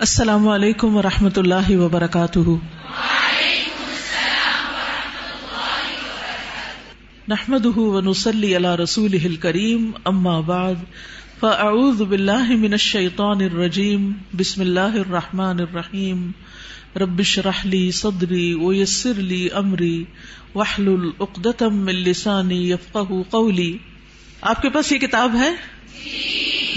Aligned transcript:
السلام 0.00 0.48
علیکم 0.48 0.96
و 0.96 1.02
رحمۃ 1.02 1.36
اللہ 1.36 1.70
وبرکاتہ۔ 1.70 2.38
نحمد 7.28 7.66
ونسلی 7.76 8.56
علی 8.56 8.68
رسول 8.82 9.36
کریم 9.36 9.90
اما 10.04 10.40
بعد 10.40 10.74
فاعوذ 11.40 12.02
باللہ 12.02 12.56
من 12.56 12.72
الشیطان 12.72 13.40
الرجیم 13.40 14.12
بسم 14.34 14.60
اللہ 14.60 14.98
الرحمن 15.00 15.60
الرحیم۔ 15.60 16.30
ربش 16.96 17.38
رحلی 17.38 17.90
صدری 17.90 18.54
ویسر 18.54 19.14
لی 19.14 19.48
امری 19.54 20.04
وحلل 20.54 21.10
اقدتم 21.20 21.76
من 21.76 21.94
لسانی 21.94 22.70
یفقہ 22.70 23.22
قولی۔ 23.30 23.78
آپ 24.40 24.62
کے 24.62 24.68
پاس 24.68 24.92
یہ 24.92 24.98
کتاب 24.98 25.36
ہے؟ 25.40 25.50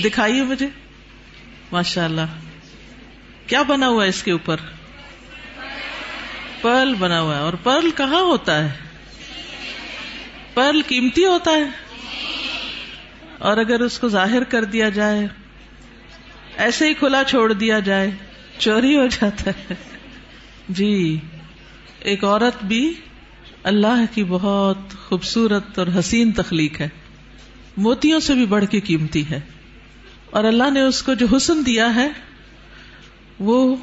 دکھائیے 0.04 0.44
مجھے۔ 0.44 0.68
ماشاء 1.72 2.06
اللہ 2.06 2.38
کیا 3.50 3.62
بنا 3.62 3.88
ہوا 3.88 4.04
ہے 4.04 4.10
اس 4.10 4.24
کے 4.24 4.32
اوپر؟ 4.32 4.58
پرل 6.62 6.96
بنا 6.96 7.22
ہوا 7.22 7.36
ہے۔ 7.36 7.42
اور 7.42 7.54
پرل 7.54 7.92
کہاں 7.92 8.22
ہوتا 8.22 8.64
ہے؟ 8.64 8.72
پرل 10.54 10.82
قیمتی 10.88 11.26
ہوتا 11.26 11.52
ہے۔ 11.52 11.64
اور 13.38 13.58
اگر 13.58 13.80
اس 13.80 14.00
کو 14.00 14.10
ظاہر 14.10 14.44
کر 14.44 14.64
دیا 14.64 14.90
جائے، 14.90 15.28
ایسے 16.58 16.88
ہی 16.88 16.94
کھلا 16.94 17.24
چھوڑ 17.24 17.54
دیا 17.54 17.80
جائے، 17.80 18.12
چوری 18.58 18.98
ہو 18.98 19.08
جاتا 19.08 19.52
ہے۔ 19.52 19.74
جی 20.70 21.20
ایک 22.00 22.24
عورت 22.24 22.64
بھی 22.64 22.94
اللہ 23.64 24.04
کی 24.14 24.24
بہت 24.24 24.78
خوبصورت 24.98 25.80
اور 25.80 25.88
حسین 26.00 26.32
تخلیق 26.32 26.82
ہے۔ 26.82 26.90
موتیوں 27.78 28.20
سے 28.20 28.34
بھی 28.34 28.46
بڑھ 28.46 28.66
کے 28.66 28.80
قیمتی 28.80 29.30
ہے۔ 29.30 29.40
اور 30.30 30.44
اللہ 30.44 30.72
نے 30.72 30.82
اس 30.82 31.04
کو 31.04 31.14
جو 31.14 31.28
حسن 31.38 31.66
دیا 31.66 31.96
ہے 31.96 32.10
وہ 33.40 33.76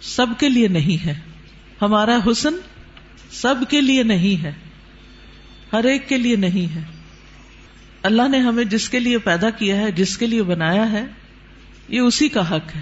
سب 0.00 0.26
کے 0.38 0.48
لیے 0.48 0.68
نہیں 0.68 1.06
ہے۔ 1.06 1.14
ہمارا 1.82 2.18
حسن 2.30 2.52
سب 3.30 3.54
کے 3.68 3.80
لیے 3.80 4.02
نہیں 4.02 4.42
ہے۔ 4.42 4.52
ہر 5.72 5.84
ایک 5.84 6.08
کے 6.08 6.18
لیے 6.18 6.36
نہیں 6.36 6.74
ہے۔ 6.74 6.82
اللہ 8.02 8.28
نے 8.28 8.38
ہمیں 8.38 8.64
جس 8.64 8.90
کے 8.90 8.98
لیے 8.98 9.18
پیدا 9.18 9.50
کیا 9.50 9.76
ہے، 9.76 9.92
جس 9.92 10.18
کے 10.18 10.26
لیے 10.26 10.42
بنایا 10.42 10.92
ہے، 10.92 11.06
یہ 11.88 12.00
اسی 12.00 12.28
کا 12.28 12.50
حق 12.50 12.76
ہے۔ 12.76 12.80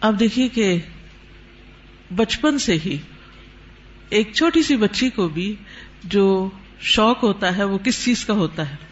اب 0.00 0.20
دیکھیے 0.20 0.48
کہ 0.48 0.78
بچپن 2.16 2.58
سے 2.58 2.76
ہی 2.84 2.96
ایک 4.08 4.32
چھوٹی 4.34 4.62
سی 4.62 4.76
بچی 4.76 5.10
کو 5.10 5.28
بھی 5.28 5.56
جو 6.04 6.50
شوق 6.80 7.22
ہوتا 7.22 7.56
ہے، 7.56 7.64
وہ 7.64 7.78
کس 7.78 8.04
چیز 8.04 8.24
کا 8.24 8.32
ہوتا 8.32 8.70
ہے؟ 8.70 8.89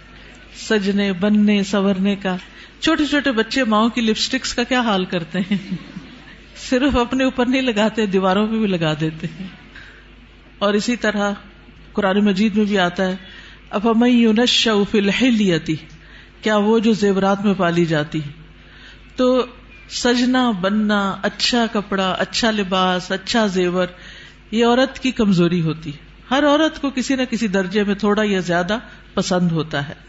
سجنے، 0.57 1.13
بننے 1.13 1.63
سورنے 1.63 2.17
کا۔ 2.17 2.37
چھوٹے 2.81 3.07
چھوٹے 3.07 3.33
بچے 3.33 3.65
ماؤں 3.65 3.89
کی 3.89 4.01
لپسٹکس 4.01 4.55
کا 4.55 4.63
کیا 4.63 4.81
حال 4.81 5.05
کرتے 5.05 5.39
ہیں؟ 5.39 5.75
صرف 6.71 6.97
اپنے 6.97 7.25
اوپر 7.25 7.47
نہیں 7.47 7.63
لگاتے، 7.63 8.07
دیواروں 8.07 8.47
پہ 8.47 8.57
بھی 8.57 8.67
لگا 8.67 8.95
دیتے 9.01 9.27
ہیں۔ 9.41 9.47
اور 10.59 10.75
اسی 10.75 10.97
طرح 10.97 11.33
قرآن 11.93 12.25
مجید 12.25 12.57
میں 12.57 12.65
بھی 12.65 12.79
آتا 12.79 13.09
ہے 13.09 13.17
اب 13.71 13.91
ہمیں 13.91 14.47
شوفی 14.49 15.77
کیا 16.43 16.57
وہ 16.57 16.79
جو 16.79 16.93
زیورات 16.93 17.45
میں 17.45 17.55
پالی 17.55 17.85
جاتی 17.85 18.21
تو 19.17 19.47
سجنا، 19.91 20.51
بننا 20.51 21.17
اچھا 21.23 21.67
کپڑا 21.73 22.11
اچھا 22.11 22.51
لباس 22.51 23.13
اچھا 23.13 23.47
زیور، 23.47 23.87
یہ 24.51 24.67
عورت 24.67 24.99
کی 24.99 25.11
کمزوری 25.11 25.61
ہوتی 25.61 25.93
ہر 26.31 26.45
عورت 26.47 26.81
کو 26.81 26.91
کسی 26.91 27.17
نہ 27.17 27.23
کسی 27.31 27.49
درجے 27.49 27.85
میں 27.85 27.95
تھوڑا 27.95 28.23
یا 28.27 28.41
زیادہ 28.41 28.79
پسند 29.15 29.53
ہوتا 29.53 29.89
ہے۔ 29.89 30.08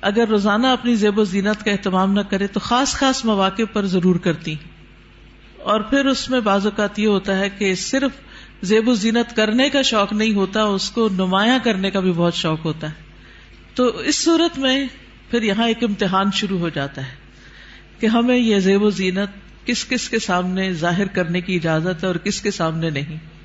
اگر 0.00 0.28
روزانہ 0.28 0.66
اپنی 0.66 0.94
زیب 0.94 1.18
و 1.18 1.24
زینت 1.24 1.64
کا 1.64 1.70
اہتمام 1.70 2.12
نہ 2.12 2.20
کرے 2.20 2.46
تو 2.46 2.60
خاص 2.60 2.94
خاص 2.94 3.24
مواقع 3.24 3.62
پر 3.72 3.86
ضرور 3.86 4.16
کرتی 4.16 4.54
اور 5.56 5.80
پھر 5.80 6.06
اس 6.06 6.30
میں 6.30 6.40
بعض 6.40 6.66
اوقات 6.66 6.98
یہ 6.98 7.06
ہوتا 7.06 7.38
ہے 7.38 7.50
کہ 7.50 7.74
صرف 7.74 8.10
زیب 8.62 8.88
و 8.88 8.94
زینت 8.94 9.36
کرنے 9.36 9.70
کا 9.70 9.82
شوق 9.82 10.12
نہیں 10.12 10.34
ہوتا، 10.34 10.62
اس 10.62 10.90
کو 10.90 11.08
نمایاں 11.12 11.58
کرنے 11.64 11.90
کا 11.90 12.00
بھی 12.00 12.12
بہت 12.12 12.34
شوق 12.34 12.64
ہوتا 12.64 12.86
ہے۔ 12.86 12.94
تو 13.74 13.86
اس 13.86 14.24
صورت 14.24 14.58
میں 14.58 14.86
پھر 15.30 15.42
یہاں 15.42 15.68
ایک 15.68 15.84
امتحان 15.84 16.26
شروع 16.32 16.58
ہو 16.58 16.68
جاتا 16.68 17.06
ہے 17.06 17.12
کہ 17.98 18.06
ہمیں 18.06 18.36
یہ 18.36 18.58
زیب 18.58 18.82
و 18.82 18.90
زینت 18.90 19.66
کس 19.66 19.84
کس 19.84 20.08
کے 20.08 20.18
سامنے 20.18 20.72
ظاہر 20.72 21.06
کرنے 21.06 21.40
کی 21.40 21.56
اجازت 21.56 22.02
ہے 22.02 22.08
اور 22.08 22.16
کس 22.16 22.40
کے 22.40 22.50
سامنے 22.50 22.90
نہیں۔ 22.90 23.37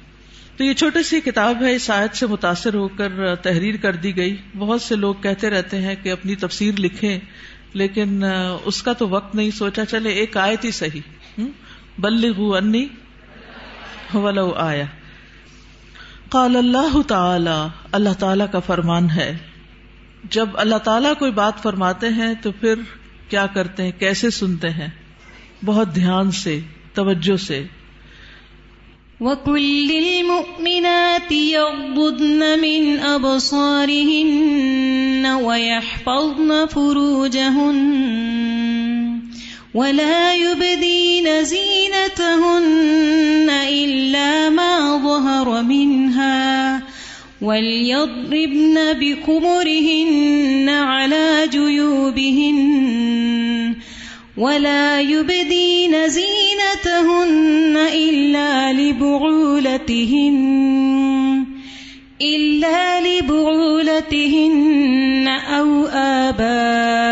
تو 0.58 0.64
یہ 0.64 0.74
چھوٹی 0.74 1.03
سی 1.03 1.22
کتاب 1.22 1.64
ہے، 1.64 1.75
اس 1.75 1.90
آیت 1.90 2.16
سے 2.16 2.28
متاثر 2.28 2.74
ہو 2.74 2.88
کر 2.88 3.36
تحریر 3.36 3.75
کر 3.78 3.96
دی 3.96 4.18
گئی۔ 4.18 4.38
بہت 4.58 4.81
سے 4.81 4.96
لوگ 4.96 5.16
کہتے 5.16 5.50
رہتے 5.50 5.81
ہیں 5.81 5.96
کہ 6.03 6.12
اپنی 6.12 6.36
تفسیر 6.36 6.74
لکھیں، 6.80 7.19
لیکن 7.74 8.24
اس 8.66 8.84
کا 8.84 8.94
تو 8.94 9.09
وقت 9.09 9.36
نہیں، 9.36 9.52
سوچا 9.52 9.86
چلے 9.86 10.09
ایک 10.09 10.38
آیت 10.38 10.66
ہی 10.66 10.72
صحیح۔ 10.72 11.02
بلغو 12.00 12.56
انی 12.56 12.88
ولو 14.13 14.52
آیا 14.52 14.86
قال 16.30 16.56
اللہ 16.56 17.02
تعالی 17.02 17.68
اللہ 17.92 18.13
تعالی 18.19 18.44
کا 18.52 18.59
فرمان 18.59 19.09
ہے۔ 19.09 19.38
جب 20.30 20.50
اللہ 20.53 20.75
تعالیٰ 20.75 21.13
کوئی 21.19 21.31
بات 21.31 21.63
فرماتے 21.63 22.09
ہیں 22.09 22.34
تو 22.42 22.52
پھر 22.52 22.75
کیا 23.30 23.46
کرتے 23.46 23.84
ہیں؟ 23.84 23.92
کیسے 23.92 24.30
سنتے 24.30 24.69
ہیں؟ 24.69 24.88
بہت 25.66 25.96
دھیان 25.96 26.31
سے، 26.31 26.59
توجہ 26.94 27.38
سے۔ 27.38 27.63
وَكُلِّ 29.22 29.91
الْمُؤْمِنَاتِ 29.91 31.31
يَغْضُضْنَ 31.31 32.59
مِنْ 32.59 33.00
أَبْصَارِهِنَّ 33.00 34.46
وَيَحْفَظْنَ 35.25 36.66
فُرُوجَهُنَّ 36.66 37.84
وَلَا 39.75 40.35
يُبْدِينَ 40.35 41.44
زِينَتَهُنَّ 41.46 43.50
إِلَّا 43.69 44.50
مَا 44.50 44.97
ظَهَرَ 44.97 45.63
مِنْهَا 45.63 46.81
وَلْيَضْرِبْنَ 47.41 48.94
بِخُمُرِهِنَّ 48.94 50.69
عَلَى 50.69 51.47
جُيُوبِهِنَّ 51.51 53.22
ولا 54.38 55.01
يبدين 55.01 56.09
زينتهن 56.09 57.77
إلا 57.77 58.73
لبعولتهن 58.73 60.35
إلا 62.21 63.01
لبعولتهن 63.01 64.47
أو 65.27 65.85
آبائهن 65.85 67.03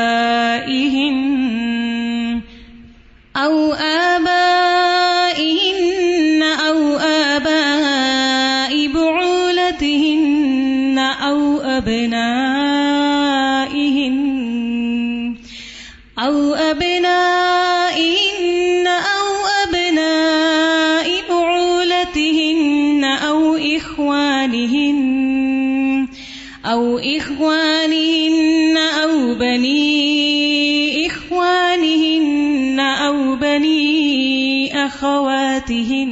أخواتهن 35.01 36.11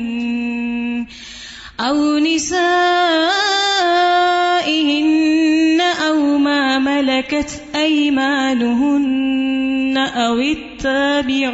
أو 1.80 2.18
نسائهن 2.18 2.62
أو 5.82 6.38
ما 6.38 6.80
ملكت 6.80 7.62
أيمانهن 7.76 9.18
أو 9.98 10.40
التابعين 10.40 11.50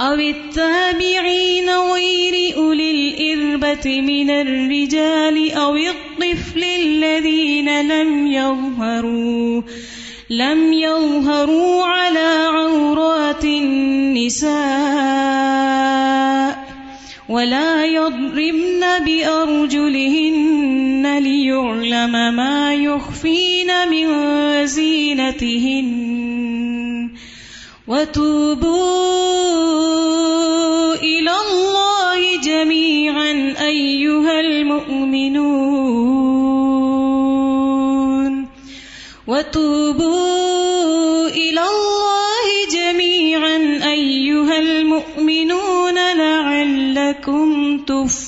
أو 0.00 0.14
التابعين 0.14 1.70
غير 1.70 2.56
أولي 2.56 2.90
الإربة 2.90 4.00
من 4.00 4.30
الرجال 4.30 5.52
أو 5.52 5.76
الطفل 5.76 6.64
الذين 6.64 7.88
لم 7.88 8.26
يظهروا 8.26 9.62
لم 10.32 10.72
يظهروا 10.72 11.84
على 11.84 12.48
عورات 12.48 13.44
النساء 13.44 14.52
ولا 17.28 17.84
يضربن 17.84 18.84
بأرجلهن 19.06 20.38
ليعلم 21.18 22.34
ما 22.34 22.74
يخفين 22.74 23.88
من 23.88 24.06
زينتهن. 24.66 26.12
وتوبوا 27.88 29.22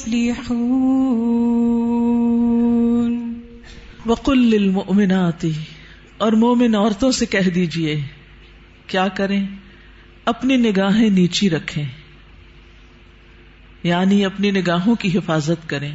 تفلحون 0.04 0.72
وقل 4.06 4.38
للمؤمنات، 4.48 5.44
اور 6.16 6.32
مومن 6.32 6.74
عورتوں 6.74 7.10
سے 7.12 7.26
کہہ 7.26 7.48
دیجیے، 7.50 7.94
کیا 8.86 9.06
کریں؟ 9.08 9.44
اپنی 10.24 10.56
نگاہیں 10.56 11.10
نیچی 11.10 11.50
رکھیں 11.50 11.84
یعنی 13.82 14.24
اپنی 14.24 14.50
نگاہوں 14.50 14.94
کی 14.94 15.08
حفاظت 15.18 15.68
کریں، 15.70 15.92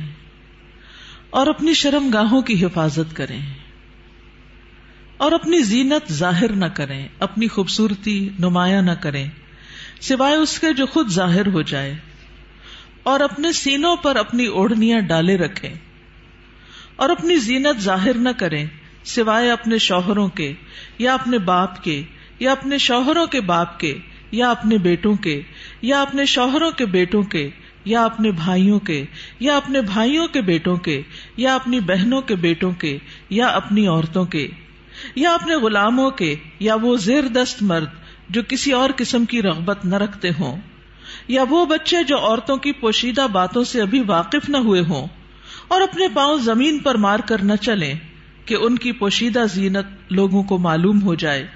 اور 1.30 1.48
اپنی 1.48 1.74
شرم 1.74 2.10
گاہوں 2.14 2.42
کی 2.42 2.56
حفاظت 2.66 3.16
کریں، 3.16 3.42
اور 5.18 5.32
اپنی 5.32 5.60
زینت 5.64 6.12
ظاہر 6.14 6.52
نہ 6.56 6.70
کریں، 6.74 7.08
اپنی 7.20 7.48
خوبصورتی 7.48 8.20
نمایاں 8.40 8.82
نہ 8.82 8.96
کریں، 9.02 9.28
سوائے 10.02 10.36
اس 10.36 10.60
کے 10.60 10.74
جو 10.74 10.86
خود 10.86 11.08
ظاہر 11.12 11.48
ہو 11.48 11.62
جائے۔ 11.62 11.94
اور 13.04 13.20
اپنے 13.20 13.52
سینوں 13.52 13.96
پر 13.96 14.16
اپنی 14.16 14.46
اوڑھنیاں 14.46 15.00
ڈالے 15.00 15.38
رکھیں 15.38 15.74
اور 16.96 17.10
اپنی 17.10 17.36
زینت 17.36 17.82
ظاہر 17.82 18.18
نہ 18.18 18.30
کریں 18.38 18.66
سوائے 19.04 19.52
اپنے 19.52 19.78
شوہروں 19.78 20.28
کے 20.28 20.54
یا 20.98 21.14
اپنے 21.14 21.38
باپ 21.38 21.84
کے 21.84 22.02
یا 22.40 22.52
اپنے 22.52 22.78
شوہروں 22.78 23.26
کے 23.26 23.42
باپ 23.42 23.80
کے 23.80 23.98
یا 24.32 24.50
اپنے 24.52 24.78
بیٹوں 24.78 25.16
کے 25.16 25.42
یا 25.82 26.02
اپنے 26.02 26.26
شوہروں 26.26 26.72
کے 26.72 26.86
بیٹوں 26.86 27.24
کے 27.24 27.50
یا 27.86 28.04
اپنے 28.06 28.32
بھائیوں 28.32 28.80
کے 28.80 29.06
یا 29.40 29.58
اپنے 29.58 29.82
بھائیوں 29.82 30.28
کے 30.28 30.42
بیٹوں 30.42 30.76
کے 30.78 31.02
یا 31.38 31.56
اپنی 31.56 31.80
بہنوں 31.80 32.22
کے 32.22 32.36
بیٹوں 32.36 32.72
کے 32.72 32.98
یا 33.30 33.48
اپنی 33.48 33.88
عورتوں 33.88 34.26
کے 34.26 34.48
یا 35.16 35.34
اپنے 35.34 35.56
غلاموں 35.56 36.10
کے 36.12 36.36
یا 36.60 36.76
وہ 36.82 36.96
زیر 36.98 37.28
دست 37.28 37.64
مرد 37.64 37.88
جو 38.30 38.42
کسی 38.48 38.72
اور 38.72 38.90
قسم 38.96 39.26
کی 39.26 39.42
رغبت 39.42 39.86
نہ 39.86 39.96
رکھتے 39.96 40.30
ہوں 40.40 40.58
یا 41.30 41.44
وہ 41.50 41.66
بچے 41.66 42.04
جو 42.04 42.18
عورتوں 42.18 42.58
کی 42.58 42.72
پوشیدہ 42.72 43.28
باتوں 43.32 43.64
سے 43.64 43.82
ابھی 43.82 44.00
واقف 44.00 44.50
نہ 44.50 44.58
ہوئے 44.58 44.82
ہوں 44.82 45.08
اور 45.68 45.82
اپنے 45.82 46.08
پاؤں 46.14 46.38
زمین 46.38 46.80
پر 46.80 46.96
مار 46.96 47.20
کر 47.20 47.44
نہ 47.44 47.54
چلیں 47.62 47.94
کہ 48.46 48.56
ان 48.56 48.78
کی 48.78 48.92
پوشیدہ 48.92 49.44
زینت 49.54 49.86
لوگوں 50.10 50.44
کو 50.44 50.58
معلوم 50.58 51.02
ہو 51.02 51.16
جائے۔ 51.16 51.48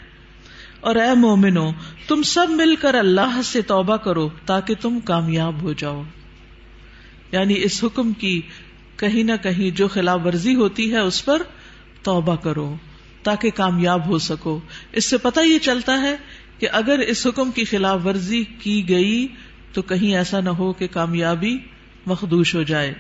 اور 0.79 0.95
اے 0.95 1.15
مومنو 1.15 1.71
تم 2.07 2.23
سب 2.23 2.49
مل 2.49 2.75
کر 2.75 2.95
اللہ 2.95 3.41
سے 3.43 3.61
توبہ 3.61 3.97
کرو 3.97 4.29
تاکہ 4.45 4.75
تم 4.81 4.99
کامیاب 4.99 5.61
ہو 5.61 5.73
جاؤ۔ 5.73 6.03
یعنی 7.31 7.53
اس 7.63 7.83
حکم 7.83 8.13
کی 8.13 8.41
کہیں 8.97 9.23
نہ 9.23 9.31
کہیں 9.43 9.69
جو 9.69 9.87
خلاف 9.87 10.19
ورزی 10.25 10.55
ہوتی 10.55 10.91
ہے 10.91 10.99
اس 10.99 11.25
پر 11.25 11.41
توبہ 12.03 12.35
کرو 12.35 12.75
تاکہ 13.23 13.49
کامیاب 13.49 14.05
ہو 14.05 14.17
سکو۔ 14.17 14.59
اس 14.91 15.05
سے 15.05 15.17
پتہ 15.17 15.39
یہ 15.39 15.59
چلتا 15.59 16.01
ہے 16.01 16.15
کہ 16.59 16.67
اگر 16.71 16.99
اس 16.99 17.27
حکم 17.27 17.51
کی 17.51 17.63
خلاف 17.65 18.05
ورزی 18.05 18.43
کی 18.43 18.89
گئی 18.89 19.27
تو 19.73 19.81
کہیں 19.81 20.15
ایسا 20.15 20.39
نہ 20.39 20.49
ہو 20.49 20.73
کہ 20.73 20.87
کامیابی 20.87 21.57
مخدوش 22.05 22.55
ہو 22.55 22.63
جائے۔ 22.63 22.93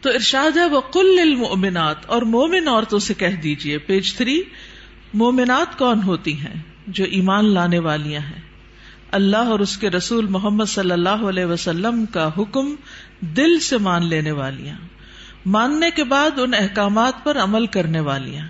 تو 0.00 0.10
ارشاد 0.10 0.56
ہے 0.56 0.64
وہ 0.64 0.80
کل 0.80 1.18
المنات 1.22 2.06
اور 2.06 2.22
مومن 2.22 2.68
عورتوں 2.68 2.98
سے 2.98 3.14
کہہ 3.14 3.36
دیجیے، 3.42 3.78
پیج 3.78 4.14
تھری، 4.14 4.42
مومنات 5.14 5.78
کون 5.78 6.02
ہوتی 6.02 6.40
ہیں 6.40 6.62
جو 6.86 7.04
ایمان 7.04 7.44
لانے 7.44 7.78
والیاں 7.78 8.20
ہیں؟ 8.20 8.40
اللہ 9.12 9.36
اور 9.36 9.60
اس 9.60 9.78
کے 9.78 9.90
رسول 9.90 10.26
محمد 10.26 10.64
صلی 10.64 10.90
اللہ 10.90 11.08
علیہ 11.08 11.44
وسلم 11.44 12.06
کا 12.06 12.30
حکم 12.38 12.74
دل 13.20 13.58
سے 13.58 13.78
مان 13.78 14.06
لینے 14.06 14.30
والیاں۔ 14.30 14.76
ماننے 15.46 15.90
کے 15.90 16.04
بعد 16.04 16.38
ان 16.38 16.54
احکامات 16.54 17.24
پر 17.24 17.38
عمل 17.38 17.66
کرنے 17.66 18.00
والیاں۔ 18.00 18.48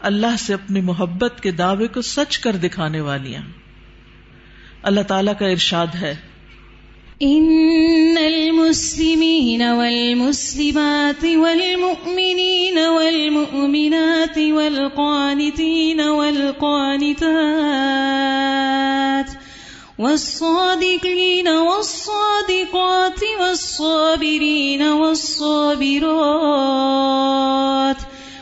اللہ 0.00 0.36
سے 0.38 0.54
اپنی 0.54 0.80
محبت 0.80 1.40
کے 1.42 1.50
دعوے 1.50 1.86
کو 1.86 2.02
سچ 2.02 2.38
کر 2.38 2.56
دکھانے 2.56 3.00
والیاں۔ 3.00 3.42
اللہ 4.82 5.00
تعالی 5.00 5.30
کا 5.38 5.46
ارشاد 5.46 5.86
ہے 5.94 6.14
ان 7.22 8.18
المسلمين 8.18 9.62
والمسلمات 9.62 11.24
والمؤمنين 11.24 12.78
والمؤمنات 12.78 14.38
والقانتين 14.38 16.00
والقانتات 16.00 17.18
والصادقين 19.98 21.48
والصادقات 21.48 23.20
والصابرين 23.40 24.82
والصابرات 24.82 26.08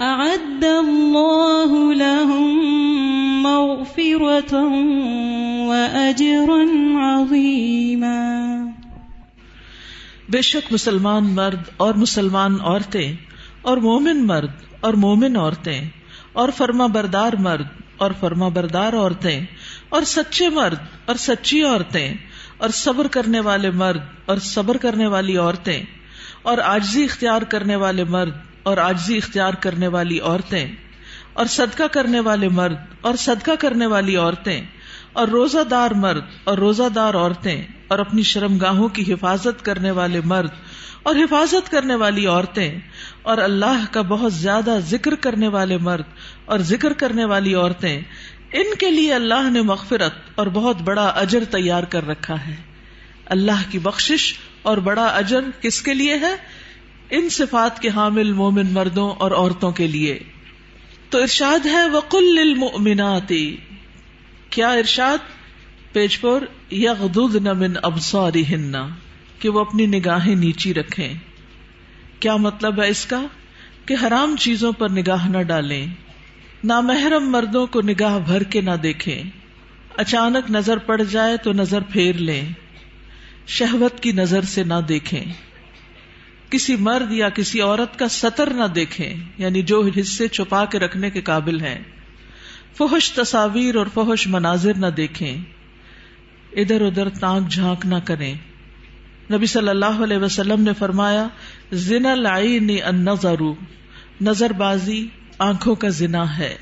أعد 0.00 0.64
الله 0.64 1.94
لهم 1.94 2.62
مغفرة 3.42 4.54
وأجرا 5.68 6.62
عظيما. 6.96 8.18
بے 10.28 10.42
شک 10.42 10.72
مسلمان 10.72 11.24
مرد 11.24 11.68
اور 11.76 11.94
مسلمان 11.94 12.56
عورتیں 12.60 13.12
اور 13.62 13.76
مومن 13.76 14.26
مرد 14.26 14.50
اور 14.80 14.94
مومن 14.94 15.36
عورتیں 15.36 15.80
اور 16.32 16.48
فرما 16.56 16.86
بردار 16.86 17.32
مرد 17.32 17.66
اور 17.96 18.10
فرما 18.20 18.48
بردار 18.48 18.92
عورتیں 18.92 19.40
اور 19.88 20.02
سچے 20.02 20.48
مرد 20.48 20.78
اور 21.04 21.16
سچی 21.16 21.62
عورتیں 21.62 22.14
اور 22.58 22.68
صبر 22.68 23.06
کرنے 23.06 23.40
والے 23.40 23.70
مرد 23.70 24.00
اور 24.26 24.36
صبر 24.36 24.76
کرنے 24.76 25.06
والی 25.06 25.36
عورتیں 25.36 25.82
اور 26.42 26.58
آجزی 26.58 27.04
اختیار 27.04 27.42
کرنے 27.42 27.76
والے 27.76 28.04
مرد 28.04 28.32
اور 28.64 28.76
آجزی 28.76 29.16
اختیار 29.16 29.54
کرنے 29.54 29.88
والی 29.88 30.18
عورتیں، 30.20 30.66
اور 31.32 31.46
صدقہ 31.46 31.86
کرنے 31.92 32.20
والے 32.20 32.48
مرد، 32.48 32.76
اور 33.00 33.14
صدقہ 33.14 33.54
کرنے 33.58 33.86
والی 33.86 34.16
عورتیں، 34.16 34.60
اور 35.12 35.28
روزہ 35.28 35.64
دار 35.70 35.90
مرد، 35.90 36.22
اور 36.44 36.58
روزہ 36.58 36.88
دار 36.94 37.14
عورتیں، 37.14 37.62
اور 37.88 37.98
اپنی 37.98 38.22
شرم 38.22 38.58
گاہوں 38.58 38.88
کی 38.88 39.12
حفاظت 39.12 39.64
کرنے 39.64 39.90
والے 39.90 40.20
مرد، 40.24 40.50
اور 41.02 41.16
حفاظت 41.16 41.70
کرنے 41.70 41.94
والی 41.94 42.26
عورتیں، 42.26 42.78
اور 43.22 43.38
اللہ 43.38 43.84
کا 43.90 44.02
بہت 44.02 44.32
زیادہ 44.32 44.78
ذکر 44.90 45.14
کرنے 45.14 45.48
والے 45.48 45.78
مرد، 45.78 46.04
اور 46.44 46.58
ذکر 46.66 46.92
کرنے 46.92 47.24
والی 47.24 47.54
عورتیں، 47.54 48.00
ان 48.52 48.74
کے 48.78 48.90
لیے 48.90 49.14
اللہ 49.14 49.50
نے 49.50 49.62
مغفرت 49.62 50.14
اور 50.34 50.46
بہت 50.46 50.82
بڑا 50.82 51.06
اجر 51.16 51.44
تیار 51.50 51.82
کر 51.82 52.06
رکھا 52.08 52.34
ہے۔ 52.46 52.54
اللہ 53.26 53.62
کی 53.70 53.78
بخشش 53.78 54.34
اور 54.62 54.78
بڑا 54.78 55.06
اجر 55.06 55.50
کس 55.60 55.80
کے 55.82 55.94
لیے 55.94 56.14
ہے؟ 56.14 56.34
ان 57.16 57.28
صفات 57.28 57.80
کے 57.80 57.88
حامل 57.88 58.32
مومن 58.32 58.66
مردوں 58.72 59.10
اور 59.10 59.30
عورتوں 59.30 59.70
کے 59.70 59.86
لیے۔ 59.86 60.18
تو 61.10 61.20
ارشاد 61.20 61.66
ہے، 61.66 61.90
وقل 61.90 62.24
للمؤمنات۔ 62.24 63.32
کیا 64.50 64.68
ارشاد؟ 64.68 65.18
پیج 65.92 66.20
پر 66.20 66.44
یغضضن 66.72 67.44
من 67.44 67.72
ابصارهن 67.82 68.76
کہ 69.38 69.48
وہ 69.48 69.60
اپنی 69.60 69.86
نگاہیں 69.86 70.34
نیچی 70.34 70.74
رکھیں۔ 70.74 71.14
کیا 72.20 72.36
مطلب 72.36 72.82
ہے 72.82 72.88
اس 72.88 73.06
کا؟ 73.06 73.26
کہ 73.86 73.96
حرام 74.02 74.36
چیزوں 74.36 74.72
پر 74.72 74.88
نگاہ 74.88 75.28
نہ 75.28 75.42
ڈالیں۔ 75.42 75.86
نامحرم 76.64 77.30
مردوں 77.30 77.66
کو 77.66 77.80
نگاہ 77.80 78.18
بھر 78.18 78.42
کے 78.42 78.60
نہ 78.60 78.76
دیکھیں۔ 78.82 79.22
اچانک 79.96 80.50
نظر 80.50 80.76
پڑ 80.76 81.02
جائے 81.02 81.36
تو 81.36 81.52
نظر 81.52 81.80
پھیر 81.80 82.14
لیں۔ 82.14 82.44
شہوت 83.46 84.00
کی 84.00 84.12
نظر 84.12 84.42
سے 84.42 84.64
نہ 84.64 84.80
دیکھیں۔ 84.88 85.24
کسی 86.54 86.76
مرد 86.76 87.12
یا 87.12 87.28
کسی 87.28 87.60
عورت 87.60 87.98
کا 87.98 88.08
سطر 88.08 88.50
نہ 88.50 88.64
دیکھیں 88.64 89.14
یعنی 89.38 89.62
جو 89.62 89.88
حصے 90.00 90.28
چھپا 90.28 90.64
کے 90.64 90.78
رکھنے 90.78 91.10
کے 91.10 91.20
قابل 91.20 91.60
ہیں۔ 91.60 91.78
فحش 92.78 93.12
تصاویر 93.12 93.74
اور 93.76 93.86
فحش 93.94 94.26
مناظر 94.26 94.74
نہ 94.76 94.86
دیکھیں۔ 94.86 95.38
ادھر 96.52 96.80
ادھر 96.80 97.08
تانک 97.08 97.48
جھانک 97.48 97.86
نہ 97.86 97.94
کریں۔ 98.04 98.34
نبی 99.32 99.46
صلی 99.46 99.68
اللہ 99.68 100.02
علیہ 100.04 100.16
وسلم 100.16 100.60
نے 100.60 100.70
فرمایا، 100.78 101.28
زنا 101.72 102.12
العین 102.12 102.70
النظر، 102.84 103.42
نظر 104.20 104.52
بازی 104.52 105.06
آنکھوں 105.38 105.74
کا 105.74 105.88
زنا 105.88 106.38
ہے۔ 106.38 106.56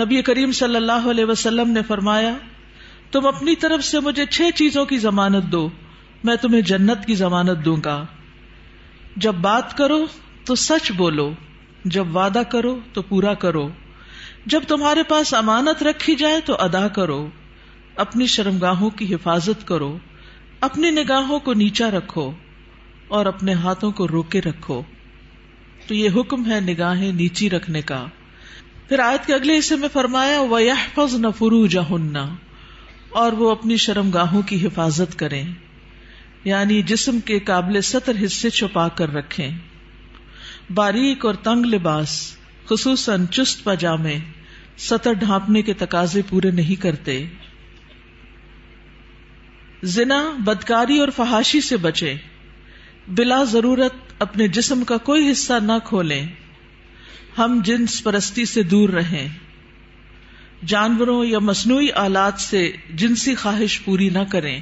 نبی 0.00 0.22
کریم 0.22 0.52
صلی 0.52 0.76
اللہ 0.76 1.08
علیہ 1.10 1.24
وسلم 1.24 1.70
نے 1.70 1.82
فرمایا، 1.82 2.34
تم 3.12 3.26
اپنی 3.26 3.56
طرف 3.56 3.84
سے 3.84 4.00
مجھے 4.00 4.26
چھ 4.26 4.42
چیزوں 4.54 4.84
کی 4.84 4.98
ضمانت 4.98 5.44
دو، 5.44 5.68
میں 6.24 6.36
تمہیں 6.36 6.60
جنت 6.60 7.06
کی 7.06 7.14
ضمانت 7.14 7.64
دوں 7.64 7.76
گا۔ 7.84 8.06
جب 9.20 9.34
بات 9.34 9.76
کرو 9.76 10.06
تو 10.44 10.54
سچ 10.54 10.92
بولو، 10.92 11.32
جب 11.84 12.16
وعدہ 12.16 12.42
کرو 12.48 12.80
تو 12.92 13.02
پورا 13.02 13.34
کرو۔ 13.34 13.68
جب 14.46 14.60
تمہارے 14.68 15.02
پاس 15.02 15.34
امانت 15.34 15.82
رکھی 15.82 16.14
جائے 16.14 16.40
تو 16.40 16.56
ادا 16.58 16.88
کرو۔ 16.88 17.28
اپنی 17.96 18.26
شرمگاہوں 18.26 18.90
کی 18.90 19.14
حفاظت 19.14 19.66
کرو۔ 19.68 19.98
اپنی 20.60 20.90
نگاہوں 20.90 21.38
کو 21.38 21.54
نیچا 21.54 21.90
رکھو 21.90 22.32
اور 23.08 23.26
اپنے 23.26 23.52
ہاتھوں 23.52 23.92
کو 23.92 24.08
روکے 24.08 24.40
رکھو۔ 24.40 24.82
تو 25.86 25.94
یہ 25.94 26.08
حکم 26.16 26.52
ہے 26.52 26.60
نگاہیں 26.60 27.12
نیچی 27.12 27.50
رکھنے 27.50 27.82
کا۔ 27.82 28.06
پھر 28.88 28.98
آیت 28.98 29.26
کے 29.26 29.34
اگلے 29.34 29.58
حصے 29.58 29.76
میں 29.76 29.88
فرمایا 29.92 30.40
وہ 30.40 30.60
نفرو 31.12 31.66
جہنا 31.66 32.34
اور 33.10 33.32
وہ 33.32 33.50
اپنی 33.50 33.76
شرم 33.76 34.10
گاہوں 34.10 34.42
کی 34.42 34.66
حفاظت 34.66 35.18
کریں۔ 35.18 35.44
یعنی 36.44 36.82
جسم 36.82 37.20
کے 37.20 37.38
قابل 37.38 37.80
سطر 37.80 38.12
حصے 38.24 38.50
چھپا 38.50 38.88
کر 38.88 39.14
رکھیں۔ 39.14 39.50
باریک 40.74 41.26
اور 41.26 41.34
تنگ 41.34 41.66
لباس، 41.66 42.36
خصوصاً 42.68 43.26
چست 43.26 43.64
پاجامے، 43.64 44.18
سطر 44.78 45.12
ڈھانپنے 45.12 45.62
کے 45.62 45.74
تقاضے 45.74 46.22
پورے 46.28 46.50
نہیں 46.50 46.82
کرتے۔ 46.82 47.26
زنا، 49.82 50.30
بدکاری 50.38 50.98
اور 50.98 51.08
فحاشی 51.16 51.60
سے 51.60 51.76
بچے 51.76 52.14
بلا 53.08 53.44
ضرورت 53.44 53.94
اپنے 54.18 54.48
جسم 54.48 54.84
کا 54.84 54.96
کوئی 54.96 55.32
حصہ 55.32 55.52
نہ 55.62 55.72
کھولیں۔ 55.84 56.26
ہم 57.38 57.60
جنس 57.64 58.04
پرستی 58.04 58.44
سے 58.44 58.62
دور 58.62 58.88
رہیں۔ 58.88 59.28
جانوروں 60.66 61.24
یا 61.24 61.38
مصنوعی 61.38 61.90
آلات 61.94 62.40
سے 62.40 62.72
جنسی 62.94 63.34
خواہش 63.34 63.84
پوری 63.84 64.08
نہ 64.08 64.24
کریں۔ 64.30 64.60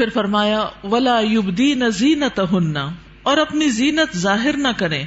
پھر 0.00 0.08
فرمایا، 0.08 0.68
ولا 0.84 1.20
یوبدی 1.20 1.74
نہ 1.74 1.84
زینت 1.84 2.40
اور 3.22 3.36
اپنی 3.36 3.68
زینت 3.68 4.16
ظاہر 4.16 4.56
نہ 4.56 4.68
کریں۔ 4.76 5.04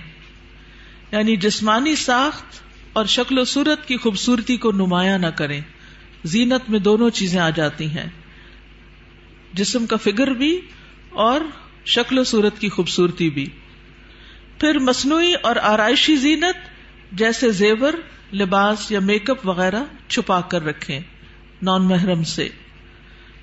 یعنی 1.11 1.35
جسمانی 1.35 1.95
ساخت 1.95 2.45
اور 2.93 3.05
شکل 3.05 3.39
و 3.39 3.43
صورت 3.43 3.87
کی 3.87 3.97
خوبصورتی 3.97 4.57
کو 4.57 4.71
نمایاں 4.71 5.17
نہ 5.17 5.27
کریں۔ 5.27 5.61
زینت 6.23 6.69
میں 6.69 6.79
دونوں 6.79 7.09
چیزیں 7.09 7.39
آ 7.39 7.49
جاتی 7.49 7.85
ہیں۔ 7.85 8.05
جسم 9.53 9.85
کا 9.85 9.97
فگر 9.97 10.33
بھی 10.33 10.61
اور 11.09 11.41
شکل 11.85 12.17
و 12.17 12.23
صورت 12.23 12.59
کی 12.59 12.69
خوبصورتی 12.69 13.29
بھی۔ 13.29 13.49
پھر 14.59 14.79
مصنوعی 14.79 15.33
اور 15.41 15.55
آرائشی 15.55 16.15
زینت، 16.15 16.57
جیسے 17.11 17.51
زیور، 17.51 17.93
لباس 18.35 18.91
یا 18.91 18.99
میک 18.99 19.29
اپ 19.29 19.47
وغیرہ 19.47 19.83
چھپا 20.07 20.41
کر 20.41 20.65
رکھیں۔ 20.65 20.99
نان 21.61 21.87
محرم 21.87 22.23
سے۔ 22.23 22.49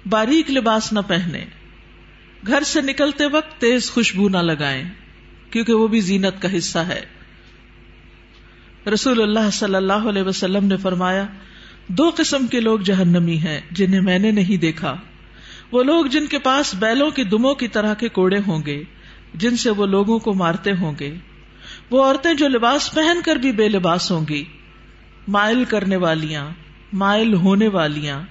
باریک 0.06 0.50
لباس 0.50 0.92
نہ 0.92 1.00
پہنے۔ 1.06 1.44
گھر 2.46 2.62
سے 2.62 2.80
نکلتے 2.80 3.26
وقت 3.26 3.60
تیز 3.60 3.90
خوشبو 3.90 4.28
نہ 4.28 4.36
لگائیں، 4.36 4.84
کیونکہ 5.50 5.72
وہ 5.72 5.88
بھی 5.88 6.00
زینت 6.00 6.42
کا 6.42 6.58
حصہ 6.58 6.78
ہے۔ 6.78 7.00
رسول 8.94 9.22
اللہ 9.22 9.50
صلی 9.52 9.74
اللہ 9.74 9.92
علیہ 9.92 10.22
وسلم 10.22 10.64
نے 10.64 10.76
فرمایا، 10.76 11.26
دو 11.88 12.10
قسم 12.16 12.46
کے 12.46 12.60
لوگ 12.60 12.78
جہنمی 12.78 13.38
ہیں، 13.38 13.60
جنہیں 13.70 14.00
میں 14.00 14.18
نے 14.18 14.30
نہیں 14.30 14.56
دیکھا۔ 14.56 14.96
وہ 15.72 15.82
لوگ 15.82 16.06
جن 16.06 16.26
کے 16.26 16.38
پاس 16.38 16.74
بیلوں 16.74 17.10
کی 17.10 17.24
دموں 17.24 17.54
کی 17.54 17.68
طرح 17.68 17.94
کے 17.94 18.08
کوڑے 18.08 18.38
ہوں 18.46 18.62
گے، 18.66 18.82
جن 19.34 19.56
سے 19.56 19.70
وہ 19.70 19.86
لوگوں 19.86 20.18
کو 20.18 20.34
مارتے 20.34 20.72
ہوں 20.72 20.92
گے۔ 21.00 21.14
وہ 21.90 22.04
عورتیں 22.04 22.34
جو 22.34 22.48
لباس 22.48 22.94
پہن 22.94 23.18
کر 23.24 23.36
بھی 23.36 23.52
بے 23.52 23.68
لباس 23.68 24.10
ہوں 24.10 24.26
گی، 24.28 24.44
مائل 25.28 25.64
کرنے 25.64 25.96
والیاں، 25.96 26.50
مائل 26.92 27.34
ہونے 27.34 27.68
والیاں۔ 27.68 28.22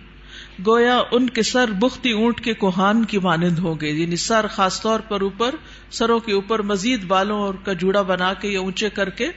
گویا 0.65 1.01
ان 1.11 1.29
کے 1.29 1.43
سر 1.43 1.71
بختی 1.71 2.11
اونٹ 2.11 2.41
کے 2.41 2.53
کوہان 2.53 3.05
کی 3.05 3.17
مانند 3.17 3.59
ہوں 3.59 3.75
گے۔ 3.81 3.89
یعنی 3.89 4.15
سر 4.15 4.47
خاص 4.47 4.81
طور 4.81 4.99
پر 4.99 5.21
اوپر، 5.21 5.55
سروں 5.91 6.19
کے 6.19 6.33
اوپر 6.33 6.61
مزید 6.61 7.03
بالوں 7.03 7.39
اور 7.39 7.53
کا 7.63 7.73
جوڑا 7.73 8.01
بنا 8.01 8.33
کے 8.33 8.49
یا 8.49 8.59
اونچے 8.59 8.89
کر 8.89 9.09
کے 9.09 9.27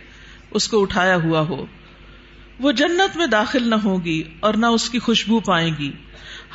اس 0.50 0.68
کو 0.68 0.82
اٹھایا 0.82 1.16
ہوا 1.16 1.40
ہو۔ 1.40 1.66
وہ 2.60 2.72
جنت 2.72 3.16
میں 3.16 3.26
داخل 3.26 3.70
نہ 3.70 3.74
ہوگی 3.74 4.22
اور 4.40 4.54
نہ 4.54 4.66
اس 4.66 4.90
کی 4.90 4.98
خوشبو 4.98 5.40
پائے 5.40 5.70
گی۔ 5.78 5.92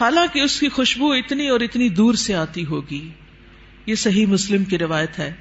حالانکہ 0.01 0.39
اس 0.39 0.59
کی 0.59 0.69
خوشبو 0.69 1.11
اتنی 1.11 1.47
اور 1.47 1.59
اتنی 1.59 1.89
دور 1.89 2.13
سے 2.13 2.35
آتی 2.35 2.65
ہوگی۔ 2.65 3.09
یہ 3.85 3.95
صحیح 3.95 4.25
مسلم 4.25 4.63
کی 4.63 4.77
روایت 4.77 5.19
ہے۔ 5.19 5.33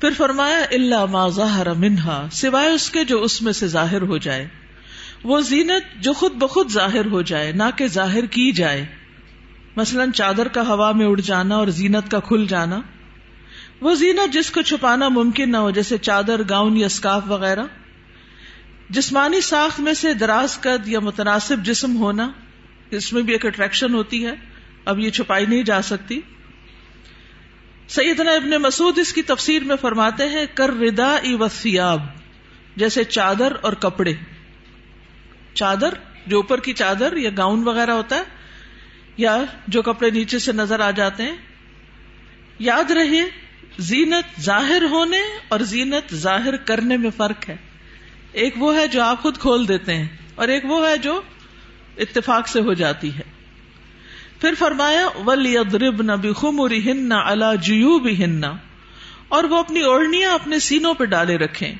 پھر 0.00 0.10
فرمایا 0.16 0.58
اللہ 0.58 1.04
ما 1.06 1.28
ظاہر 1.28 1.74
منہا 1.74 2.26
سوائے 2.32 2.70
اس 2.70 2.90
کے 2.90 3.04
جو 3.04 3.22
اس 3.22 3.42
میں 3.42 3.52
سے 3.52 3.66
ظاہر 3.66 4.02
ہو 4.02 4.18
جائے۔ 4.18 4.48
وہ 5.24 5.40
زینت 5.40 6.02
جو 6.02 6.12
خود 6.12 6.32
بخود 6.32 6.70
ظاہر 6.70 7.06
ہو 7.06 7.22
جائے، 7.22 7.52
نہ 7.52 7.62
کہ 7.76 7.86
ظاہر 7.86 8.26
کی 8.26 8.52
جائے۔ 8.52 8.86
مثلاً 9.76 10.12
چادر 10.12 10.48
کا 10.48 10.62
ہوا 10.62 10.92
میں 10.92 11.06
اڑ 11.06 11.20
جانا 11.20 11.56
اور 11.56 11.68
زینت 11.68 12.10
کا 12.10 12.20
کھل 12.20 12.46
جانا۔ 12.48 12.80
وہ 13.80 13.94
زینت 13.94 14.32
جس 14.32 14.50
کو 14.50 14.62
چھپانا 14.62 15.08
ممکن 15.08 15.52
نہ 15.52 15.56
ہو، 15.56 15.70
جیسے 15.70 15.98
چادر، 15.98 16.40
گاؤن 16.50 16.76
یا 16.76 16.86
اسکاف 16.86 17.22
وغیرہ۔ 17.26 17.62
جسمانی 18.90 19.40
ساخت 19.40 19.80
میں 19.80 19.94
سے 19.94 20.14
دراز 20.14 20.60
قد 20.60 20.88
یا 20.88 21.00
متناسب 21.00 21.56
جسم 21.62 21.96
ہونا، 21.96 22.30
اس 22.90 23.12
میں 23.12 23.22
بھی 23.22 23.32
ایک 23.32 23.46
اٹریکشن 23.46 23.94
ہوتی 23.94 24.26
ہے۔ 24.26 24.32
اب 24.84 24.98
یہ 24.98 25.10
چھپائی 25.10 25.46
نہیں 25.46 25.62
جا 25.62 25.82
سکتی۔ 25.82 26.20
سیدنا 27.88 28.30
ابن 28.30 28.50
مسعود 28.50 28.98
اس 28.98 29.12
کی 29.12 29.22
تفسیر 29.22 29.64
میں 29.64 29.76
فرماتے 29.80 30.28
ہیں، 30.28 30.46
کر 30.54 30.70
ردا 30.80 31.16
وسیاب 31.24 32.02
جیسے 32.76 33.04
چادر 33.04 33.52
اور 33.60 33.72
کپڑے۔ 33.72 34.14
چادر، 35.54 35.94
جو 36.26 36.36
اوپر 36.36 36.60
کی 36.60 36.72
چادر 36.72 37.16
یا 37.16 37.30
گاؤن 37.36 37.62
وغیرہ 37.64 37.90
ہوتا 37.90 38.16
ہے، 38.16 38.24
یا 39.16 39.36
جو 39.68 39.82
کپڑے 39.82 40.10
نیچے 40.10 40.38
سے 40.38 40.52
نظر 40.52 40.80
آ 40.80 40.90
جاتے 40.90 41.22
ہیں، 41.22 41.36
یاد 42.58 42.90
رہے، 42.90 43.22
زینت 43.78 44.40
ظاہر 44.40 44.82
ہونے 44.90 45.20
اور 45.48 45.60
زینت 45.60 46.14
ظاہر 46.14 46.56
کرنے 46.56 46.96
میں 46.96 47.10
فرق 47.16 47.48
ہے۔ 47.48 47.56
ایک 48.32 48.54
وہ 48.56 48.74
ہے 48.76 48.86
جو 48.86 49.02
آپ 49.02 49.22
خود 49.22 49.38
کھول 49.38 49.68
دیتے 49.68 49.96
ہیں، 49.96 50.08
اور 50.34 50.48
ایک 50.48 50.64
وہ 50.64 50.86
ہے 50.88 50.96
جو 50.98 51.20
اتفاق 51.98 52.48
سے 52.48 52.60
ہو 52.60 52.72
جاتی 52.74 53.14
ہے۔ 53.14 53.28
پھر 54.40 54.54
فرمایا 54.58 55.06
ولی 55.26 55.58
ادرب 55.58 56.02
نہ 56.02 56.12
بخمری 56.12 56.90
ہن 56.90 57.12
اللہ 57.12 57.54
جیو 57.62 57.98
بھی 57.98 58.24
ہننا 58.24 58.52
اور 59.28 59.44
وہ 59.44 59.58
اپنی 59.58 59.80
اوڑھنیاں 59.80 60.32
اپنے 60.32 60.58
سینوں 60.58 60.94
پہ 60.94 61.04
ڈالے 61.04 61.36
رکھیں۔ 61.38 61.72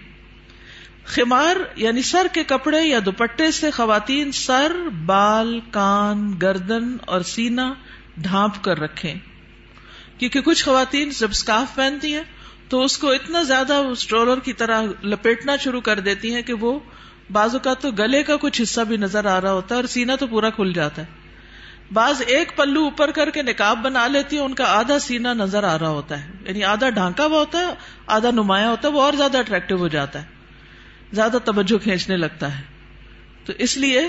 خمار 1.10 1.56
یعنی 1.76 2.02
سر 2.02 2.26
کے 2.32 2.44
کپڑے 2.44 2.82
یا 2.82 2.98
دوپٹے 3.04 3.50
سے 3.50 3.70
خواتین 3.70 4.32
سر، 4.32 4.72
بال، 5.06 5.60
کان، 5.70 6.34
گردن 6.42 6.96
اور 7.06 7.20
سینا 7.20 7.74
ڈھانپ 8.16 8.64
کر 8.64 8.78
رکھیں۔ 8.78 9.14
کیونکہ 10.18 10.40
کچھ 10.40 10.64
خواتین 10.64 11.10
جب 11.20 11.28
اسکارف 11.30 11.74
پہنتی 11.74 12.14
ہیں 12.14 12.22
تو 12.68 12.82
اس 12.82 12.98
کو 12.98 13.10
اتنا 13.10 13.42
زیادہ 13.42 13.74
اسٹرولر 13.74 14.40
کی 14.40 14.52
طرح 14.52 14.82
لپیٹنا 15.02 15.56
شروع 15.56 15.80
کر 15.80 16.00
دیتی 16.00 16.34
ہیں 16.34 16.42
کہ 16.42 16.52
وہ 16.52 16.80
بازو 17.32 17.58
کا 17.58 17.74
تو 17.74 17.90
گلے 17.90 18.22
کا 18.22 18.36
کچھ 18.36 18.62
حصہ 18.62 18.80
بھی 18.80 18.96
نظر 18.96 19.24
آ 19.24 19.40
رہا 19.40 19.52
ہوتا 19.52 19.74
ہے 19.74 19.80
اور 19.80 19.88
سینا 19.88 20.16
تو 20.16 20.26
پورا 20.26 20.50
کھل 20.50 20.72
جاتا 20.72 21.02
ہے۔ 21.02 21.06
بعض 21.92 22.22
ایک 22.26 22.56
پلو 22.56 22.84
اوپر 22.84 23.10
کر 23.10 23.30
کے 23.30 23.42
نکاب 23.42 23.78
بنا 23.78 24.06
لیتی 24.06 24.36
ہے 24.36 24.40
ان 24.40 24.54
کا 24.54 24.64
آدھا 24.78 24.98
سینا 24.98 25.32
نظر 25.32 25.64
آ 25.64 25.78
رہا 25.78 25.88
ہوتا 25.88 26.24
ہے۔ 26.24 26.30
یعنی 26.40 26.64
آدھا 26.64 26.90
ڈھانکا 26.90 27.26
ہوا 27.26 27.38
ہوتا 27.38 27.58
ہے، 27.58 27.64
آدھا 28.06 28.30
نمایاں 28.30 28.70
ہوتا 28.70 28.88
ہے، 28.88 28.92
وہ 28.92 29.02
اور 29.02 29.12
زیادہ 29.12 29.38
اٹریکٹو 29.38 29.76
ہو 29.76 29.88
جاتا 29.88 30.22
ہے۔ 30.22 30.39
زیادہ 31.12 31.38
توجہ 31.44 31.82
کھینچنے 31.82 32.16
لگتا 32.16 32.58
ہے۔ 32.58 32.62
تو 33.44 33.52
اس 33.58 33.76
لیے 33.76 34.00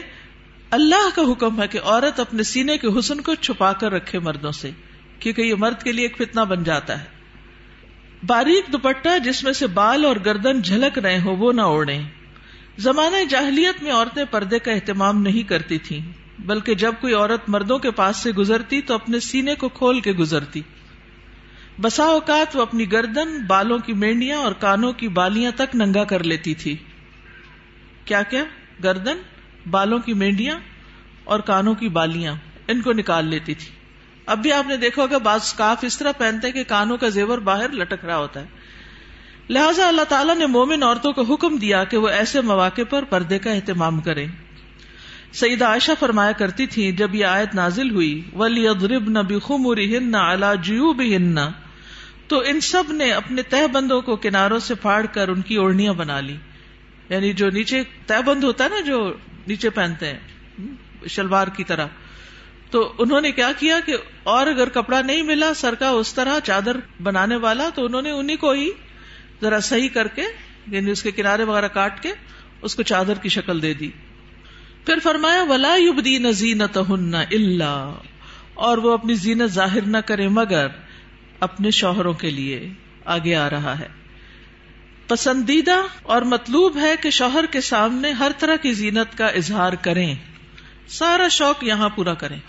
اللہ 0.71 1.15
کا 1.15 1.21
حکم 1.31 1.61
ہے 1.61 1.67
کہ 1.67 1.79
عورت 1.83 2.19
اپنے 2.19 2.43
سینے 2.43 2.77
کے 2.77 2.87
حسن 2.99 3.21
کو 3.21 3.35
چھپا 3.35 3.73
کر 3.73 3.91
رکھے 3.91 4.19
مردوں 4.19 4.51
سے، 4.51 4.71
کیونکہ 5.19 5.41
یہ 5.41 5.53
مرد 5.57 5.83
کے 5.83 5.91
لیے 5.91 6.05
ایک 6.05 6.17
فتنا 6.17 6.43
بن 6.43 6.63
جاتا 6.63 6.99
ہے۔ 6.99 7.05
باریک 8.27 8.73
دوپٹہ 8.73 9.19
جس 9.19 9.43
میں 9.43 9.53
سے 9.53 9.67
بال 9.67 10.05
اور 10.05 10.15
گردن 10.25 10.61
جھلک 10.61 10.99
رہے 10.99 11.19
ہو 11.19 11.35
وہ 11.35 11.53
نہ 11.53 11.61
اوڑے 11.61 11.99
زمانہ 12.77 13.15
جاہلیت 13.29 13.83
میں 13.83 13.91
عورتیں 13.91 14.23
پردے 14.31 14.59
کا 14.59 14.71
اہتمام 14.71 15.21
نہیں 15.21 15.43
کرتی 15.43 15.77
تھیں، 15.77 15.99
بلکہ 16.39 16.75
جب 16.75 16.93
کوئی 17.01 17.13
عورت 17.13 17.49
مردوں 17.49 17.79
کے 17.79 17.91
پاس 17.91 18.17
سے 18.17 18.31
گزرتی 18.31 18.81
تو 18.81 18.93
اپنے 18.93 19.19
سینے 19.19 19.55
کو 19.55 19.69
کھول 19.69 19.99
کے 19.99 20.11
گزرتی۔ 20.11 20.61
بسا 21.81 22.03
اوقات 22.03 22.55
وہ 22.55 22.61
اپنی 22.61 22.91
گردن، 22.91 23.45
بالوں 23.47 23.79
کی 23.79 23.93
مینڈیاں 23.93 24.37
اور 24.37 24.51
کانوں 24.51 24.93
کی 24.93 25.07
بالیاں 25.07 25.51
تک 25.55 25.75
ننگا 25.75 26.03
کر 26.03 26.23
لیتی 26.23 26.53
تھی۔ 26.53 26.75
کیا 28.05 28.23
کیا؟ 28.23 28.43
گردن، 28.83 29.17
بالوں 29.71 29.99
کی 29.99 30.13
مینڈیاں 30.13 30.59
اور 31.23 31.39
کانوں 31.39 31.75
کی 31.75 31.89
بالیاں، 31.89 32.35
ان 32.67 32.81
کو 32.81 32.93
نکال 32.93 33.27
لیتی 33.27 33.53
تھی۔ 33.53 33.71
اب 34.25 34.41
بھی 34.41 34.51
آپ 34.51 34.67
نے 34.67 34.77
دیکھا 34.77 35.01
ہوگا 35.01 35.17
بعض 35.17 35.39
اسکارف 35.43 35.77
اس 35.81 35.97
طرح 35.97 36.11
پہنتے 36.11 36.51
کہ 36.51 36.63
کانوں 36.63 36.97
کا 36.97 37.09
زیور 37.09 37.37
باہر 37.37 37.69
لٹک 37.69 38.05
رہا 38.05 38.17
ہوتا 38.17 38.39
ہے۔ 38.39 38.45
لہٰذا 39.49 39.87
اللہ 39.87 40.01
تعالیٰ 40.01 40.35
نے 40.35 40.45
مومن 40.45 40.83
عورتوں 40.83 41.13
کو 41.13 41.21
حکم 41.21 41.57
دیا 41.57 41.83
کہ 41.83 41.97
وہ 41.97 42.07
ایسے 42.07 42.41
مواقع 42.41 42.81
پر 42.89 43.03
پردے 43.03 43.39
کا 43.39 43.51
اہتمام 43.51 43.99
کریں۔ 43.99 44.27
سعید 45.33 45.61
عائشہ 45.61 45.91
فرمایا 45.99 46.31
کرتی 46.31 46.65
تھی 46.65 46.91
جب 46.91 47.15
یہ 47.15 47.25
آیت 47.25 47.55
نازل 47.55 47.91
ہوئی 47.91 48.21
ولی 48.33 48.67
ادرب 48.67 49.09
نہ 49.09 49.19
بخم 49.19 49.73
ہن 49.73 50.11
جیو 50.61 50.93
بھی 50.93 51.17
تو 52.27 52.39
ان 52.45 52.59
سب 52.59 52.83
نے 52.89 53.11
اپنے 53.11 53.41
تہ 53.41 53.67
بندوں 53.67 54.01
کو 54.01 54.15
کناروں 54.15 54.59
سے 54.59 54.75
پھاڑ 54.75 55.05
کر 55.05 55.27
ان 55.27 55.41
کی 55.41 55.55
اوڑھنیاں 55.55 55.93
بنا 55.93 56.19
لی 56.19 56.37
یعنی 57.11 57.33
جو 57.33 57.49
نیچے 57.49 57.83
تہ 58.05 58.21
بند 58.25 58.43
ہوتا 58.43 58.63
ہے 58.63 58.69
نا، 58.69 58.79
جو 58.79 59.13
نیچے 59.47 59.69
پہنتے 59.69 60.13
ہیں، 60.13 60.19
شلوار 61.07 61.47
کی 61.47 61.63
طرح۔ 61.63 61.85
تو 62.71 62.93
انہوں 62.97 63.21
نے 63.21 63.31
کیا 63.31 63.51
کیا 63.59 63.79
کہ 63.85 63.95
اور 64.23 64.47
اگر 64.47 64.69
کپڑا 64.69 65.01
نہیں 65.01 65.21
ملا، 65.21 65.53
سر 65.53 65.75
کا 65.75 65.89
اس 65.89 66.13
طرح 66.13 66.39
چادر 66.43 66.77
بنانے 67.03 67.35
والا، 67.35 67.69
تو 67.75 67.85
انہوں 67.85 68.01
نے 68.01 68.11
انہیں 68.11 68.37
کو 68.37 68.51
ہی 68.51 68.69
ذرا 69.41 69.59
صحیح 69.59 69.89
کر 69.93 70.07
کے 70.07 70.23
یعنی 70.67 70.91
اس 70.91 71.03
کے 71.03 71.11
کنارے 71.11 71.43
وغیرہ 71.43 71.67
کاٹ 71.67 72.03
کے، 72.03 72.13
اس 72.61 72.75
کو 72.75 72.83
چادر 72.83 73.13
کی 73.13 73.29
شکل 73.29 73.61
دے 73.61 73.73
دی۔ 73.73 73.89
پھر 74.85 74.99
فرمایا، 75.03 75.43
ولا 75.43 75.75
یبدی 75.77 76.17
نزینت 76.17 76.77
اللہ 76.77 77.93
اور 78.53 78.77
وہ 78.77 78.93
اپنی 78.93 79.13
زینت 79.13 79.51
ظاہر 79.51 79.81
نہ 79.81 79.97
کرے، 79.97 80.27
مگر 80.27 80.67
اپنے 81.39 81.71
شوہروں 81.71 82.13
کے 82.13 82.29
لیے 82.29 82.69
آگے 83.05 83.35
آ 83.35 83.49
رہا 83.49 83.79
ہے۔ 83.79 84.00
پسندیدہ 85.11 85.81
اور 86.03 86.21
مطلوب 86.21 86.77
ہے 86.77 86.95
کہ 87.01 87.09
شوہر 87.09 87.45
کے 87.45 87.61
سامنے 87.61 88.11
ہر 88.11 88.31
طرح 88.39 88.55
کی 88.55 88.73
زینت 88.73 89.17
کا 89.17 89.27
اظہار 89.27 89.73
کریں۔ 89.73 90.15
سارا 90.87 91.27
شوق 91.27 91.63
یہاں 91.63 91.89
پورا 91.89 92.13
کریں۔ 92.13 92.39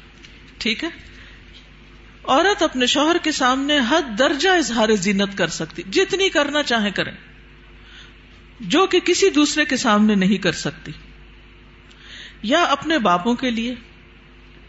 ٹھیک 0.58 0.84
ہے؟ 0.84 0.88
عورت 2.24 2.62
اپنے 2.62 2.86
شوہر 2.86 3.16
کے 3.22 3.32
سامنے 3.32 3.78
حد 3.78 4.18
درجہ 4.18 4.48
اظہار 4.48 4.88
زینت 4.94 5.38
کر 5.38 5.48
سکتی، 5.48 5.82
جتنی 5.90 6.28
کرنا 6.28 6.62
چاہے 6.62 6.90
کریں۔ 6.90 7.12
جو 8.60 8.86
کہ 8.86 9.00
کسی 9.00 9.30
دوسرے 9.30 9.64
کے 9.64 9.76
سامنے 9.76 10.14
نہیں 10.14 10.38
کر 10.38 10.52
سکتی۔ 10.52 10.92
یا 12.42 12.62
اپنے 12.62 12.98
باپوں 12.98 13.34
کے 13.34 13.50
لیے۔ 13.50 13.74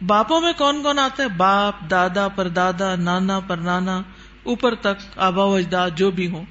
باپوں 0.08 0.42
میں 0.42 0.54
کون 0.58 0.84
کون 0.84 1.00
آتا 1.00 1.24
ہے؟ 1.24 1.28
باپ، 1.28 1.90
دادا 1.90 2.28
پر 2.28 2.48
دادا 2.48 2.96
نانا 2.96 3.40
پر 3.40 3.58
نانا 3.58 4.02
اوپر 4.44 4.76
تک، 4.76 5.20
آبا 5.20 5.44
و 5.44 5.56
اجداد، 5.56 5.90
جو 5.96 6.12
بھی 6.12 6.30
ہوں۔ 6.30 6.46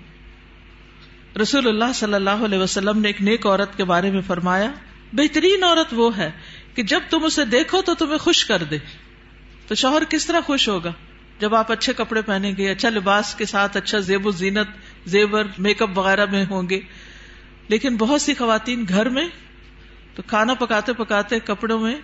رسول 1.40 1.68
اللہ 1.68 1.92
صلی 1.94 2.14
اللہ 2.14 2.30
علیہ 2.30 2.58
وسلم 2.58 2.98
نے 3.00 3.08
ایک 3.08 3.22
نیک 3.22 3.46
عورت 3.46 3.76
کے 3.76 3.84
بارے 3.84 4.10
میں 4.10 4.20
فرمایا، 4.26 4.72
بہترین 5.12 5.64
عورت 5.64 5.86
وہ 5.92 6.16
ہے 6.16 6.30
کہ 6.74 6.82
جب 6.82 7.00
تم 7.10 7.24
اسے 7.24 7.44
دیکھو 7.44 7.82
تو 7.82 7.94
تمہیں 7.94 8.18
خوش 8.18 8.44
کر 8.44 8.62
دے۔ 8.62 8.78
تو 9.68 9.74
شوہر 9.74 10.04
کس 10.04 10.26
طرح 10.26 10.40
خوش 10.40 10.68
ہوگا؟ 10.68 10.92
جب 11.38 11.54
آپ 11.54 11.72
اچھے 11.72 11.92
کپڑے 11.92 12.22
پہنیں 12.22 12.52
گے 12.56 12.70
اچھا 12.70 12.88
لباس 12.88 13.34
کے 13.34 13.44
ساتھ 13.44 13.76
اچھا 13.76 13.98
زیب 13.98 14.26
و 14.26 14.30
زینت، 14.30 14.66
زیور، 15.06 15.44
میک 15.58 15.82
اپ 15.82 15.98
وغیرہ 15.98 16.26
میں 16.26 16.44
ہوں 16.50 16.68
گے۔ 16.70 16.80
لیکن 17.68 17.96
بہت 17.96 18.22
سی 18.22 18.34
خواتین 18.34 18.84
گھر 18.88 19.08
میں 19.08 19.28
تو 20.14 20.22
کھانا 20.26 20.54
پکاتے 20.54 20.92
پکاتے 20.92 21.38
کپڑوں 21.38 21.80
میں 21.80 21.94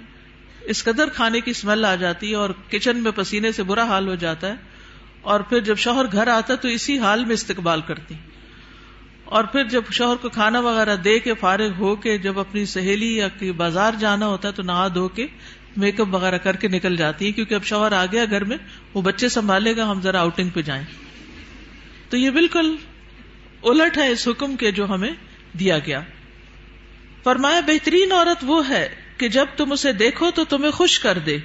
اس 0.61 0.85
قدر 0.85 1.09
کھانے 1.09 1.41
کی 1.41 1.51
اسمیل 1.51 1.85
آ 1.85 1.95
جاتی 1.95 2.31
ہے 2.31 2.35
اور 2.35 2.51
کچن 2.71 3.03
میں 3.03 3.13
پسینے 3.15 3.53
سے 3.53 3.63
برا 3.63 3.85
حال 3.85 4.09
ہو 4.09 4.15
جاتا 4.15 4.49
ہے۔ 4.49 4.55
اور 5.21 5.41
پھر 5.41 5.61
جب 5.61 5.77
شوہر 5.79 6.05
گھر 6.13 6.29
آتا 6.29 6.53
ہے 6.53 6.59
تو 6.59 6.69
اسی 6.69 6.99
حال 6.99 7.25
میں 7.25 7.35
استقبال 7.35 7.81
کرتی۔ 7.81 8.15
اور 9.29 9.45
پھر 9.45 9.65
جب 9.65 9.83
شوہر 9.91 10.17
کو 10.17 10.29
کھانا 10.29 10.61
وغیرہ 10.61 10.97
دے 10.97 11.19
کے 11.19 11.35
فارغ 11.35 11.73
ہو 11.79 11.97
کے 11.97 12.19
جب 12.19 12.39
اپنی 12.39 12.67
سہیلی 12.67 13.17
یا 13.17 13.29
بازار 13.57 13.93
جانا 14.01 14.27
ہوتا 14.27 14.49
ہے 14.49 14.53
تو 14.53 14.63
نہا 14.63 14.89
دھو 14.89 15.09
کے 15.09 15.27
میک 15.77 16.01
اپ 16.01 16.15
وغیرہ 16.15 16.39
کر 16.39 16.57
کے 16.57 16.69
نکل 16.69 16.97
جاتی 16.97 17.27
ہے 17.27 17.33
کیونکہ 17.33 17.55
اب 17.55 17.65
شوہر 17.65 17.93
آ 17.93 18.07
گیا 18.13 18.25
گھر 18.31 18.45
میں، 18.45 18.57
وہ 18.95 19.03
بچے 19.03 19.29
سنبھالے 19.29 19.77
گا، 19.77 19.91
ہم 19.91 20.01
ذرا 20.01 20.21
آؤٹنگ 20.21 20.49
پہ 20.49 20.63
جائیں۔ 20.63 20.85
تو 22.11 22.17
یہ 22.17 22.31
بالکل 22.31 22.77
الٹ 23.63 23.99
ہے 23.99 24.11
اس 24.11 24.29
حکم 24.29 24.57
کے 24.57 24.71
جو 24.71 24.85
ہمیں 24.85 25.13
دیا 25.59 25.79
گیا۔ 25.79 26.01
فرمایا، 27.23 27.61
بہترین 27.61 28.13
عورت 28.13 28.39
وہ 28.43 28.69
ہے 28.69 28.89
کہ 29.17 29.29
جب 29.29 29.47
تم 29.57 29.73
اسے 29.73 29.93
دیکھو 29.93 30.31
تو 30.31 30.45
تمہیں 30.45 30.71
خوش 30.71 31.01
کر 31.01 31.19
دے۔ 31.19 31.39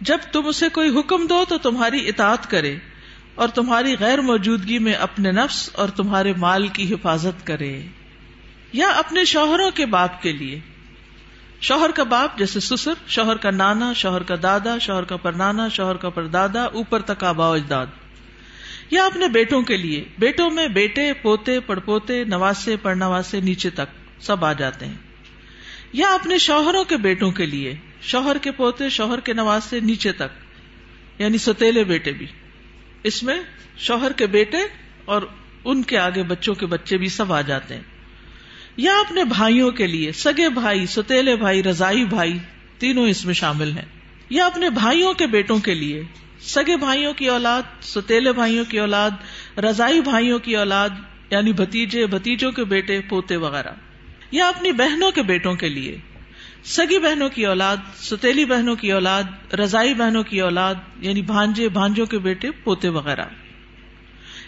جب 0.00 0.18
تم 0.32 0.46
اسے 0.46 0.68
کوئی 0.68 0.98
حکم 0.98 1.26
دو 1.26 1.44
تو 1.48 1.58
تمہاری 1.58 2.08
اطاعت 2.08 2.50
کرے۔ 2.50 2.76
اور 3.34 3.48
تمہاری 3.48 3.94
غیر 4.00 4.20
موجودگی 4.20 4.78
میں 4.78 4.92
اپنے 4.92 5.32
نفس 5.32 5.70
اور 5.72 5.88
تمہارے 5.88 6.32
مال 6.36 6.66
کی 6.66 6.94
حفاظت 6.94 7.46
کرے 7.46 7.82
یا 8.72 8.88
اپنے 8.88 9.24
شوہروں 9.24 9.70
کے 9.70 9.86
باپ 9.86 10.22
کے 10.22 10.32
لیے۔ 10.32 10.60
شوہر 11.60 11.90
کا 11.90 12.02
باپ 12.02 12.38
جیسے 12.38 12.60
سسر، 12.60 12.92
شوہر 13.06 13.36
کا 13.36 13.50
نانا، 13.50 13.92
شوہر 13.92 14.22
کا 14.22 14.34
دادا، 14.42 14.78
شوہر 14.78 15.04
کا 15.04 15.16
پرنانا، 15.16 15.68
شوہر 15.68 15.96
کا 15.96 16.08
پردادا، 16.08 16.62
اوپر 16.62 17.00
تک 17.00 17.24
آبا 17.24 17.54
اجداد۔ 17.54 17.86
یا 18.90 19.06
اپنے 19.06 19.28
بیٹوں 19.28 19.62
کے 19.62 19.76
لیے، 19.76 20.04
بیٹوں 20.18 20.50
میں 20.50 20.68
بیٹے، 20.68 21.12
پوتے، 21.12 21.60
پڑپوتے، 21.60 22.24
نواسے 22.24 22.76
پڑنواسے 22.76 23.40
نیچے 23.40 23.70
تک 23.70 24.22
سب 24.22 24.44
آ 24.44 24.52
جاتے 24.52 24.86
ہیں۔ 24.86 24.94
یا 25.92 26.08
اپنے 26.08 26.38
شوہروں 26.38 26.84
کے 26.84 26.96
بیٹوں 26.96 27.30
کے 27.30 27.46
لیے، 27.46 27.74
شوہر 28.02 28.38
کے 28.38 28.50
پوتے، 28.50 28.88
شوہر 28.88 29.20
کے 29.20 29.32
نواسے، 29.32 29.80
نیچے 29.80 30.12
تک 30.12 30.44
یعنی 31.18 31.38
ستیلے 31.38 31.84
بیٹے 31.84 32.12
بھی۔ 32.12 32.26
اس 33.02 33.22
میں 33.22 33.42
شوہر 33.78 34.12
کے 34.12 34.26
بیٹے 34.26 34.58
اور 35.04 35.22
ان 35.64 35.82
کے 35.82 35.98
آگے 35.98 36.22
بچوں 36.22 36.54
کے 36.54 36.66
بچے 36.66 36.96
بھی 36.96 37.08
سب 37.08 37.32
آ 37.32 37.40
جاتے 37.40 37.74
ہیں۔ 37.74 37.82
یا 38.76 38.98
اپنے 38.98 39.24
بھائیوں 39.24 39.70
کے 39.70 39.86
لیے، 39.86 40.12
سگے 40.12 40.48
بھائی، 40.48 40.86
ستیلے 40.86 41.36
بھائی، 41.36 41.62
رضائی 41.62 42.04
بھائی، 42.04 42.38
تینوں 42.78 43.08
اس 43.08 43.26
میں 43.26 43.34
شامل 43.34 43.72
ہیں۔ 43.72 43.84
یا 44.30 44.46
اپنے 44.46 44.70
بھائیوں 44.70 45.14
کے 45.14 45.26
بیٹوں 45.26 45.58
کے 45.58 45.74
لیے، 45.74 46.02
سگے 46.40 46.76
بھائیوں 46.76 47.12
کی 47.12 47.28
اولاد، 47.28 47.62
ستیلے 47.82 48.32
بھائیوں 48.32 48.64
کی 48.64 48.78
اولاد، 48.78 49.10
رضائی 49.58 50.00
بھائیوں 50.00 50.38
کی 50.38 50.56
اولاد 50.56 50.88
یعنی 51.30 51.52
بھتیجے، 51.52 52.06
بھتیجوں 52.06 52.52
کے 52.52 52.64
بیٹے، 52.64 53.00
پوتے 53.00 53.36
وغیرہ۔ 53.36 53.70
یا 54.30 54.48
اپنی 54.48 54.72
بہنوں 54.72 55.10
کے 55.10 55.22
بیٹوں 55.22 55.54
کے 55.54 55.68
لیے 55.68 55.98
سگی 56.64 56.98
بہنوں 56.98 57.28
کی 57.28 57.46
اولاد، 57.46 57.76
ستیلی 57.96 58.44
بہنوں 58.44 58.76
کی 58.76 58.92
اولاد، 58.92 59.54
رضائی 59.54 59.94
بہنوں 59.94 60.22
کی 60.22 60.40
اولاد 60.40 60.74
یعنی 61.00 61.22
بھانجے، 61.22 61.68
بھانجوں 61.68 62.06
کے 62.06 62.18
بیٹے، 62.18 62.50
پوتے 62.50 62.88
وغیرہ۔ 62.88 63.24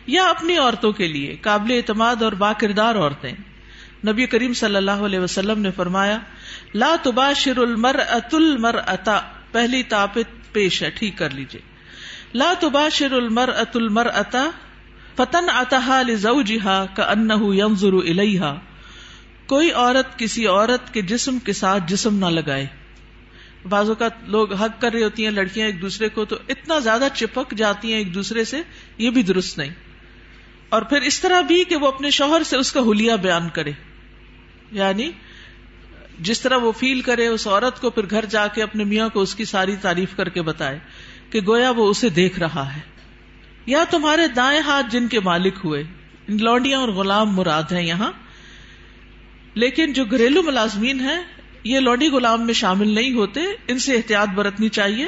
یا 0.07 0.25
اپنی 0.25 0.57
عورتوں 0.57 0.93
کے 0.93 1.09
لیے 1.09 1.37
قابل 1.41 1.73
اعتماد 1.73 2.23
اور 2.23 2.33
با 2.33 2.53
کردار 2.53 2.95
عورتیں۔ 2.95 3.33
نبی 4.07 4.27
کریم 4.27 4.53
صلی 4.53 4.77
اللہ 4.77 4.91
علیہ 4.91 5.19
وسلم 5.19 5.61
نے 5.61 5.71
فرمایا، 5.71 6.19
لا 6.75 6.97
تبا 7.03 7.33
شر 7.33 7.57
المر 7.57 7.97
ات 8.09 8.35
المر 8.35 8.75
اتا 8.87 9.21
پہلی 9.53 9.83
تاپت 9.83 10.53
پیش 10.53 10.83
ہے، 10.83 10.91
ٹھیک 10.91 11.19
کر 11.19 11.31
لیجیے 11.31 11.61
لا 12.35 12.53
تبا 12.61 12.89
شر 12.89 13.13
المر 13.13 13.49
ات 13.57 13.77
المر 13.77 14.07
اتا 14.15 14.51
فتن 15.17 15.45
اتہا 15.49 16.03
لزو 16.03 16.43
جہا 16.43 16.87
کا 16.95 17.03
ان 17.03 17.29
یم 17.55 17.75
الحا 17.83 18.55
کوئی 19.53 19.73
عورت 19.73 20.19
کسی 20.19 20.47
عورت 20.47 20.95
کے 20.95 21.03
جسم 21.03 21.39
کے 21.39 21.53
ساتھ 21.53 21.83
جسم 21.87 22.19
نہ 22.19 22.27
لگائے۔ 22.27 22.67
بعض 23.69 23.91
کا 23.99 24.09
لوگ 24.27 24.53
حق 24.53 24.81
کر 24.81 24.93
رہی 24.93 25.03
ہوتی 25.03 25.25
ہیں 25.25 25.31
لڑکیاں 25.31 25.67
ایک 25.67 25.83
دوسرے 25.83 26.09
کو 26.09 26.25
تو 26.25 26.37
اتنا 26.49 26.79
زیادہ 26.79 27.09
چپک 27.15 27.55
جاتی 27.57 27.91
ہیں 27.91 27.99
ایک 27.99 28.15
دوسرے 28.15 28.45
سے، 28.45 28.63
یہ 28.99 29.11
بھی 29.11 29.23
درست 29.23 29.59
نہیں۔ 29.59 29.71
اور 30.69 30.83
پھر 30.83 31.01
اس 31.01 31.21
طرح 31.21 31.41
بھی 31.41 31.65
کہ 31.65 31.77
وہ 31.77 31.89
اپنے 31.89 32.11
شوہر 32.11 32.43
سے 32.43 32.57
اس 32.57 32.73
کا 32.73 32.81
حلیہ 32.81 33.13
بیان 33.13 33.49
کرے۔ 33.49 33.73
یعنی 34.73 35.11
جس 36.21 36.41
طرح 36.41 36.57
وہ 36.57 36.73
فیل 36.73 37.01
کرے، 37.01 37.27
اس 37.27 37.47
عورت 37.47 37.81
کو 37.81 37.91
پھر 37.91 38.11
گھر 38.11 38.25
جا 38.25 38.47
کے 38.47 38.63
اپنے 38.63 38.85
میاں 38.85 39.09
کو 39.09 39.21
اس 39.21 39.35
کی 39.35 39.45
ساری 39.45 39.77
تعریف 39.77 40.17
کر 40.17 40.29
کے 40.29 40.43
بتائے 40.43 40.79
کہ 41.31 41.41
گویا 41.47 41.71
وہ 41.71 41.89
اسے 41.89 42.09
دیکھ 42.09 42.39
رہا 42.39 42.77
ہے۔ 42.77 42.81
یا 43.67 43.85
تمہارے 43.91 44.27
دائیں 44.27 44.61
ہاتھ 44.61 44.87
جن 44.91 45.09
کے 45.09 45.21
مالک 45.21 45.55
ہوئے، 45.65 45.83
لونڈیاں 46.29 46.79
اور 46.79 46.89
غلام 46.89 47.35
مراد 47.35 47.73
ہیں 47.73 47.83
یہاں۔ 47.83 48.13
لیکن 49.55 49.93
جو 49.93 50.05
گھریلو 50.05 50.43
ملازمین 50.43 51.01
ہیں، 51.01 51.23
یہ 51.65 51.81
لوڈی 51.81 52.09
غلام 52.09 52.47
میں 52.47 52.55
شامل 52.55 52.89
نہیں 52.89 53.13
ہوتے، 53.13 53.41
ان 53.69 53.79
سے 53.79 53.97
احتیاط 53.97 54.29
برتنی 54.29 54.69
چاہیے۔ 54.69 55.07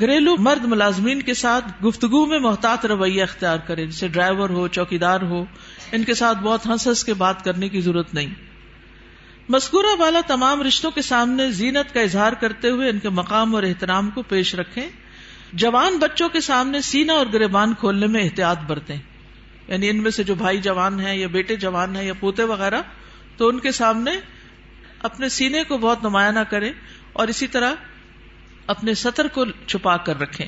گھریلو 0.00 0.36
مرد 0.38 0.64
ملازمین 0.64 1.22
کے 1.22 1.34
ساتھ 1.34 1.84
گفتگو 1.84 2.26
میں 2.26 2.38
محتاط 2.38 2.86
رویہ 2.86 3.22
اختیار 3.22 3.58
کرے 3.58 3.86
جیسے 3.86 4.08
ڈرائیور 4.08 4.50
ہو، 4.50 4.68
چوکیدار 4.68 5.20
ہو، 5.20 5.44
ان 5.92 6.04
کے 6.04 6.14
ساتھ 6.14 6.38
بہت 6.38 6.66
ہنس 6.66 6.86
ہنس 6.86 7.04
کے 7.04 7.14
بات 7.14 7.44
کرنے 7.44 7.68
کی 7.68 7.80
ضرورت 7.80 8.14
نہیں۔ 8.14 8.34
مذکورہ 9.48 9.96
والا 9.98 10.20
تمام 10.26 10.62
رشتوں 10.62 10.90
کے 10.90 11.02
سامنے 11.02 11.50
زینت 11.50 11.94
کا 11.94 12.00
اظہار 12.00 12.32
کرتے 12.32 12.68
ہوئے 12.70 12.90
ان 12.90 12.98
کے 12.98 13.08
مقام 13.08 13.54
اور 13.54 13.62
احترام 13.62 14.10
کو 14.10 14.22
پیش 14.22 14.54
رکھیں۔ 14.54 14.88
جوان 15.52 15.98
بچوں 15.98 16.28
کے 16.28 16.40
سامنے 16.40 16.80
سینا 16.80 17.12
اور 17.12 17.26
گریبان 17.32 17.74
کھولنے 17.74 18.06
میں 18.06 18.22
احتیاط 18.22 18.58
برتیں۔ 18.66 18.96
یعنی 19.68 19.88
ان 19.88 20.02
میں 20.02 20.10
سے 20.10 20.22
جو 20.22 20.34
بھائی 20.34 20.58
جوان 20.58 21.00
ہیں 21.00 21.16
یا 21.16 21.26
بیٹے 21.26 21.56
جوان 21.56 21.96
ہیں 21.96 22.04
یا 22.04 22.12
پوتے 22.20 22.44
وغیرہ 22.44 22.82
تو 23.38 23.48
ان 23.48 23.58
کے 23.58 23.72
سامنے 23.72 24.10
اپنے 25.02 25.28
سینے 25.28 25.64
کو 25.64 25.78
بہت 25.78 26.02
نمایاں 26.02 26.32
نہ 26.32 26.38
کرے 26.38 26.72
اور 27.12 27.28
اسی 27.28 27.46
طرح 27.46 27.74
اپنے 28.66 28.94
سطر 28.94 29.28
کو 29.28 29.44
چھپا 29.66 29.96
کر 29.96 30.20
رکھے 30.20 30.46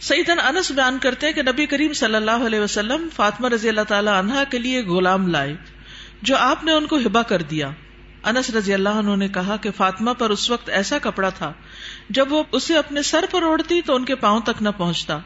سعید 0.00 0.30
انس 0.30 0.70
بیان 0.70 0.98
کرتے 0.98 1.26
ہیں 1.26 1.32
کہ 1.32 1.42
نبی 1.42 1.66
کریم 1.66 1.92
صلی 1.92 2.14
اللہ 2.14 2.46
علیہ 2.46 2.60
وسلم 2.60 3.08
فاطمہ 3.16 3.48
رضی 3.48 3.68
اللہ 3.68 3.80
تعالی 3.88 4.10
عنہا 4.14 4.44
کے 4.44 4.58
لیے 4.58 4.84
غلام 4.84 5.28
لائے، 5.28 5.56
جو 6.22 6.36
آپ 6.36 6.64
نے 6.64 6.72
ان 6.72 6.86
کو 6.86 6.96
ہبا 6.96 7.22
کر 7.22 7.42
دیا۔ 7.42 7.70
انس 8.24 8.50
رضی 8.50 8.74
اللہ 8.74 8.88
عنہ 8.88 9.16
نے 9.16 9.28
کہا 9.28 9.56
کہ 9.56 9.70
فاطمہ 9.70 10.10
پر 10.10 10.30
اس 10.30 10.50
وقت 10.50 10.68
ایسا 10.68 10.98
کپڑا 10.98 11.28
تھا، 11.28 11.52
جب 12.10 12.32
وہ 12.32 12.42
اسے 12.52 12.76
اپنے 12.76 13.02
سر 13.02 13.24
پر 13.30 13.42
اوڑھتی 13.42 13.82
تو 13.82 13.94
ان 13.94 14.04
کے 14.04 14.14
پاؤں 14.14 14.40
تک 14.40 14.62
نہ 14.62 14.68
پہنچتا۔ 14.76 15.18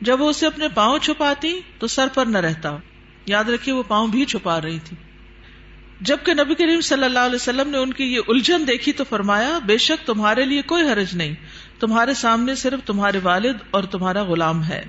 جب 0.00 0.20
وہ 0.20 0.30
اسے 0.30 0.46
اپنے 0.46 0.68
پاؤں 0.68 0.98
چھپاتی 0.98 1.60
تو 1.78 1.86
سر 1.86 2.06
پر 2.14 2.26
نہ 2.26 2.38
رہتا۔ 2.38 2.76
یاد 3.26 3.44
رکھیے 3.44 3.74
وہ 3.74 3.82
پاؤں 3.88 4.08
بھی 4.08 4.24
چھپا 4.24 4.60
رہی 4.60 4.78
تھی۔ 4.84 4.96
جبکہ 6.00 6.34
نبی 6.34 6.54
کریم 6.54 6.80
صلی 6.80 7.04
اللہ 7.04 7.18
علیہ 7.18 7.34
وسلم 7.34 7.70
نے 7.70 7.78
ان 7.78 7.92
کی 7.92 8.04
یہ 8.04 8.20
الجھن 8.28 8.66
دیکھی 8.66 8.92
تو 8.92 9.04
فرمایا، 9.04 9.58
بے 9.58 9.78
شک 9.78 10.06
تمہارے 10.06 10.44
لیے 10.44 10.62
کوئی 10.62 10.88
حرج 10.88 11.16
نہیں۔ 11.16 11.34
تمہارے 11.80 12.14
سامنے 12.14 12.54
صرف 12.54 12.86
تمہارے 12.86 13.18
والد 13.22 13.56
اور 13.70 13.84
تمہارا 13.84 14.22
غلام 14.22 14.64
ہے۔ 14.64 14.82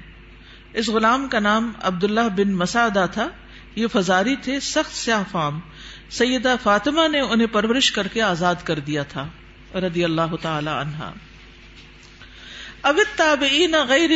اس 0.74 0.90
غلام 0.90 1.28
کا 1.28 1.40
نام 1.40 1.72
عبداللہ 1.82 2.28
بن 2.38 2.54
مسادا 2.54 3.06
تھا۔ 3.06 3.28
یہ 3.76 3.88
فضاری 3.88 4.36
تھے، 4.36 4.60
سخت 4.60 4.96
سیاہ 4.96 5.24
فام۔ 5.32 5.60
سیدہ 6.10 6.56
فاطمہ 6.64 7.08
نے 7.08 7.20
انہیں 7.20 7.48
پرورش 7.48 7.92
کر 7.92 8.08
کے 8.08 8.22
آزاد 8.22 8.56
کر 8.64 8.80
دیا 8.80 9.04
تھا۔ 9.04 9.28
رضی 9.76 10.04
اللہ 10.04 10.36
تعالی 10.42 10.70
عنہا 10.70 11.14
تابعین 13.16 13.76
غیر 13.88 14.10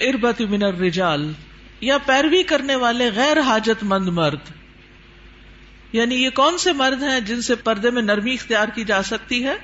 اربت 0.00 0.40
من 0.40 0.62
الرجال، 0.62 1.32
یا 1.80 1.98
پیروی 1.98 2.42
کرنے 2.42 2.74
والے 2.74 3.10
غیر 3.14 3.40
حاجت 3.40 3.82
مند 3.82 4.08
مرد۔ 4.08 4.59
یعنی 5.92 6.14
یہ 6.14 6.30
کون 6.30 6.58
سے 6.58 6.72
مرد 6.72 7.02
ہیں 7.02 7.20
جن 7.20 7.42
سے 7.42 7.54
پردے 7.54 7.90
میں 7.90 8.02
نرمی 8.02 8.34
اختیار 8.34 8.68
کی 8.68 8.84
جا 8.84 9.02
سکتی 9.02 9.44
ہے؟ 9.44 9.56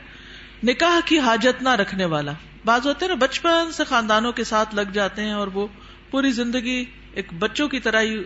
نکاح 0.64 1.00
کی 1.04 1.18
حاجت 1.18 1.62
نہ 1.62 1.68
رکھنے 1.68 2.04
والا۔ 2.04 2.32
بعض 2.64 2.86
ہوتے 2.86 3.04
ہیں 3.04 3.08
نا، 3.08 3.18
بچپن 3.18 3.72
سے 3.72 3.84
خاندانوں 3.84 4.32
کے 4.32 4.44
ساتھ 4.44 4.74
لگ 4.74 4.90
جاتے 4.92 5.22
ہیں 5.22 5.32
اور 5.32 5.46
وہ 5.46 5.66
پوری 6.10 6.30
زندگی 6.30 6.84
ایک 7.14 7.26
بچوں 7.38 7.68
کی 7.68 7.80
طرح 7.80 8.00
ہی 8.00 8.16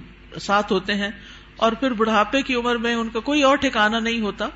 ساتھ 0.40 0.72
ہوتے 0.72 0.94
ہیں 0.94 1.10
اور 1.56 1.72
پھر 1.72 1.90
بڑھاپے 1.90 2.42
کی 2.42 2.54
عمر 2.54 2.76
میں 2.76 2.94
ان 2.94 3.08
کا 3.08 3.20
کوئی 3.20 3.42
اور 3.42 3.56
ٹھکانا 3.56 3.98
نہیں 3.98 4.20
ہوتا۔ 4.20 4.48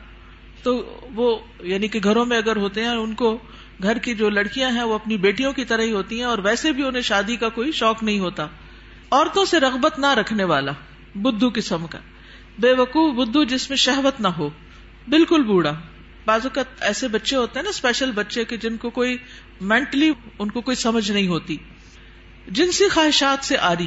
تو 0.63 1.01
وہ 1.15 1.39
یعنی 1.61 1.89
کہ 1.89 2.01
گھروں 2.05 2.27
میں 2.27 2.37
اگر 2.37 2.57
ہوتے 2.57 2.81
ہیں، 2.81 2.91
ان 2.91 3.15
کو 3.15 3.39
گھر 3.83 3.99
کی 3.99 4.15
جو 4.15 4.31
لڑکیاں 4.31 4.71
ہیں، 4.71 4.83
وہ 4.83 4.95
اپنی 4.95 5.17
بیٹیوں 5.17 5.53
کی 5.53 5.65
طرح 5.65 5.83
ہی 5.83 5.93
ہوتی 5.93 6.17
ہیں 6.17 6.25
اور 6.25 6.39
ویسے 6.39 6.73
بھی 6.73 6.83
انہیں 6.83 7.03
شادی 7.03 7.37
کا 7.37 7.49
کوئی 7.49 7.73
شوق 7.73 8.03
نہیں 8.03 8.19
ہوتا۔ 8.19 8.47
عورتوں 9.11 9.45
سے 9.45 9.61
رغبت 9.61 9.99
نہ 9.99 10.07
رکھنے 10.07 10.45
والا، 10.45 10.73
بدھو 11.15 11.51
قسم 11.55 11.87
کا۔ 11.87 11.99
بے 12.59 12.73
وقوف 12.73 13.15
بدھو 13.15 13.45
جس 13.45 13.69
میں 13.69 13.77
شہوت 13.77 14.21
نہ 14.21 14.29
ہو۔ 14.29 14.49
بالکل 15.09 15.43
بوڑھا۔ 15.43 15.81
بازو 16.25 16.49
کا 16.49 16.63
ایسے 16.81 17.09
بچے 17.09 17.37
ہوتے 17.37 17.59
ہیں 17.59 17.65
نا 17.65 17.71
اسپیشل 17.71 18.13
بچے 18.13 18.45
کے 18.45 18.57
جن 18.57 18.77
کو 18.77 18.91
کوئی 18.91 19.17
مینٹلی 19.61 20.13
ان 20.39 20.51
کو 20.51 20.61
کوئی 20.61 20.75
سمجھ 20.75 21.13
نہیں 21.13 21.27
ہوتی۔ 21.27 21.57
جنسی 22.49 22.89
خواہشات 22.89 23.45
سے 23.45 23.59
آری۔ 23.59 23.87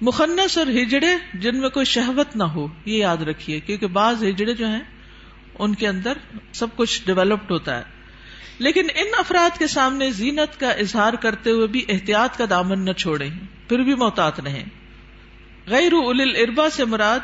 مخنس 0.00 0.58
اور 0.58 0.66
ہجڑے 0.66 1.08
جن 1.34 1.60
میں 1.60 1.68
کوئی 1.68 1.86
شہوت 1.86 2.36
نہ 2.36 2.42
ہو، 2.42 2.66
یہ 2.84 2.98
یاد 2.98 3.16
رکھیے۔ 3.16 3.60
کیونکہ 3.60 3.86
بعض 3.86 4.24
ہجڑے 4.24 4.54
جو 4.54 4.66
ہیں، 4.66 4.80
ان 5.58 5.74
کے 5.74 5.88
اندر 5.88 6.12
سب 6.52 6.76
کچھ 6.76 7.02
ڈیولپڈ 7.06 7.50
ہوتا 7.50 7.78
ہے۔ 7.78 7.82
لیکن 8.58 8.86
ان 8.94 9.06
افراد 9.18 9.58
کے 9.58 9.66
سامنے 9.66 10.10
زینت 10.10 10.60
کا 10.60 10.70
اظہار 10.70 11.12
کرتے 11.12 11.50
ہوئے 11.50 11.66
بھی 11.66 11.84
احتیاط 11.88 12.38
کا 12.38 12.44
دامن 12.50 12.84
نہ 12.84 12.92
چھوڑے 12.92 13.28
پھر 13.68 13.78
بھی 13.78 13.94
محتاط 13.94 14.40
رہیں۔ 14.40 14.64
غیر 15.66 15.92
اول 15.92 16.20
اربا 16.20 16.70
سے 16.70 16.84
مراد 16.84 17.20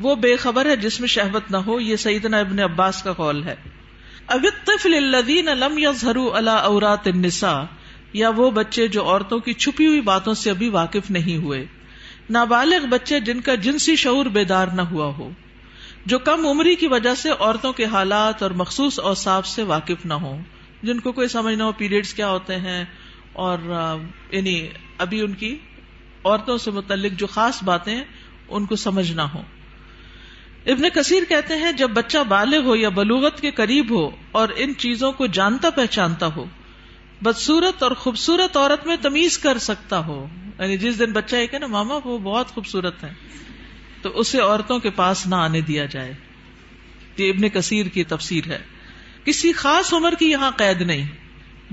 وہ 0.00 0.14
بے 0.16 0.34
خبر 0.36 0.66
ہے 0.66 0.76
جس 0.76 0.98
میں 1.00 1.08
شہوت 1.08 1.50
نہ 1.50 1.56
ہو، 1.56 1.78
یہ 1.80 1.96
سیدنا 1.98 2.38
ابن 2.38 2.58
عباس 2.60 3.02
کا 3.02 3.12
قول 3.12 3.42
ہے۔ 3.44 3.54
الذین 4.28 5.46
لم 5.56 5.78
یظہروا 5.78 6.38
علی 6.38 6.50
اورات 6.50 7.06
النساء، 7.06 7.62
یا 8.12 8.30
وہ 8.36 8.50
بچے 8.50 8.86
جو 8.88 9.04
عورتوں 9.04 9.38
کی 9.38 9.52
چھپی 9.54 9.86
ہوئی 9.86 10.00
باتوں 10.02 10.34
سے 10.34 10.50
ابھی 10.50 10.68
واقف 10.70 11.10
نہیں 11.10 11.36
ہوئے۔ 11.36 11.64
نابالغ 12.30 12.86
بچے 12.88 13.20
جن 13.20 13.40
کا 13.40 13.54
جنسی 13.60 13.96
شعور 13.96 14.26
بیدار 14.32 14.68
نہ 14.74 14.82
ہوا 14.82 15.06
ہو، 15.18 15.30
جو 16.06 16.18
کم 16.20 16.46
عمری 16.46 16.74
کی 16.74 16.86
وجہ 16.86 17.14
سے 17.14 17.30
عورتوں 17.30 17.72
کے 17.72 17.84
حالات 17.84 18.42
اور 18.42 18.50
مخصوص 18.56 18.98
اوصاف 19.00 19.46
سے 19.46 19.62
واقف 19.64 20.06
نہ 20.06 20.14
ہو 20.22 20.36
جن 20.82 21.00
کو 21.00 21.12
کوئی 21.12 21.28
سمجھ 21.28 21.54
نہ 21.54 21.62
ہو 21.62 21.72
پیریڈس 21.72 22.14
کیا 22.14 22.28
ہوتے 22.28 22.56
ہیں، 22.58 22.84
اور 23.34 23.58
یعنی 24.32 24.56
ابھی 24.98 25.20
ان 25.20 25.32
کی 25.34 25.56
عورتوں 26.24 26.56
سے 26.58 26.70
متعلق 26.70 27.18
جو 27.18 27.26
خاص 27.26 27.62
باتیں، 27.62 27.98
ان 28.48 28.66
کو 28.66 28.76
سمجھ 28.78 29.10
نہ 29.12 29.22
ہو 29.34 29.42
ابن 30.66 30.88
کثیر 30.88 31.22
کہتے 31.28 31.56
ہیں، 31.56 31.72
جب 31.72 31.90
بچہ 31.90 32.18
بالغ 32.18 32.64
ہو 32.64 32.76
یا 32.76 32.88
بلوغت 32.88 33.40
کے 33.40 33.50
قریب 33.50 33.90
ہو 33.90 34.10
اور 34.32 34.48
ان 34.56 34.72
چیزوں 34.78 35.12
کو 35.12 35.26
جانتا 35.26 35.70
پہچانتا 35.70 36.26
ہو 36.26 36.44
بدسورت 37.22 37.82
اور 37.82 37.90
خوبصورت 37.90 38.56
عورت 38.56 38.86
میں 38.86 38.96
تمیز 39.02 39.38
کر 39.38 39.58
سکتا 39.58 39.98
ہو۔ 39.98 40.26
یعنی 40.58 40.76
جس 40.76 40.98
دن 40.98 41.12
بچہ 41.12 41.36
ایک 41.36 41.54
ہے 41.54 41.58
نا، 41.58 41.66
ماما 41.66 41.98
وہ 42.04 42.18
بہت 42.18 42.48
خوبصورت 42.48 43.04
ہے۔ 43.04 43.12
تو 44.02 44.18
اسے 44.18 44.40
عورتوں 44.40 44.78
کے 44.78 44.90
پاس 44.90 45.26
نہ 45.26 45.34
آنے 45.34 45.60
دیا 45.60 45.84
جائے۔ 45.84 46.12
یہ 47.16 47.30
ابن 47.30 47.48
کثیر 47.48 47.86
کی 47.86 48.04
تفسیر 48.04 48.46
ہے۔ 48.46 48.58
کسی 49.24 49.52
خاص 49.52 49.94
عمر 49.94 50.14
کی 50.18 50.30
یہاں 50.30 50.50
قید 50.50 50.80
نہیں۔ 50.80 51.06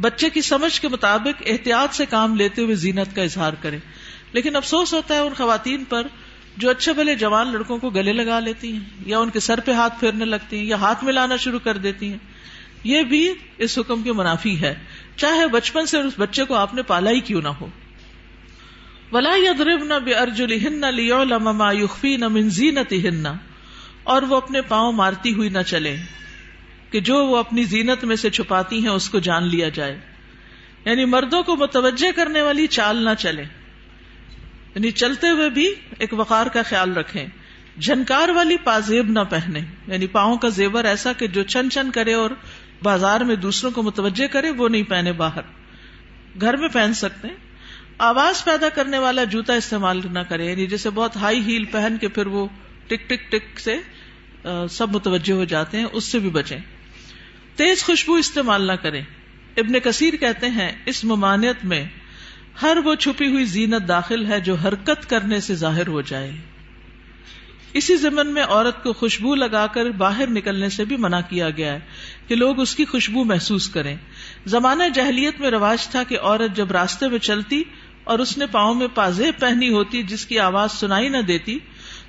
بچے 0.02 0.30
کی 0.30 0.42
سمجھ 0.42 0.82
کے 0.82 0.88
مطابق 0.88 1.44
احتیاط 1.46 1.96
سے 1.96 2.06
کام 2.06 2.36
لیتے 2.36 2.62
ہوئے 2.62 2.76
زینت 2.76 3.16
کا 3.16 3.22
اظہار 3.22 3.54
کرے۔ 3.62 3.78
لیکن 4.32 4.56
افسوس 4.56 4.94
ہوتا 4.94 5.16
ہے 5.16 5.20
ان 5.20 5.34
خواتین 5.34 5.84
پر 5.84 6.08
جو 6.58 6.70
اچھے 6.70 6.94
بھلے 6.94 7.16
جوان 7.16 7.52
لڑکوں 7.52 7.78
کو 7.78 7.90
گلے 7.90 8.14
لگا 8.14 8.40
لیتی 8.40 8.74
ہیں، 8.74 8.80
یا 9.06 9.20
ان 9.20 9.30
کے 9.30 9.40
سر 9.40 9.60
پہ 9.60 9.72
ہاتھ 9.72 10.00
پھیرنے 10.00 10.26
لگتی 10.26 10.58
ہیں، 10.58 10.66
یا 10.66 10.76
ہاتھ 10.76 11.04
ملانا 11.04 11.36
شروع 11.36 11.60
کر 11.60 11.78
دیتی 11.78 12.10
ہیں۔ 12.10 12.18
یہ 12.84 13.04
بھی 13.04 13.34
اس 13.58 13.78
حکم 13.78 14.04
کے 14.04 14.12
منافی 14.12 14.62
ہے۔ 14.62 14.76
چاہے 15.16 15.48
بچپن 15.48 15.86
سے 15.86 15.98
اس 15.98 16.14
بچے 16.18 16.44
کو 16.44 16.54
آپ 16.54 16.74
نے 16.74 16.82
پالا 16.82 17.10
ہی 17.10 17.20
کیوں 17.20 17.42
نہ 17.42 17.48
ہو۔ 17.48 17.68
ولا 19.12 19.36
یدرب 19.36 19.84
نہ 19.84 19.94
بے 19.94 20.14
ارجل 20.14 20.68
ہن 20.68 20.82
لما 21.30 21.72
نہ 22.04 22.28
منزی 22.28 22.72
نہ 22.72 23.34
اور 24.04 24.22
وہ 24.22 24.36
اپنے 24.36 24.62
پاؤں 24.62 24.94
مارتی 24.94 25.34
ہوئی 25.34 25.50
نہ 25.50 25.62
چلے۔ 25.62 25.96
کہ 26.92 27.00
جو 27.00 27.26
وہ 27.26 27.38
اپنی 27.38 27.64
زینت 27.64 28.04
میں 28.04 28.16
سے 28.16 28.30
چھپاتی 28.30 28.80
ہیں، 28.80 28.90
اس 28.90 29.10
کو 29.10 29.20
جان 29.20 29.48
لیا 29.48 29.70
جائے۔ 29.70 30.00
یعنی 30.86 31.06
مردوں 31.06 31.44
کو 31.44 31.56
متوجہ 31.56 32.12
کرنے 32.16 32.42
والی 32.42 32.68
چال 32.68 32.98
نہ 32.98 33.10
چلے۔ 33.20 33.44
یعنی 34.76 34.92
چلتے 34.92 35.30
ہوئے 35.30 35.50
بھی 35.50 35.74
ایک 36.00 36.14
وقار 36.14 36.46
کا 36.46 36.62
خیال 36.62 36.94
رکھیں۔ 36.94 37.26
جھنکار 37.82 38.30
والی 38.30 38.58
پازیب 38.64 39.10
نہ 39.10 39.20
پہنے۔ 39.30 39.60
یعنی 39.88 40.08
پاؤں 40.08 40.38
کا 40.38 40.50
زیور 40.50 40.84
ایسا 40.84 41.14
کہ 41.14 41.28
جو 41.28 41.44
چن 41.44 41.70
چن 41.70 41.92
کرے 41.92 42.14
اور 42.14 42.30
بازار 42.84 43.22
میں 43.22 43.36
دوسروں 43.36 43.72
کو 43.72 43.84
متوجہ 43.84 44.28
کرے، 44.28 44.50
وہ 44.50 44.70
نہیں 44.70 44.84
پہنے 44.84 45.12
باہر۔ 45.12 45.42
گھر 46.42 46.58
میں 46.58 46.68
پہن 46.68 46.94
سکتے 46.94 47.28
ہیں۔ 47.28 47.36
آواز 47.98 48.44
پیدا 48.44 48.70
کرنے 48.70 48.98
والا 48.98 49.24
جوتا 49.24 49.54
استعمال 49.54 50.02
نہ 50.12 50.20
کرے۔ 50.20 50.52
یعنی 50.52 50.68
جیسے 50.68 50.90
بہت 50.90 51.16
ہائی 51.16 51.40
ہیل 51.40 51.66
پہن 51.66 51.98
کے 52.02 52.08
پھر 52.08 52.28
وہ 52.28 52.48
ٹک 52.88 53.10
ٹک 53.10 53.32
ٹک 53.32 53.60
سے 53.60 53.78
سب 54.70 54.96
متوجہ 54.96 55.34
ہو 55.34 55.44
جاتے 55.44 55.78
ہیں، 55.78 55.86
اس 55.92 56.04
سے 56.04 56.20
بھی 56.20 56.30
بچیں۔ 56.30 56.60
تیز 57.56 57.84
خوشبو 57.84 58.14
استعمال 58.14 58.68
نہ 58.68 58.72
کریں۔ 58.72 59.02
ابن 59.58 59.80
کثیر 59.80 60.14
کہتے 60.14 60.50
ہیں، 60.50 60.72
اس 60.86 61.04
ممانعت 61.04 61.66
میں 61.66 61.86
ہر 62.62 62.78
وہ 62.86 62.96
چھپی 62.96 63.28
ہوئی 63.28 63.46
زینت 63.46 63.88
داخل 63.88 64.26
ہے 64.26 64.40
جو 64.40 64.56
حرکت 64.56 65.10
کرنے 65.10 65.40
سے 65.40 65.56
ظاہر 65.56 65.88
ہو 65.88 66.02
جائے۔ 66.02 66.32
اسی 67.74 67.96
زمن 67.96 68.28
میں 68.28 68.44
عورت 68.44 68.84
کو 68.84 68.94
خوشبو 68.94 69.36
لگا 69.36 69.68
کر 69.68 69.90
باہر 69.90 70.30
نکلنے 70.30 70.70
سے 70.70 70.86
بھی 70.86 70.98
منع 70.98 71.20
کیا 71.30 71.50
گیا 71.50 71.74
ہے 71.74 71.80
کہ 72.28 72.36
لوگ 72.36 72.60
اس 72.60 72.76
کی 72.76 72.86
خوشبو 72.86 73.24
محسوس 73.24 73.70
کریں۔ 73.70 73.96
زمانہ 74.46 74.84
جہلیت 74.94 75.40
میں 75.40 75.52
رواج 75.52 75.88
تھا 75.88 76.04
کہ 76.04 76.18
عورت 76.22 76.56
جب 76.56 76.72
راستے 76.72 77.08
میں 77.08 77.20
چلتی 77.20 77.64
اور 78.04 78.20
اس 78.20 78.38
نے 78.38 78.46
پاؤں 78.46 78.74
میں 78.74 78.88
پازیب 78.96 79.40
پہنی 79.40 79.70
ہوتی 79.70 80.04
جس 80.04 80.26
کی 80.26 80.40
آواز 80.40 80.72
سنائی 80.72 81.10
نہ 81.10 81.18
دیتی، 81.18 81.60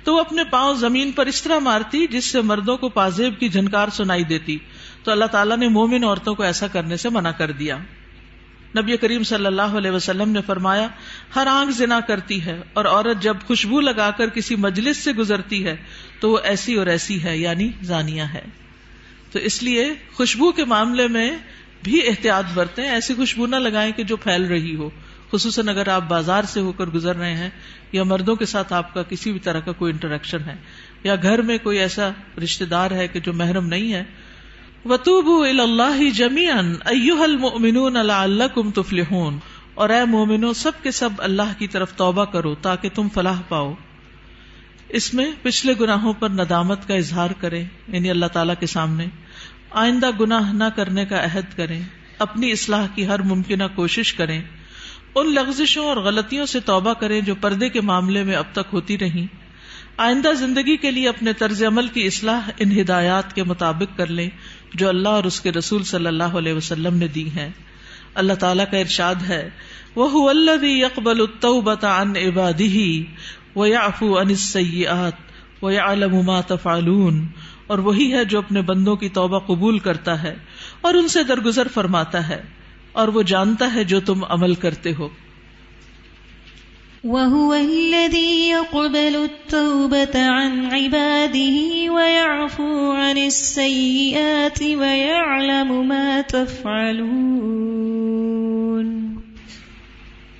تو 0.03 0.13
وہ 0.13 0.19
اپنے 0.19 0.43
پاؤں 0.43 0.75
زمین 0.75 1.11
پر 1.11 1.25
اس 1.25 1.41
طرح 1.41 1.59
مارتی 1.59 2.07
جس 2.07 2.25
سے 2.25 2.41
مردوں 2.41 2.77
کو 2.77 2.89
پازیب 2.89 3.39
کی 3.39 3.49
جھنکار 3.49 3.87
سنائی 3.87 4.23
دیتی۔ 4.23 4.57
تو 5.03 5.11
اللہ 5.11 5.25
تعالیٰ 5.25 5.57
نے 5.57 5.67
مومن 5.67 6.03
عورتوں 6.03 6.35
کو 6.35 6.43
ایسا 6.43 6.67
کرنے 6.67 6.97
سے 6.97 7.09
منع 7.09 7.31
کر 7.31 7.51
دیا۔ 7.51 7.77
نبی 8.77 8.97
کریم 8.97 9.23
صلی 9.23 9.45
اللہ 9.45 9.77
علیہ 9.77 9.91
وسلم 9.91 10.29
نے 10.29 10.41
فرمایا، 10.45 10.87
ہر 11.35 11.47
آنکھ 11.47 11.71
زنا 11.71 11.99
کرتی 11.99 12.45
ہے 12.45 12.61
اور 12.73 12.85
عورت 12.85 13.21
جب 13.21 13.37
خوشبو 13.47 13.79
لگا 13.81 14.11
کر 14.11 14.29
کسی 14.29 14.55
مجلس 14.55 14.97
سے 14.97 15.11
گزرتی 15.11 15.65
ہے، 15.65 15.75
تو 16.19 16.31
وہ 16.31 16.39
ایسی 16.43 16.75
اور 16.75 16.87
ایسی 16.87 17.23
ہے 17.23 17.37
یعنی 17.37 17.71
زانیہ 17.81 18.23
ہے۔ 18.33 18.45
تو 19.31 19.39
اس 19.39 19.63
لیے 19.63 19.93
خوشبو 20.13 20.51
کے 20.51 20.65
معاملے 20.65 21.07
میں 21.07 21.29
بھی 21.83 22.07
احتیاط 22.07 22.45
برتیں، 22.53 22.83
ایسی 22.89 23.13
خوشبو 23.13 23.47
نہ 23.47 23.55
لگائیں 23.55 23.91
کہ 23.91 24.03
جو 24.03 24.17
پھیل 24.17 24.43
رہی 24.43 24.75
ہو۔ 24.75 24.89
خصوصاً 25.31 25.67
اگر 25.67 25.87
آپ 25.87 26.07
بازار 26.07 26.43
سے 26.43 26.59
ہو 26.59 26.71
کر 26.71 26.85
گزر 26.85 27.15
رہے 27.15 27.33
ہیں 27.35 27.49
یا 27.91 28.03
مردوں 28.03 28.35
کے 28.35 28.45
ساتھ 28.45 28.73
آپ 28.73 28.93
کا 28.93 29.03
کسی 29.03 29.31
بھی 29.31 29.39
طرح 29.39 29.59
کا 29.59 29.71
کوئی 29.71 29.91
انٹریکشن 29.91 30.43
ہے، 30.45 30.55
یا 31.03 31.15
گھر 31.15 31.41
میں 31.41 31.57
کوئی 31.57 31.79
ایسا 31.79 32.09
رشتے 32.43 32.65
دار 32.65 32.91
ہے 32.91 33.07
کہ 33.07 33.19
جو 33.19 33.33
محرم 33.33 33.67
نہیں 33.67 33.93
ہے 33.93 34.03
وطوب 34.85 35.45
اللہ 35.59 36.09
جمیان 36.09 36.75
المؤمنون 37.21 37.93
لعلکم 37.93 38.71
تفلحون۔ 38.71 39.37
اور 39.73 39.89
اے 39.89 40.05
مومنو، 40.05 40.53
سب 40.53 40.71
کے 40.83 40.91
سب 40.91 41.09
اللہ 41.17 41.59
کی 41.59 41.67
طرف 41.67 41.95
توبہ 41.95 42.25
کرو 42.25 42.55
تاکہ 42.55 42.89
تم 42.93 43.07
فلاح 43.13 43.41
پاؤ۔ 43.49 43.73
اس 44.89 45.13
میں 45.13 45.31
پچھلے 45.41 45.73
گناہوں 45.81 46.13
پر 46.13 46.29
ندامت 46.29 46.87
کا 46.87 46.93
اظہار 46.93 47.29
کرے 47.39 47.63
یعنی 47.87 48.09
اللہ 48.09 48.25
تعالی 48.25 48.53
کے 48.59 48.65
سامنے۔ 48.65 49.05
آئندہ 49.71 50.09
گناہ 50.19 50.53
نہ 50.53 50.63
کرنے 50.75 51.05
کا 51.05 51.23
عہد 51.23 51.57
کریں۔ 51.57 51.81
اپنی 52.19 52.51
اصلاح 52.51 52.87
کی 52.95 53.07
ہر 53.07 53.21
ممکنہ 53.21 53.63
کوشش 53.75 54.13
کریں۔ 54.13 54.41
ان 55.15 55.33
لغزشوں 55.33 55.85
اور 55.85 55.97
غلطیوں 55.97 56.45
سے 56.45 56.59
توبہ 56.59 56.93
کریں 56.93 57.21
جو 57.21 57.35
پردے 57.35 57.69
کے 57.69 57.81
معاملے 57.81 58.23
میں 58.23 58.35
اب 58.35 58.45
تک 58.51 58.73
ہوتی 58.73 58.97
رہی 58.97 59.25
آئندہ 59.97 60.33
زندگی 60.33 60.77
کے 60.77 60.91
لیے 60.91 61.09
اپنے 61.09 61.33
طرز 61.33 61.63
عمل 61.63 61.87
کی 61.87 62.05
اصلاح 62.05 62.49
ان 62.59 62.79
ہدایات 62.81 63.35
کے 63.35 63.43
مطابق 63.43 63.97
کر 63.97 64.07
لیں 64.07 64.29
جو 64.73 64.89
اللہ 64.89 65.09
اور 65.09 65.23
اس 65.23 65.41
کے 65.41 65.51
رسول 65.51 65.83
صلی 65.83 66.07
اللہ 66.07 66.23
علیہ 66.23 66.53
وسلم 66.53 66.97
نے 66.97 67.07
دی 67.07 67.29
ہیں۔ 67.29 67.49
اللہ 68.13 68.33
تعالیٰ 68.33 68.65
کا 68.71 68.77
ارشاد 68.77 69.15
ہے 69.15 69.49
وہ 69.95 70.29
اللہ 70.29 70.85
اقبال 70.85 71.21
عن 71.85 72.13
عبادی 72.17 73.03
و 73.55 73.65
یافو 73.65 74.19
ان 74.19 74.35
سیات 74.35 75.13
و 75.63 75.71
یا 75.71 75.85
علما 75.85 76.41
تفعلون۔ 76.41 77.27
اور 77.67 77.77
وہی 77.77 78.13
ہے 78.13 78.25
جو 78.25 78.37
اپنے 78.37 78.61
بندوں 78.61 78.95
کی 78.95 79.09
توبہ 79.09 79.39
قبول 79.39 79.79
کرتا 79.79 80.23
ہے 80.23 80.35
اور 80.81 80.93
ان 80.93 81.07
سے 81.07 81.23
درگزر 81.23 81.67
فرماتا 81.67 82.27
ہے 82.27 82.43
اور 82.91 83.07
وہ 83.07 83.21
جانتا 83.21 83.73
ہے 83.73 83.83
جو 83.83 83.99
تم 83.99 84.23
عمل 84.29 84.55
کرتے 84.55 84.93
ہو۔ 84.99 85.09
وهو 87.05 87.53
الذي 87.53 88.49
يقبل 88.49 89.15
التوبة 89.15 90.19
عن 90.19 90.69
عباده 90.71 91.93
ويعفو 91.93 92.91
عن 92.91 93.19
السيئات 93.25 94.61
ويعلم 94.61 95.87
ما 95.87 96.21
تفعلون. 96.27 99.15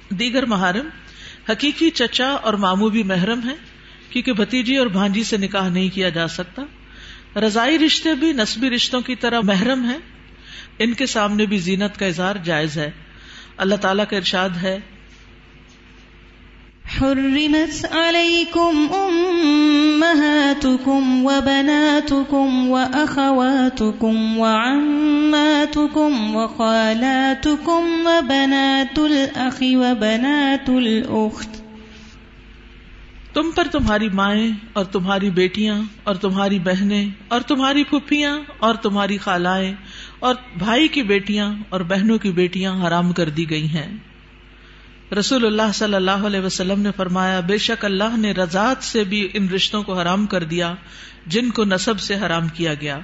دیگر 0.09 0.45
محارم 0.45 0.89
حقیقی 1.49 1.89
چچا 1.89 2.27
اور 2.27 2.53
مامو 2.53 2.89
بھی 2.89 3.03
محرم 3.03 3.39
ہیں، 3.39 3.55
کیونکہ 4.09 4.33
بھتیجی 4.33 4.77
اور 4.77 4.87
بھانجی 4.87 5.23
سے 5.23 5.37
نکاح 5.37 5.69
نہیں 5.69 5.89
کیا 5.89 6.09
جا 6.09 6.27
سکتا۔ 6.27 7.39
رضائی 7.39 7.79
رشتے 7.79 8.13
بھی 8.13 8.31
نسبی 8.31 8.69
رشتوں 8.69 9.01
کی 9.01 9.15
طرح 9.15 9.39
محرم 9.43 9.83
ہیں۔ 9.83 9.99
ان 10.79 10.93
کے 10.93 11.05
سامنے 11.05 11.45
بھی 11.45 11.57
زینت 11.57 11.97
کا 11.97 12.05
اظہار 12.05 12.35
جائز 12.43 12.77
ہے۔ 12.77 12.91
اللہ 13.57 13.75
تعالیٰ 13.75 14.05
کا 14.09 14.17
ارشاد 14.17 14.49
ہے 14.61 14.79
حرمت 16.85 17.91
عليكم 17.91 18.89
أمهاتكم 18.93 21.25
وبناتكم 21.25 22.69
وأخواتكم 22.69 24.37
وعماتكم 24.37 26.35
وخالاتكم 26.35 27.83
وبنات 28.05 28.99
الأخ 28.99 29.57
وبنات 29.61 30.69
الأخت 30.69 31.49
تم 33.33 33.51
پر 33.51 33.67
تمہاری 33.71 34.09
مائیں 34.09 34.51
اور 34.73 34.85
تمہاری 34.85 35.29
بیٹیاں 35.29 35.81
اور 36.03 36.15
تمہاری 36.15 36.59
بہنیں 36.59 37.09
اور 37.27 37.41
تمہاری 37.41 37.83
پھپھیاں 37.83 38.39
اور 38.59 38.75
تمہاری 38.75 39.17
خالائیں 39.17 39.73
اور 40.19 40.35
بھائی 40.57 40.87
کی 40.87 41.03
بیٹیاں 41.03 41.53
اور 41.69 41.81
بہنوں 41.81 42.17
کی 42.17 42.31
بیٹیاں 42.31 42.87
حرام 42.87 43.11
کر 43.11 43.29
دی 43.29 43.49
گئی 43.49 43.69
ہیں۔ 43.69 44.14
رسول 45.11 45.45
اللہ 45.45 45.71
صلی 45.73 45.93
اللہ 45.93 46.11
علیہ 46.11 46.39
وسلم 46.39 46.81
نے 46.81 46.89
فرمایا، 46.97 47.39
بے 47.39 47.57
شک 47.57 47.85
اللہ 47.85 48.17
نے 48.17 48.31
رضاط 48.31 48.83
سے 48.83 49.03
بھی 49.03 49.29
ان 49.33 49.49
رشتوں 49.49 49.83
کو 49.83 49.99
حرام 49.99 50.25
کر 50.25 50.43
دیا، 50.43 50.75
جن 51.25 51.49
کو 51.49 51.63
نصب 51.63 51.99
سے 51.99 52.15
حرام 52.15 52.47
کیا 52.47 52.73
گیا۔ 52.73 52.99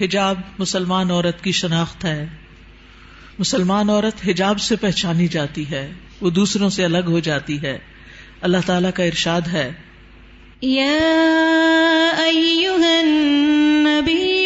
حجاب 0.00 0.40
مسلمان 0.58 1.10
عورت 1.10 1.44
کی 1.44 1.52
شناخت 1.52 2.04
ہے۔ 2.04 2.26
مسلمان 3.38 3.90
عورت 3.90 4.28
حجاب 4.28 4.60
سے 4.60 4.76
پہچانی 4.76 5.28
جاتی 5.28 5.70
ہے، 5.70 5.92
وہ 6.20 6.30
دوسروں 6.30 6.70
سے 6.70 6.84
الگ 6.84 7.04
ہو 7.06 7.18
جاتی 7.20 7.62
ہے۔ 7.62 7.78
اللہ 8.40 8.56
تعالی 8.66 8.88
کا 8.94 9.02
ارشاد 9.02 9.40
ہے۔ 9.52 9.72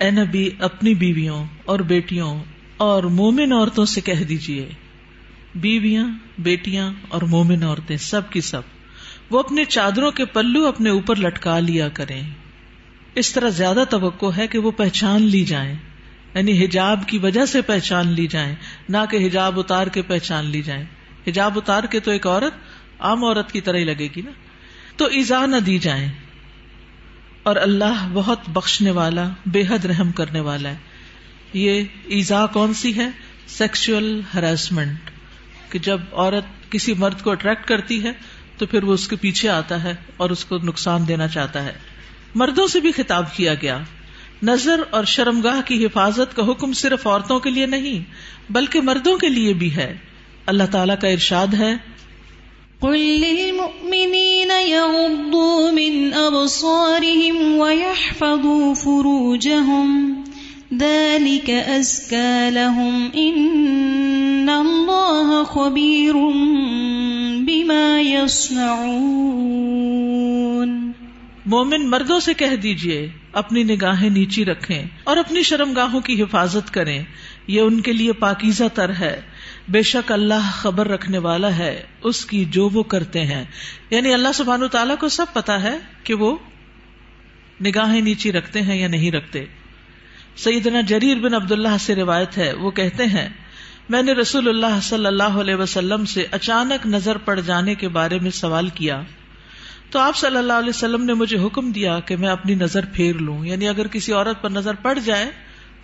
اے 0.00 0.10
نبی، 0.10 0.50
اپنی 0.58 0.94
بیویوں 0.94 1.44
اور 1.64 1.80
بیٹیوں 1.80 2.44
اور 2.76 3.02
مومن 3.02 3.52
عورتوں 3.52 3.84
سے 3.84 4.00
کہہ 4.00 4.24
دیجیے 4.24 4.68
بیویاں، 5.54 6.08
بیٹیاں 6.38 6.92
اور 7.08 7.22
مومن 7.22 7.62
عورتیں، 7.62 7.96
سب 7.96 8.30
کی 8.30 8.40
سب۔ 8.40 8.60
وہ 9.30 9.38
اپنے 9.38 9.64
چادروں 9.64 10.10
کے 10.10 10.24
پلو 10.24 10.66
اپنے 10.66 10.90
اوپر 10.90 11.16
لٹکا 11.16 11.58
لیا 11.58 11.88
کریں۔ 11.88 12.22
اس 13.14 13.32
طرح 13.32 13.48
زیادہ 13.48 13.84
توقع 13.90 14.26
ہے 14.36 14.46
کہ 14.46 14.58
وہ 14.58 14.70
پہچان 14.70 15.22
لی 15.22 15.44
جائیں۔ 15.44 15.74
یعنی 16.34 16.64
حجاب 16.64 17.08
کی 17.08 17.18
وجہ 17.18 17.46
سے 17.46 17.62
پہچان 17.62 18.08
لی 18.08 18.26
جائیں، 18.26 18.54
نہ 18.88 18.96
کہ 19.10 19.26
حجاب 19.26 19.58
اتار 19.58 19.86
کے 19.86 20.02
پہچان 20.02 20.44
لی 20.44 20.62
جائیں۔ 20.62 20.84
حجاب 21.26 21.52
اتار 21.56 21.84
کے 21.84 22.00
تو 22.00 22.10
ایک 22.10 22.26
عورت 22.26 22.52
عام 22.98 23.24
عورت 23.24 23.52
کی 23.52 23.60
طرح 23.60 23.76
ہی 23.76 23.84
لگے 23.84 24.08
گی 24.16 24.22
نا۔ 24.22 24.30
تو 24.96 25.04
ایزا 25.04 25.46
نہ 25.46 25.56
دی 25.56 25.78
جائیں۔ 25.78 26.08
اور 27.42 27.56
اللہ 27.56 28.08
بہت 28.12 28.40
بخشنے 28.48 28.90
والا، 28.90 29.28
بے 29.46 29.62
حد 29.68 29.84
رحم 29.84 30.12
کرنے 30.12 30.40
والا 30.40 30.68
ہے۔ 30.68 30.76
یہ 31.52 31.84
ایزا 32.04 32.46
کون 32.46 32.74
سی 32.74 32.96
ہے؟ 32.96 33.08
سیکشل 33.46 34.20
ہراسمنٹ 34.34 35.10
کہ 35.70 35.78
جب 35.78 36.00
عورت 36.12 36.72
کسی 36.72 36.94
مرد 36.94 37.22
کو 37.22 37.30
اٹریکٹ 37.30 37.68
کرتی 37.68 38.04
ہے، 38.04 38.12
تو 38.58 38.66
پھر 38.66 38.82
وہ 38.82 38.94
اس 38.94 39.08
کے 39.08 39.16
پیچھے 39.16 39.48
آتا 39.48 39.82
ہے 39.82 39.94
اور 40.16 40.30
اس 40.30 40.44
کو 40.44 40.58
نقصان 40.58 41.08
دینا 41.08 41.28
چاہتا 41.28 41.64
ہے۔ 41.64 41.72
مردوں 42.34 42.66
سے 42.66 42.80
بھی 42.80 42.92
خطاب 42.92 43.34
کیا 43.34 43.54
گیا۔ 43.54 43.78
نظر 44.42 44.80
اور 44.90 45.04
شرمگاہ 45.04 45.60
کی 45.60 45.86
حفاظت 45.86 46.36
کا 46.36 46.42
حکم 46.50 46.72
صرف 46.72 47.06
عورتوں 47.06 47.40
کے 47.40 47.50
لیے 47.50 47.66
نہیں، 47.66 48.12
بلکہ 48.52 48.80
مردوں 48.80 49.18
کے 49.18 49.28
لیے 49.28 49.52
بھی 49.52 49.76
ہے۔ 49.76 49.96
اللہ 50.46 50.62
تعالیٰ 50.70 50.94
کا 51.00 51.08
ارشاد 51.08 51.54
ہے 51.54 51.74
قل 52.80 52.98
للمؤمنين 52.98 54.50
يغضوا 54.66 55.70
من 55.70 56.14
أبصارهم 56.14 57.58
ويحفظوا 57.58 58.74
فروجهم 58.74 60.14
ذلك 60.80 61.50
أزكى 61.50 62.50
لهم 62.50 63.08
إن 63.14 64.48
الله 64.48 65.42
خبير 65.44 66.14
بما 67.46 68.00
يصنعون 68.00 69.30
مومن 71.46 71.90
مردوں 71.90 72.20
سے 72.20 72.34
کہہ 72.34 72.56
دیجیے، 72.56 73.08
اپنی 73.32 73.62
نگاہیں 73.62 74.10
نیچی 74.10 74.44
رکھیں 74.44 74.86
اور 75.04 75.16
اپنی 75.16 75.42
شرمگاہوں 75.42 76.00
کی 76.00 76.22
حفاظت 76.22 76.74
کریں۔ 76.74 77.02
یہ 77.46 77.60
ان 77.60 77.80
کے 77.80 77.92
لیے 77.92 78.12
پاکیزہ 78.12 78.64
تر 78.74 78.90
ہے۔ 78.90 79.20
بے 79.70 79.82
شک 79.82 80.12
اللہ 80.12 80.50
خبر 80.52 80.88
رکھنے 80.88 81.18
والا 81.18 81.56
ہے، 81.56 81.82
اس 82.02 82.26
کی 82.26 82.44
جو 82.44 82.68
وہ 82.68 82.82
کرتے 82.82 83.24
ہیں۔ 83.24 83.44
یعنی 83.90 84.14
اللہ 84.14 84.28
سبحان 84.34 84.68
تعالیٰ 84.68 84.96
کو 84.96 85.08
سب 85.08 85.26
پتا 85.32 85.62
ہے 85.62 85.78
کہ 86.04 86.14
وہ 86.14 86.36
نگاہیں 87.64 88.00
نیچی 88.00 88.32
رکھتے 88.32 88.62
ہیں 88.62 88.80
یا 88.80 88.88
نہیں 88.88 89.10
رکھتے۔ 89.10 89.44
سیدنا 90.36 90.80
جریر 90.80 91.16
بن 91.16 91.34
عبد 91.34 91.52
اللہ 91.52 91.76
سے 91.80 91.94
روایت 91.94 92.38
ہے، 92.38 92.52
وہ 92.52 92.70
کہتے 92.70 93.04
ہیں، 93.04 93.28
میں 93.88 94.02
نے 94.02 94.12
رسول 94.12 94.48
اللہ 94.48 94.80
صلی 94.82 95.06
اللہ 95.06 95.22
علیہ 95.22 95.54
وسلم 95.54 96.04
سے 96.04 96.26
اچانک 96.30 96.86
نظر 96.86 97.18
پڑ 97.18 97.40
جانے 97.40 97.74
کے 97.74 97.88
بارے 97.88 98.18
میں 98.18 98.30
سوال 98.30 98.68
کیا۔ 98.68 99.02
تو 99.90 99.98
آپ 99.98 100.16
صلی 100.16 100.36
اللہ 100.36 100.52
علیہ 100.52 100.68
وسلم 100.68 101.04
نے 101.04 101.14
مجھے 101.14 101.38
حکم 101.46 101.72
دیا 101.72 102.00
کہ 102.00 102.16
میں 102.16 102.28
اپنی 102.28 102.54
نظر 102.54 102.80
پھیر 102.92 103.14
لوں۔ 103.14 103.46
یعنی 103.46 103.68
اگر 103.68 103.86
کسی 103.86 104.12
عورت 104.12 104.42
پر 104.42 104.50
نظر 104.50 104.74
پڑ 104.74 104.98
جائے، 104.98 105.30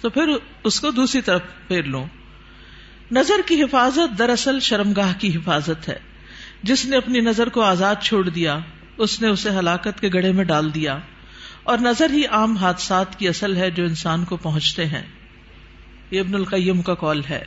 تو 0.00 0.10
پھر 0.10 0.22
اس 0.64 0.80
کو 0.80 0.90
دوسری 0.90 1.20
طرف 1.20 1.42
پھیر 1.68 1.82
لوں۔ 1.82 2.06
نظر 3.12 3.34
کی 3.46 3.62
حفاظت 3.62 4.18
دراصل 4.18 4.60
شرمگاہ 4.60 5.12
کی 5.18 5.36
حفاظت 5.36 5.88
ہے۔ 5.88 5.98
جس 6.62 6.84
نے 6.84 6.96
اپنی 6.96 7.20
نظر 7.20 7.48
کو 7.48 7.60
آزاد 7.60 7.94
چھوڑ 8.02 8.28
دیا، 8.28 8.58
اس 8.96 9.22
نے 9.22 9.28
اسے 9.28 9.50
ہلاکت 9.50 10.00
کے 10.00 10.08
گڑے 10.14 10.32
میں 10.32 10.44
ڈال 10.44 10.74
دیا۔ 10.74 10.98
اور 11.62 11.78
نظر 11.78 12.10
ہی 12.10 12.26
عام 12.26 12.56
حادثات 12.56 13.18
کی 13.18 13.28
اصل 13.28 13.56
ہے 13.56 13.70
جو 13.70 13.84
انسان 13.84 14.24
کو 14.24 14.36
پہنچتے 14.36 14.86
ہیں۔ 14.86 15.02
یہ 16.10 16.20
ابن 16.20 16.34
القیم 16.34 16.82
کا 16.82 16.94
کال 16.94 17.20
ہے۔ 17.30 17.44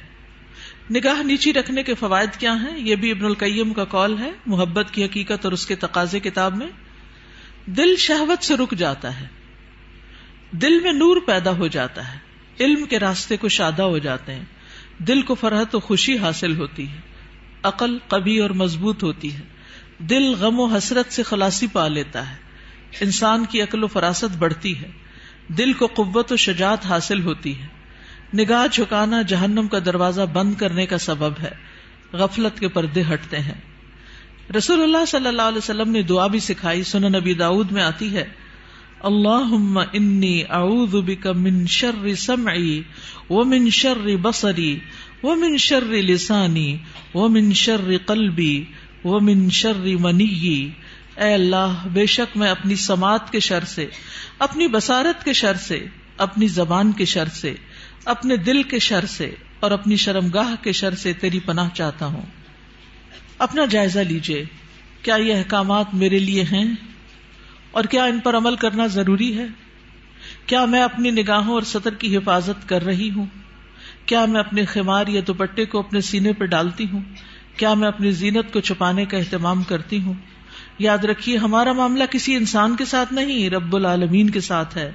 نگاہ 0.91 1.23
نیچی 1.23 1.53
رکھنے 1.53 1.83
کے 1.83 1.93
فوائد 1.93 2.39
کیا 2.39 2.53
ہیں؟ 2.53 2.79
یہ 2.79 2.95
بھی 2.95 3.11
ابن 3.11 3.25
القیم 3.25 3.73
کا 3.73 3.85
کال 3.85 4.17
ہے۔ 4.19 4.31
محبت 4.45 4.85
کی 4.91 5.05
حقیقت 5.05 5.45
اور 5.45 5.51
اس 5.51 5.65
کے 5.65 5.75
تقاضے 5.75 6.19
کتاب 6.19 6.55
میں۔ 6.55 6.67
دل 7.65 7.95
شہوت 7.95 8.43
سے 8.43 8.57
رک 8.57 8.71
جاتا 8.71 9.19
ہے۔ 9.19 9.27
دل 10.51 10.79
میں 10.79 10.91
نور 10.91 11.17
پیدا 11.25 11.51
ہو 11.51 11.67
جاتا 11.67 12.13
ہے۔ 12.13 12.17
علم 12.59 12.85
کے 12.85 12.99
راستے 12.99 13.37
کو 13.37 13.47
شادہ 13.47 13.81
ہو 13.81 13.97
جاتے 13.97 14.35
ہیں۔ 14.35 14.45
دل 15.07 15.21
کو 15.21 15.35
فرحت 15.35 15.75
و 15.75 15.79
خوشی 15.79 16.17
حاصل 16.17 16.57
ہوتی 16.57 16.89
ہے، 16.89 16.97
عقل 17.63 17.97
کبھی 18.07 18.39
اور 18.39 18.49
مضبوط 18.49 19.03
ہوتی 19.03 19.33
ہے۔ 19.33 19.39
دل 19.99 20.33
غم 20.33 20.59
و 20.59 20.65
حسرت 20.65 21.13
سے 21.13 21.23
خلاصی 21.23 21.67
پا 21.67 21.87
لیتا 21.87 22.31
ہے۔ 22.31 22.35
انسان 23.01 23.45
کی 23.45 23.61
عقل 23.61 23.83
و 23.83 23.87
فراست 23.87 24.37
بڑھتی 24.37 24.81
ہے۔ 24.81 24.89
دل 25.47 25.73
کو 25.73 25.85
قوت 25.85 26.31
و 26.31 26.35
شجاعت 26.35 26.85
حاصل 26.85 27.21
ہوتی 27.21 27.61
ہے۔ 27.61 27.67
نگاہ 28.37 28.67
جھکانا 28.71 29.21
جہنم 29.21 29.67
کا 29.67 29.79
دروازہ 29.85 30.21
بند 30.21 30.53
کرنے 30.55 30.85
کا 30.85 30.97
سبب 30.97 31.33
ہے۔ 31.41 31.51
غفلت 32.13 32.59
کے 32.59 32.67
پردے 32.67 33.03
ہٹتے 33.13 33.39
ہیں۔ 33.39 33.61
رسول 34.57 34.83
اللہ 34.83 35.05
صلی 35.07 35.27
اللہ 35.27 35.41
علیہ 35.41 35.57
وسلم 35.57 35.91
نے 35.91 36.01
دعا 36.01 36.27
بھی 36.27 36.39
سکھائی 36.39 36.83
سن 36.83 37.01
نبی 37.01 37.33
داود 37.33 37.71
میں 37.71 37.83
آتی 37.83 38.15
ہے۔ 38.15 38.48
اللہ 39.03 39.77
انی 39.93 40.43
اعوذ 40.49 40.95
بک 40.95 41.27
من 41.27 41.65
شر 41.65 42.15
سمعی 42.15 42.81
ومن 43.29 43.69
شر 43.69 44.15
بصری 44.21 44.79
ومن 45.23 45.57
شر 45.57 45.83
لسانی 45.83 46.77
ومن 47.15 47.51
شر 47.53 47.97
قلبی 48.05 48.63
ومن 49.05 49.49
شر 49.49 49.85
منی 49.99 50.69
اے 51.17 51.33
اللہ، 51.33 51.87
بے 51.93 52.05
شک 52.05 52.37
میں 52.37 52.49
اپنی 52.49 52.75
سماعت 52.75 53.31
کے 53.31 53.39
شر 53.39 53.63
سے، 53.63 53.87
اپنی 54.39 54.67
بسارت 54.67 55.25
کے 55.25 55.33
شر 55.33 55.53
سے، 55.53 55.85
اپنی 56.17 56.47
زبان 56.47 56.91
کے 56.91 57.05
شر 57.05 57.27
سے، 57.27 57.53
اپنے 58.05 58.37
دل 58.37 58.63
کے 58.63 58.79
شر 58.79 59.05
سے 59.05 59.35
اور 59.59 59.71
اپنی 59.71 59.95
شرمگاہ 59.95 60.63
کے 60.63 60.71
شر 60.71 60.95
سے 60.95 61.13
تیری 61.13 61.39
پناہ 61.39 61.69
چاہتا 61.73 62.05
ہوں۔ 62.05 62.21
اپنا 63.37 63.65
جائزہ 63.65 63.99
لیجیے 63.99 64.45
کیا 65.01 65.15
یہ 65.15 65.35
احکامات 65.35 65.93
میرے 65.93 66.19
لیے 66.19 66.43
ہیں؟ 66.43 66.65
اور 67.71 67.83
کیا 67.83 68.03
ان 68.03 68.19
پر 68.19 68.37
عمل 68.37 68.55
کرنا 68.55 68.87
ضروری 68.87 69.37
ہے؟ 69.37 69.45
کیا 70.45 70.65
میں 70.65 70.81
اپنی 70.81 71.11
نگاہوں 71.11 71.53
اور 71.53 71.61
سطر 71.61 71.93
کی 71.93 72.17
حفاظت 72.17 72.69
کر 72.69 72.85
رہی 72.85 73.09
ہوں؟ 73.11 73.25
کیا 74.05 74.25
میں 74.25 74.39
اپنے 74.39 74.65
خمار 74.65 75.07
یا 75.07 75.21
دوپٹے 75.27 75.65
کو 75.65 75.79
اپنے 75.79 76.01
سینے 76.01 76.33
پہ 76.33 76.45
ڈالتی 76.45 76.85
ہوں؟ 76.93 77.01
کیا 77.57 77.73
میں 77.73 77.87
اپنی 77.87 78.11
زینت 78.11 78.53
کو 78.53 78.59
چھپانے 78.59 79.05
کا 79.05 79.17
اہتمام 79.17 79.63
کرتی 79.63 80.01
ہوں؟ 80.01 80.13
یاد 80.79 80.97
رکھیے، 80.97 81.37
ہمارا 81.37 81.71
معاملہ 81.71 82.03
کسی 82.11 82.35
انسان 82.35 82.75
کے 82.75 82.85
ساتھ 82.85 83.13
نہیں، 83.13 83.49
رب 83.49 83.75
العالمین 83.75 84.29
کے 84.29 84.39
ساتھ 84.39 84.77
ہے، 84.77 84.91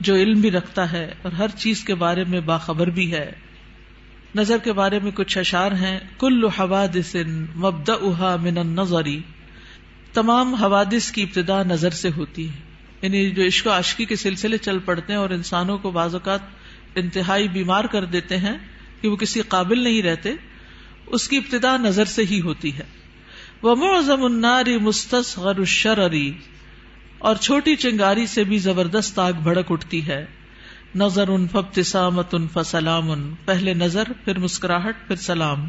جو 0.00 0.14
علم 0.14 0.40
بھی 0.40 0.50
رکھتا 0.50 0.92
ہے 0.92 1.14
اور 1.22 1.32
ہر 1.32 1.48
چیز 1.48 1.84
کے 1.84 1.94
بارے 1.94 2.24
میں 2.24 2.40
باخبر 2.40 2.86
بھی 2.86 3.12
ہے۔ 3.12 3.32
نظر 4.34 4.58
کے 4.58 4.72
بارے 4.72 4.98
میں 4.98 5.10
کچھ 5.14 5.38
اشار 5.38 5.72
ہیں، 5.72 5.98
کل 6.18 6.44
حوادث 6.58 7.16
مبدا 7.56 8.36
من 8.36 8.58
النظری 8.58 9.20
تمام 10.12 10.54
حوادث 10.54 11.12
کی 11.12 11.22
ابتدا 11.22 11.62
نظر 11.62 11.90
سے 11.90 12.08
ہوتی 12.16 12.48
ہے۔ 12.48 12.70
یعنی 13.02 13.30
جو 13.30 13.46
عشق 13.46 13.66
و 13.66 13.70
عشقی 13.70 14.04
کے 14.04 14.16
سلسلے 14.16 14.58
چل 14.58 14.78
پڑتے 14.78 15.12
ہیں 15.12 15.20
اور 15.20 15.30
انسانوں 15.30 15.78
کو 15.78 15.90
بعض 15.90 16.14
اوقات 16.14 16.40
انتہائی 16.94 17.48
بیمار 17.48 17.84
کر 17.84 18.04
دیتے 18.04 18.36
ہیں 18.36 18.58
کہ 19.00 19.08
وہ 19.08 19.16
کسی 19.16 19.40
قابل 19.40 19.78
نہیں 19.78 20.02
رہتے، 20.02 20.32
اس 21.06 21.28
کی 21.28 21.36
ابتدا 21.36 21.76
نظر 21.76 22.04
سے 22.04 22.22
ہی 22.30 22.40
ہوتی 22.40 22.78
ہے۔ 22.78 22.84
وہ 23.62 23.74
معظم 23.74 24.24
الناری 24.24 24.78
مستصغر 24.78 25.58
الشرری 25.58 26.32
اور 27.18 27.36
چھوٹی 27.36 27.76
چنگاری 27.76 28.26
سے 28.26 28.44
بھی 28.44 28.58
زبردست 28.58 29.18
آگ 29.18 29.32
بھڑک 29.32 29.72
اٹھتی 29.72 30.06
ہے۔ 30.06 30.26
نظر 30.94 31.28
ان 31.28 31.48
فبتسامت 31.48 32.34
ان 32.34 32.46
فسلام۔ 32.52 33.10
ان 33.10 33.34
پہلے 33.44 33.74
نظر، 33.74 34.02
پھر 34.24 34.38
مسکراہٹ، 34.38 35.06
پھر 35.06 35.16
سلام۔ 35.16 35.68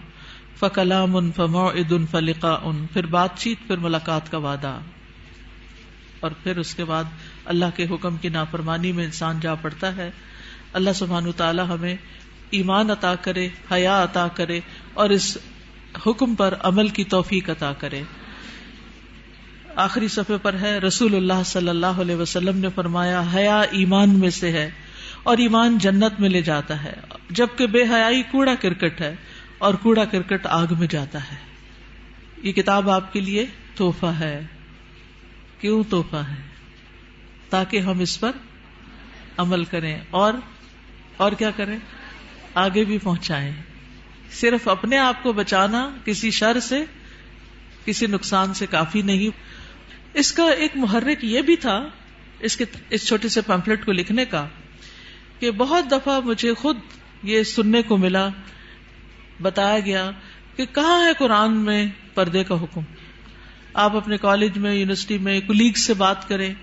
فکلام 0.60 1.16
ان 1.16 1.32
فموعد 1.36 1.92
ان 1.92 2.06
فلقا 2.12 2.58
ان 2.64 2.86
پھر 2.94 3.06
بات 3.06 3.38
چیت، 3.38 3.58
پھر 3.68 3.78
ملاقات 3.78 4.32
کا 4.32 4.38
وعدہ۔ 4.38 4.80
اور 6.20 6.32
پھر 6.44 6.58
اس 6.58 6.76
کے 6.76 6.86
بعد 6.86 7.04
اللہ 7.46 7.66
کے 7.76 7.86
حکم 7.86 8.18
کی 8.18 8.30
نافرمانی 8.30 8.92
میں 8.92 9.06
انسان 9.06 9.40
جا 9.40 9.56
پڑتا 9.56 9.96
ہے۔ 9.96 10.12
اللہ 10.74 10.90
سبحان 10.96 11.32
تعالیٰ 11.38 11.66
ہمیں 11.70 11.96
ایمان 12.50 12.90
عطا 12.90 13.16
کرے، 13.16 13.50
حیا 13.72 14.04
عطا 14.04 14.28
کرے، 14.28 14.60
اور 14.94 15.10
اس 15.10 15.38
حکم 16.08 16.36
پر 16.36 16.54
عمل 16.60 16.88
کی 16.88 17.04
توفیق 17.04 17.50
عطا 17.50 17.74
کرے۔ 17.74 18.02
آخری 19.76 20.08
صفحے 20.08 20.38
پر 20.42 20.54
ہے، 20.54 20.78
رسول 20.78 21.16
اللہ 21.16 21.44
صلی 21.46 21.70
اللہ 21.70 21.86
علیہ 21.86 22.16
وسلم 22.16 22.58
نے 22.58 22.68
فرمایا، 22.76 23.24
حیا 23.36 23.60
ایمان 23.60 24.20
میں 24.20 24.30
سے 24.30 24.52
ہے، 24.52 24.70
اور 25.24 25.38
ایمان 25.38 25.78
جنت 25.78 26.20
میں 26.20 26.30
لے 26.30 26.42
جاتا 26.42 26.84
ہے۔ 26.84 26.94
جبکہ 27.30 27.68
بے 27.68 27.82
حیائی 27.82 28.24
کوڑا 28.32 28.56
کرکٹ 28.56 29.02
ہے 29.02 29.16
اور 29.62 29.74
کوڑا 29.74 30.06
کرکٹ 30.06 30.45
آگ 30.45 30.67
میں 30.80 30.88
جاتا 30.88 31.32
ہے۔ 31.32 31.36
یہ 32.43 32.52
کتاب 32.52 32.89
آپ 32.89 33.13
کے 33.13 33.19
لیے 33.19 33.45
توحفہ 33.76 34.06
ہے۔ 34.06 34.45
کیوں 35.60 35.84
توحفہ 35.89 36.15
ہے؟ 36.15 36.41
تاکہ 37.50 37.80
ہم 37.80 38.00
اس 38.00 38.19
پر 38.19 38.32
عمل 39.38 39.63
کریں۔ 39.63 40.00
اور 40.10 40.34
اور 41.17 41.32
کیا 41.32 41.52
کریں؟ 41.52 41.78
آگے 42.54 42.84
بھی 42.84 42.97
پہنچائیں۔ 42.97 43.52
صرف 44.32 44.67
اپنے 44.67 44.97
آپ 44.97 45.24
کو 45.24 45.34
بچانا 45.34 45.89
کسی 46.06 46.32
شر 46.32 46.60
سے، 46.60 46.86
کسی 47.86 48.06
نقصان 48.06 48.54
سے 48.54 48.65
کافی 48.65 49.02
نہیں۔ 49.02 49.38
اس 50.13 50.32
کا 50.32 50.43
ایک 50.43 50.71
محرک 50.76 51.24
یہ 51.24 51.41
بھی 51.41 51.56
تھا، 51.56 51.89
اس 52.39 52.58
کے، 52.58 52.65
اس 52.89 53.08
چھوٹے 53.08 53.30
سے 53.30 53.41
پمفلٹ 53.41 53.86
کو 53.86 53.91
لکھنے 53.91 54.26
کا، 54.26 54.47
کہ 55.39 55.52
بہت 55.52 55.91
دفعہ 55.91 56.19
مجھے 56.19 56.54
خود 56.54 56.78
یہ 57.24 57.43
سننے 57.43 57.82
کو 57.82 57.97
ملا۔ 57.97 58.28
بتایا 59.41 59.80
گیا 59.80 60.12
کہ 60.56 60.65
کہاں 60.65 61.06
ہے 61.06 61.12
قرآن 61.17 61.58
میں 61.58 61.88
پردے 62.13 62.43
کا 62.43 62.56
حکم؟ 62.56 62.82
آپ 63.73 63.95
اپنے 63.95 64.17
کالج 64.17 64.58
میں، 64.58 64.73
یونیورسٹی 64.73 65.17
میں 65.17 65.39
کلیگ 65.41 65.73
سے 65.73 65.93
بات 65.93 66.27
کریں 66.30 66.54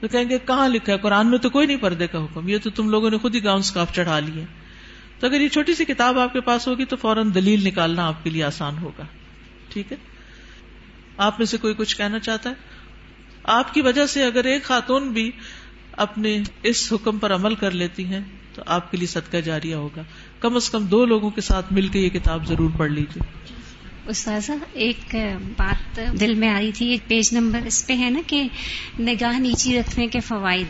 تو 0.00 0.08
کہیں 0.08 0.28
گے 0.28 0.38
کہاں 0.46 0.68
لکھا 0.68 0.92
ہے؟ 0.92 0.98
قرآن 0.98 1.30
میں 1.30 1.38
تو 1.38 1.50
کوئی 1.50 1.66
نہیں 1.66 1.76
پردے 1.76 2.06
کا 2.06 2.24
حکم، 2.24 2.48
یہ 2.48 2.58
تو 2.62 2.70
تم 2.70 2.90
لوگوں 2.90 3.10
نے 3.10 3.18
خود 3.18 3.34
ہی 3.34 3.44
گاؤں 3.44 3.58
اسکاف 3.58 3.94
چڑھا 3.94 4.18
لیے 4.20 4.44
تو 5.20 5.26
اگر 5.26 5.40
یہ 5.40 5.48
چھوٹی 5.48 5.74
سی 5.74 5.84
کتاب 5.84 6.18
آپ 6.18 6.32
کے 6.32 6.40
پاس 6.40 6.68
ہوگی 6.68 6.84
تو 6.84 6.96
فوراً 6.96 7.34
دلیل 7.34 7.64
نکالنا 7.64 8.06
آپ 8.06 8.24
کے 8.24 8.30
لیے 8.30 8.44
آسان 8.44 8.78
ہوگا۔ 8.78 9.04
ٹھیک 9.68 9.92
ہے؟ 9.92 9.96
آپ 11.16 11.38
میں 11.38 11.46
سے 11.46 11.56
کوئی 11.56 11.74
کچھ 11.74 11.96
کہنا 11.96 12.18
چاہتا 12.18 12.50
ہے؟ 12.50 12.54
آپ 13.44 13.74
کی 13.74 13.80
وجہ 13.80 14.06
سے 14.06 14.24
اگر 14.24 14.44
ایک 14.44 14.62
خاتون 14.62 15.08
بھی 15.08 15.30
اپنے 15.92 16.42
اس 16.62 16.92
حکم 16.92 17.18
پر 17.18 17.34
عمل 17.34 17.54
کر 17.54 17.70
لیتی 17.70 18.04
ہیں 18.04 18.20
تو 18.54 18.62
آپ 18.66 18.90
کے 18.90 18.96
لیے 18.96 19.06
صدقہ 19.06 19.36
جاریہ 19.36 19.74
ہوگا۔ 19.74 20.02
کم 20.40 20.56
از 20.56 20.70
کم 20.70 20.84
دو 20.84 21.04
لوگوں 21.04 21.30
کے 21.30 21.40
ساتھ 21.40 21.72
مل 21.72 21.88
کے 21.88 22.00
یہ 22.00 22.08
کتاب 22.08 22.46
ضرور 22.48 22.70
پڑھ 22.76 22.90
لیجیے 22.90 23.22
استاذہ، 24.06 24.52
ایک 24.72 25.16
بات 25.56 26.00
دل 26.20 26.34
میں 26.34 26.48
آ 26.48 26.60
رہی 26.60 26.72
تھی، 26.72 26.86
ایک 26.86 27.08
پیج 27.08 27.32
نمبر 27.32 27.60
اس 27.66 27.86
پہ 27.86 27.96
ہے 27.96 28.10
نا 28.10 28.20
کہ 28.26 28.48
نگاہ 29.00 29.38
نیچی 29.38 29.78
رکھنے 29.80 30.06
کے 30.06 30.20
فوائد۔ 30.20 30.66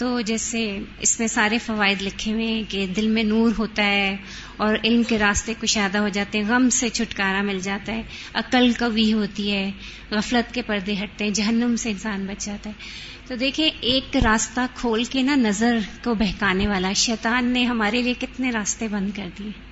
تو 0.00 0.20
جیسے 0.20 0.78
اس 1.00 1.20
میں 1.20 1.28
سارے 1.28 1.58
فوائد 1.58 2.02
لکھے 2.02 2.32
ہوئے 2.32 2.46
ہیں 2.46 2.62
کہ 2.68 2.86
دل 2.96 3.08
میں 3.08 3.22
نور 3.22 3.50
ہوتا 3.58 3.84
ہے 3.84 4.16
اور 4.56 4.76
علم 4.84 5.02
کے 5.02 5.18
راستے 5.18 5.54
کشادہ 5.62 5.98
ہو 5.98 6.08
جاتے 6.08 6.38
ہیں، 6.38 6.44
غم 6.48 6.70
سے 6.70 6.88
چھٹکارا 6.88 7.42
مل 7.42 7.58
جاتا 7.60 7.92
ہے، 7.92 8.02
عقل 8.34 8.72
قوی 8.78 9.12
ہوتی 9.12 9.52
ہے، 9.52 9.70
غفلت 10.10 10.54
کے 10.54 10.62
پردے 10.62 10.94
ہٹتے 11.04 11.24
ہیں، 11.24 11.30
جہنم 11.30 11.76
سے 11.76 11.90
انسان 11.90 12.26
بچ 12.26 12.46
جاتا 12.46 12.70
ہے۔ 12.70 12.74
تو 13.28 13.34
دیکھیں، 13.34 13.70
ایک 13.80 14.16
راستہ 14.16 14.60
کھول 14.74 15.04
کے 15.04 15.22
نا 15.22 15.34
نظر 15.34 15.78
کو 16.04 16.14
بہکانے 16.14 16.68
والا 16.68 16.92
شیطان 16.92 17.44
نے 17.44 17.64
ہمارے 17.64 18.02
لیے 18.02 18.14
کتنے 18.20 18.50
راستے 18.50 18.88
بند 18.88 19.10
کر 19.16 19.28
دیے۔ 19.38 19.69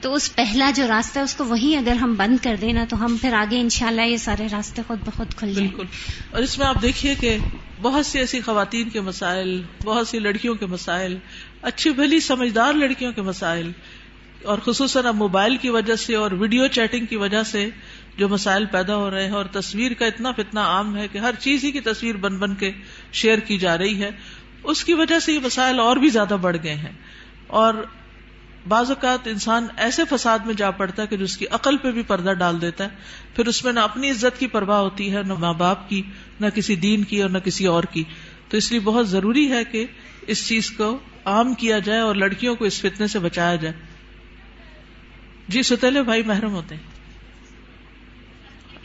تو 0.00 0.14
اس 0.14 0.34
پہلا 0.34 0.70
جو 0.74 0.86
راستہ 0.88 1.18
ہے، 1.18 1.24
اس 1.24 1.34
کو 1.34 1.44
وہی 1.44 1.76
اگر 1.76 1.92
ہم 1.92 2.14
بند 2.14 2.44
کر 2.44 2.56
دیں 2.60 2.72
نا، 2.72 2.84
تو 2.88 3.04
ہم 3.04 3.16
پھر 3.20 3.32
آگے 3.32 3.60
انشاءاللہ 3.60 4.02
یہ 4.02 4.16
سارے 4.16 4.46
راستے 4.52 4.82
خود 4.86 4.98
بخود 5.04 5.34
کھل 5.34 5.54
جائیں۔ 5.54 5.68
بالکل۔ 5.68 5.86
اور 6.30 6.42
اس 6.42 6.58
میں 6.58 6.66
آپ 6.66 6.82
دیکھیے 6.82 7.14
کہ 7.14 7.38
بہت 7.82 8.06
سی 8.06 8.18
ایسی 8.18 8.40
خواتین 8.40 8.88
کے 8.88 9.00
مسائل، 9.00 9.62
بہت 9.84 10.08
سی 10.08 10.18
لڑکیوں 10.18 10.54
کے 10.54 10.66
مسائل، 10.66 11.16
اچھی 11.62 11.90
بھلی 11.90 12.20
سمجھدار 12.20 12.74
لڑکیوں 12.74 13.12
کے 13.12 13.22
مسائل، 13.22 13.72
اور 14.44 14.58
خصوصاً 14.58 15.06
اب 15.06 15.14
موبائل 15.14 15.56
کی 15.56 15.68
وجہ 15.68 15.96
سے 15.96 16.14
اور 16.14 16.30
ویڈیو 16.30 16.66
چیٹنگ 16.66 17.06
کی 17.06 17.16
وجہ 17.16 17.42
سے 17.42 17.68
جو 18.16 18.28
مسائل 18.28 18.64
پیدا 18.66 18.96
ہو 18.96 19.10
رہے 19.10 19.24
ہیں، 19.24 19.32
اور 19.32 19.44
تصویر 19.44 19.92
کا 19.92 20.06
اتنا 20.06 20.32
فتنا 20.32 20.64
عام 20.64 20.96
ہے 20.96 21.08
کہ 21.08 21.18
ہر 21.18 21.34
چیز 21.38 21.64
ہی 21.64 21.70
کی 21.70 21.80
تصویر 21.80 22.16
بن 22.16 22.36
بن 22.36 22.54
کے 22.54 22.72
شیئر 23.12 23.38
کی 23.38 23.58
جا 23.58 23.78
رہی 23.78 24.02
ہے۔ 24.02 24.10
اس 24.62 24.84
کی 24.84 24.94
وجہ 24.94 25.18
سے 25.18 25.32
یہ 25.32 25.38
مسائل 25.38 25.80
اور 25.80 25.96
بھی 25.96 26.08
زیادہ 26.08 26.36
بڑھ 26.40 26.56
گئے 26.62 26.74
ہیں۔ 26.74 26.92
اور 27.46 27.74
بعض 28.68 28.90
اوقات 28.90 29.28
انسان 29.28 29.66
ایسے 29.76 30.02
فساد 30.10 30.38
میں 30.38 30.54
جا 30.54 30.70
پڑتا 30.70 31.02
ہے 31.02 31.06
کہ 31.06 31.16
جو 31.16 31.24
اس 31.24 31.36
کی 31.36 31.46
عقل 31.46 31.76
پہ 31.76 31.90
بھی 31.90 32.02
پردہ 32.02 32.32
ڈال 32.32 32.60
دیتا 32.60 32.84
ہے، 32.84 32.88
پھر 33.36 33.46
اس 33.46 33.64
میں 33.64 33.72
نہ 33.72 33.80
اپنی 33.80 34.10
عزت 34.10 34.40
کی 34.40 34.46
پرواہ 34.46 34.78
ہوتی 34.78 35.14
ہے، 35.14 35.22
نہ 35.22 35.32
ماں 35.32 35.54
باپ 35.54 35.88
کی، 35.88 36.02
نہ 36.40 36.46
کسی 36.54 36.76
دین 36.76 37.04
کی 37.04 37.22
اور 37.22 37.30
نہ 37.30 37.38
کسی 37.38 37.66
اور 37.66 37.84
کی۔ 37.84 38.04
تو 38.48 38.56
اس 38.56 38.70
لیے 38.70 38.80
بہت 38.80 39.08
ضروری 39.08 39.50
ہے 39.50 39.64
کہ 39.64 39.86
اس 40.26 40.48
چیز 40.48 40.70
کو 40.70 40.98
عام 41.24 41.54
کیا 41.54 41.78
جائے 41.78 42.00
اور 42.00 42.14
لڑکیوں 42.14 42.54
کو 42.54 42.64
اس 42.64 42.80
فتنے 42.80 43.06
سے 43.06 43.18
بچایا 43.18 43.56
جائے۔ 43.56 43.74
جی 45.48 45.62
ستیلے 45.62 46.02
بھائی 46.02 46.22
محرم 46.22 46.54
ہوتے 46.54 46.74
ہیں۔ 46.74 46.82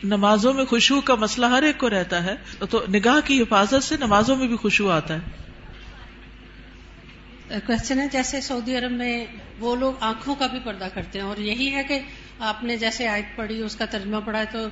نمازوں 0.04 0.54
میں 0.54 0.66
خوشبو 0.66 1.02
کا 1.02 1.16
مسئلہ 1.16 1.46
ہر 1.46 1.64
ایک 1.64 1.78
کو 1.78 1.90
رہتا 1.90 2.24
ہے، 2.24 2.36
تو 2.70 2.86
نگاہ 2.94 3.20
کی 3.26 3.42
حفاظت 3.42 3.84
سے 3.84 3.98
نمازوں 4.00 4.36
میں 4.36 4.48
بھی 4.48 4.56
خوشبو 4.56 4.90
آتا 4.90 5.14
ہے۔ 5.14 5.45
کوشچن 7.50 8.00
ہے 8.00 8.08
جیسے 8.12 8.42
سعودی 8.42 8.78
عرب 8.78 8.92
میں 8.92 9.26
وہ 9.60 9.76
لوگ 9.76 9.94
آنکھوں 10.00 10.36
کا 10.36 10.48
بھی 10.48 10.60
پردہ 10.64 10.88
کرتے 10.94 11.20
ہیں 11.20 11.26
اور 11.26 11.38
یہی 11.38 11.74
ہے 11.74 11.84
کہ 11.84 12.00
آپ 12.40 12.64
نے 12.64 12.78
جیسے 12.78 13.08
آیت 13.08 13.36
پڑھی 13.36 13.62
اس 13.62 13.76
کا 13.76 13.86
ترجمہ 13.86 14.18
پڑھا 14.26 14.44
تو 14.44 14.68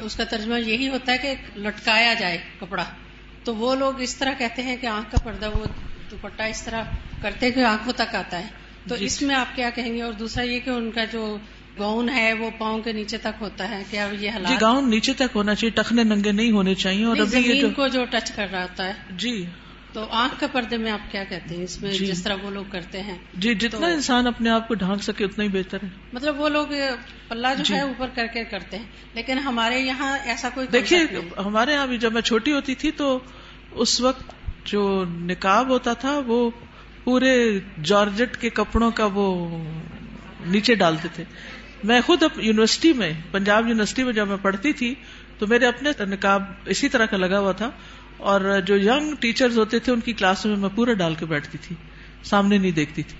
اس 0.00 0.16
کا 0.16 0.24
ترجمہ 0.24 0.60
یہی 0.60 0.88
ہوتا 0.88 1.12
ہے 1.12 1.18
کہ 1.18 1.34
لٹکایا 1.56 2.14
جائے 2.14 2.38
کپڑا۔ 2.60 2.84
تو 3.44 3.56
وہ 3.56 3.74
لوگ 3.74 4.00
اس 4.00 4.16
طرح 4.16 4.32
کہتے 4.38 4.62
ہیں 4.62 4.76
کہ 4.76 4.86
آنکھ 4.86 5.10
کا 5.10 5.18
پردہ 5.24 5.50
وہ 5.54 5.64
دوپٹہ 6.10 6.42
اس 6.42 6.62
طرح 6.62 6.82
کرتے 7.22 7.50
کہ 7.50 7.64
آنکھوں 7.64 7.92
تک 7.92 8.14
آتا 8.14 8.38
ہے۔ 8.38 8.46
تو 8.88 8.96
جی۔ 8.96 9.04
اس 9.04 9.22
میں 9.22 9.34
آپ 9.34 9.56
کیا 9.56 9.70
کہیں 9.70 9.94
گے؟ 9.94 10.02
اور 10.02 10.12
دوسرا 10.12 10.42
یہ 10.42 10.58
کہ 10.60 10.70
ان 10.70 10.90
کا 10.90 11.04
جو 11.04 11.36
گاؤن 11.78 12.08
ہے 12.08 12.32
وہ 12.32 12.50
پاؤں 12.58 12.82
کے 12.82 12.92
نیچے 12.92 13.18
تک 13.18 13.40
ہوتا 13.40 13.70
ہے 13.70 13.82
کیا 13.90 14.08
یہ 14.12 14.16
جی 14.16 14.28
حالات 14.28 14.60
گاؤن 14.60 14.90
نیچے 14.90 15.12
تک 15.12 15.34
ہونا 15.34 15.54
چاہیے 15.54 15.82
ٹخنے 15.82 16.02
ننگے 16.04 16.32
نہیں 16.32 16.50
ہونے 16.50 16.74
چاہیے 16.74 17.04
اور 17.04 17.16
ابھی 17.16 17.54
یہ 17.54 17.60
جو 17.60 17.68
کو 17.76 17.88
جو 17.88 18.04
ٹچ 18.10 18.32
کر 18.32 18.46
رہا 18.50 18.62
ہوتا 18.62 18.86
ہے۔ 18.88 18.92
جی۔ 19.10 19.44
تو 19.96 20.04
آنکھ 20.12 20.34
کے 20.40 20.46
پردے 20.52 20.76
میں 20.76 20.90
آپ 20.92 21.10
کیا 21.12 21.22
کہتے 21.24 21.56
ہیں 21.56 21.64
اس 21.64 21.80
میں 21.82 21.90
جی۔ 21.90 22.06
جس 22.06 22.22
طرح 22.22 22.34
وہ 22.42 22.50
لوگ 22.50 22.64
کرتے 22.70 23.02
ہیں 23.02 23.16
جی 23.34 23.54
جتنا 23.54 23.86
انسان 23.88 24.26
اپنے 24.26 24.50
آپ 24.50 24.66
کو 24.68 24.74
ڈھانک 24.74 25.02
سکے 25.02 25.24
اتنا 25.24 25.44
ہی 25.44 25.48
بہتر 25.48 25.82
ہے 25.82 25.88
مطلب 26.12 26.40
وہ 26.40 26.48
لوگ 26.48 26.72
پلہ 27.28 27.52
جو 27.58 27.64
جی۔ 27.64 27.74
ہے 27.74 27.80
اوپر 27.80 28.08
کر 28.14 28.26
کے 28.26 28.42
کرتے 28.44 28.78
ہیں 28.78 28.84
لیکن 29.14 29.38
ہمارے 29.38 29.78
یہاں 29.80 30.12
ایسا 30.24 30.48
کوئی 30.54 30.66
دیکھیے۔ 30.66 30.98
ہمارے 31.38 31.72
یہاں 31.72 31.86
بھی 31.86 31.98
جب 31.98 32.12
میں 32.12 32.22
چھوٹی 32.22 32.52
ہوتی 32.52 32.74
تھی 32.74 32.90
تو 32.90 33.18
اس 33.76 34.00
وقت 34.00 34.34
جو 34.64 34.84
نکاب 35.08 35.68
ہوتا 35.68 35.92
تھا 35.92 36.18
وہ 36.26 36.38
پورے 37.04 37.34
جارجٹ 37.82 38.36
کے 38.36 38.50
کپڑوں 38.50 38.90
کا 38.90 39.08
وہ 39.14 39.26
نیچے 40.46 40.74
ڈالتے 40.74 41.08
تھے 41.14 41.24
میں 41.84 42.00
خود 42.00 42.22
اب 42.22 42.40
یونیورسٹی 42.40 42.92
میں 42.92 43.12
پنجاب 43.30 43.68
یونیورسٹی 43.68 44.04
میں 44.04 44.12
جب 44.12 44.28
میں 44.28 44.42
پڑھتی 44.42 44.72
تھی 44.72 44.94
تو 45.38 45.46
میرے 45.46 45.66
اپنے 45.66 45.90
نکاب 46.04 46.42
اسی 46.66 46.88
طرح 46.88 47.06
کا 47.06 47.16
لگا 47.16 47.38
ہوا 47.38 47.52
تھا 47.52 47.70
اور 48.16 48.60
جو 48.66 48.76
ینگ 48.76 49.14
ٹیچرز 49.20 49.58
ہوتے 49.58 49.78
تھے 49.78 49.92
ان 49.92 50.00
کی 50.00 50.12
کلاس 50.12 50.46
میں 50.46 50.56
میں 50.56 50.68
پورا 50.74 50.92
ڈال 50.92 51.14
کے 51.14 51.26
بیٹھتی 51.26 51.58
تھی 51.62 51.76
سامنے 52.24 52.58
نہیں 52.58 52.70
دیکھتی 52.70 53.02
تھی۔ 53.02 53.16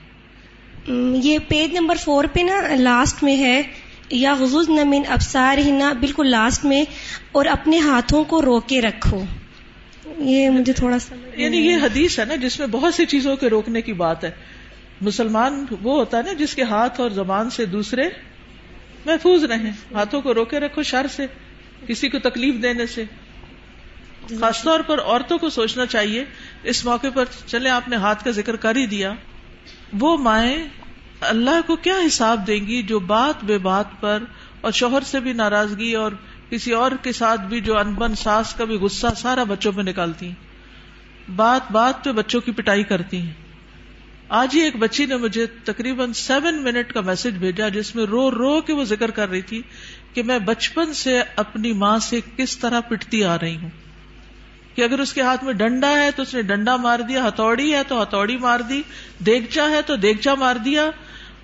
یہ 1.29 1.39
پیج 1.49 1.73
نمبر 1.73 1.97
فور 1.97 2.25
پہ 2.33 2.41
نا 2.41 2.77
لاسٹ 2.77 3.23
میں 3.23 3.37
ہے 3.37 3.63
یا 4.11 4.35
غزوز 4.35 4.69
نمین 4.69 5.03
ابسار 5.09 5.59
ہی 5.59 5.71
نا 5.71 5.93
بالکل 5.93 6.27
لاسٹ 6.27 6.65
میں 6.65 6.85
اور 7.33 7.47
اپنے 7.47 7.79
ہاتھوں 7.79 8.25
کو 8.25 8.43
روکے 8.43 8.81
رکھو۔ 8.81 9.25
یہ 10.19 10.51
مجھے 10.51 10.73
تھوڑا 10.73 10.99
سا 10.99 11.15
یعنی 11.37 11.57
یہ 11.57 11.75
حدیث 11.83 12.19
ہے 12.19 12.25
نا 12.25 12.35
جس 12.35 12.59
میں 12.59 12.67
بہت 12.67 12.95
سی 12.95 13.07
چیزوں 13.07 13.37
کے 13.37 13.49
روکنے 13.49 13.83
کی 13.83 13.93
بات 13.93 14.25
ہے۔ 14.25 14.31
مسلمان 15.01 15.65
وہ 15.83 15.99
ہوتا 15.99 16.19
ہے 16.19 16.23
نا 16.23 16.33
جس 16.33 16.55
کے 16.55 16.63
ہاتھ 16.63 17.01
اور 17.01 17.11
زبان 17.11 17.51
سے 17.51 17.65
دوسرے 17.65 18.09
محفوظ 19.07 19.45
رہیں۔ 19.45 19.73
ہاتھوں 19.93 20.21
کو 20.21 20.35
روکے 20.35 20.61
رکھو 20.61 20.83
شر 20.83 21.07
سے 21.11 21.27
کسی 21.87 22.09
کو 22.09 22.19
تکلیف 22.19 22.63
دینے 22.63 22.87
سے۔ 22.87 23.05
خاص 24.41 24.63
طور 24.63 24.81
پر 24.81 25.01
عورتوں 25.01 25.39
کو 25.39 25.51
سوچنا 25.51 25.87
چاہیے، 25.87 26.25
اس 26.63 26.85
موقع 26.85 27.07
پر 27.15 27.25
چلے 27.47 27.69
آپ 27.69 27.89
نے 27.89 27.97
ہاتھ 27.97 28.25
کا 28.25 28.31
ذکر 28.31 28.57
کر 28.57 28.77
ہی 28.77 28.87
دیا، 28.87 29.13
وہ 29.93 30.17
مائیں 30.17 30.69
اللہ 31.21 31.61
کو 31.67 31.77
کیا 31.77 31.95
حساب 32.07 32.47
دیں 32.47 32.67
گی 32.67 32.83
جو 32.83 32.99
بات 32.99 33.45
بے 33.45 33.59
بات 33.59 33.85
پر 34.01 34.23
اور 34.61 34.73
شوہر 34.73 35.01
سے 35.01 35.21
بھی 35.21 35.33
ناراضگی 35.33 35.93
اور 35.93 36.13
کسی 36.51 36.73
اور 36.73 36.93
کے 37.03 37.13
ساتھ 37.13 37.41
بھی 37.41 37.61
جو 37.61 37.79
انبن 37.79 38.15
ساس 38.15 38.55
کا 38.55 38.65
بھی 38.65 38.75
غصہ 38.75 39.07
سارا 39.17 39.45
بچوں 39.45 39.73
پہ 39.73 39.81
نکالتی 39.81 40.27
ہیں؟ 40.27 40.35
بات 41.37 41.73
بات 41.73 42.05
پہ 42.05 42.13
بچوں 42.13 42.41
کی 42.41 42.53
پٹائی 42.53 42.83
کرتی 42.83 43.17
ہیں۔ 43.17 43.33
آج 44.29 44.49
ہی 44.55 44.61
ایک 44.61 44.77
بچی 44.77 45.07
نے 45.07 45.17
مجھے 45.17 45.47
تقریباً 45.47 46.13
سیون 46.13 46.63
منٹ 46.63 46.93
کا 46.93 47.01
میسج 47.01 47.37
بھیجا 47.39 47.69
جس 47.69 47.95
میں 47.95 48.05
رو 48.05 48.31
رو 48.31 48.61
کے 48.61 48.73
وہ 48.73 48.85
ذکر 48.85 49.11
کر 49.11 49.29
رہی 49.29 49.43
تھی 49.43 49.63
کہ 50.15 50.23
میں 50.23 50.39
بچپن 50.39 50.95
سے 50.95 51.23
اپنی 51.37 51.73
ماں 51.73 51.99
سے 51.99 52.21
کس 52.37 52.59
طرح 52.59 52.81
پٹتی 52.81 53.25
آ 53.25 53.37
رہی 53.39 53.57
ہوں۔ 53.57 53.71
کہ 54.77 54.83
اگر 54.83 54.99
اس 54.99 55.15
کے 55.15 55.21
ہاتھ 55.21 55.45
میں 55.45 55.53
ڈنڈا 55.53 55.91
ہے 55.91 56.11
تو 56.11 56.23
اس 56.23 56.35
نے 56.35 56.43
ڈنڈا 56.43 56.77
مار 56.77 56.99
دیا، 56.99 57.29
ہتھوڑی 57.29 57.75
ہے 57.75 57.83
تو 57.89 58.03
ہتھوڑی 58.03 58.37
مار 58.37 58.61
دی، 58.61 58.83
دیگچا 59.19 59.71
ہے 59.71 59.83
تو 59.83 59.97
دیگچا 59.97 60.35
مار 60.35 60.57
دیا، 60.57 60.91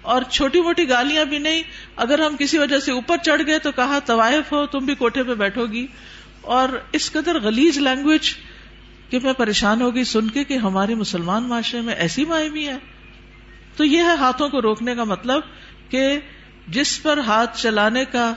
اور 0.03 0.23
چھوٹی 0.23 0.61
موٹی 0.61 0.89
گالیاں 0.89 1.25
بھی 1.25 1.39
نہیں۔ 1.39 1.63
اگر 1.97 2.19
ہم 2.19 2.37
کسی 2.39 2.59
وجہ 2.59 2.79
سے 2.79 2.93
اوپر 2.93 3.17
چڑھ 3.25 3.43
گئے 3.47 3.59
تو 3.59 3.73
کہا، 3.73 3.99
طوائف 3.99 4.53
ہو، 4.53 4.67
تم 4.67 4.79
بھی 4.79 4.95
کوٹھے 4.95 5.23
پہ 5.23 5.35
بیٹھو 5.35 5.67
گی۔ 5.67 5.87
اور 6.41 6.69
اس 6.93 7.13
قدر 7.13 7.41
غلیز 7.41 7.79
لینگویج 7.79 8.35
کہ 9.11 9.19
میں 9.23 9.33
پریشان 9.33 9.83
ہوگی 9.83 10.05
سن 10.05 10.29
کے 10.29 10.45
کہ 10.45 10.57
ہمارے 10.57 10.95
مسلمان 10.95 11.43
معاشرے 11.43 11.81
میں 11.81 11.95
ایسی 11.95 12.25
مائیں 12.25 12.49
بھی 12.49 12.69
ہے۔ 12.69 12.79
تو 13.77 13.85
یہ 13.85 13.99
ہے 13.99 14.15
ہاتھوں 14.15 14.49
کو 14.49 14.63
روکنے 14.63 14.95
کا 14.95 15.05
مطلب 15.05 15.41
کہ 15.89 16.19
جس 16.69 17.03
پر 17.03 17.19
ہاتھ 17.19 17.59
چلانے 17.59 18.05
کا 18.05 18.35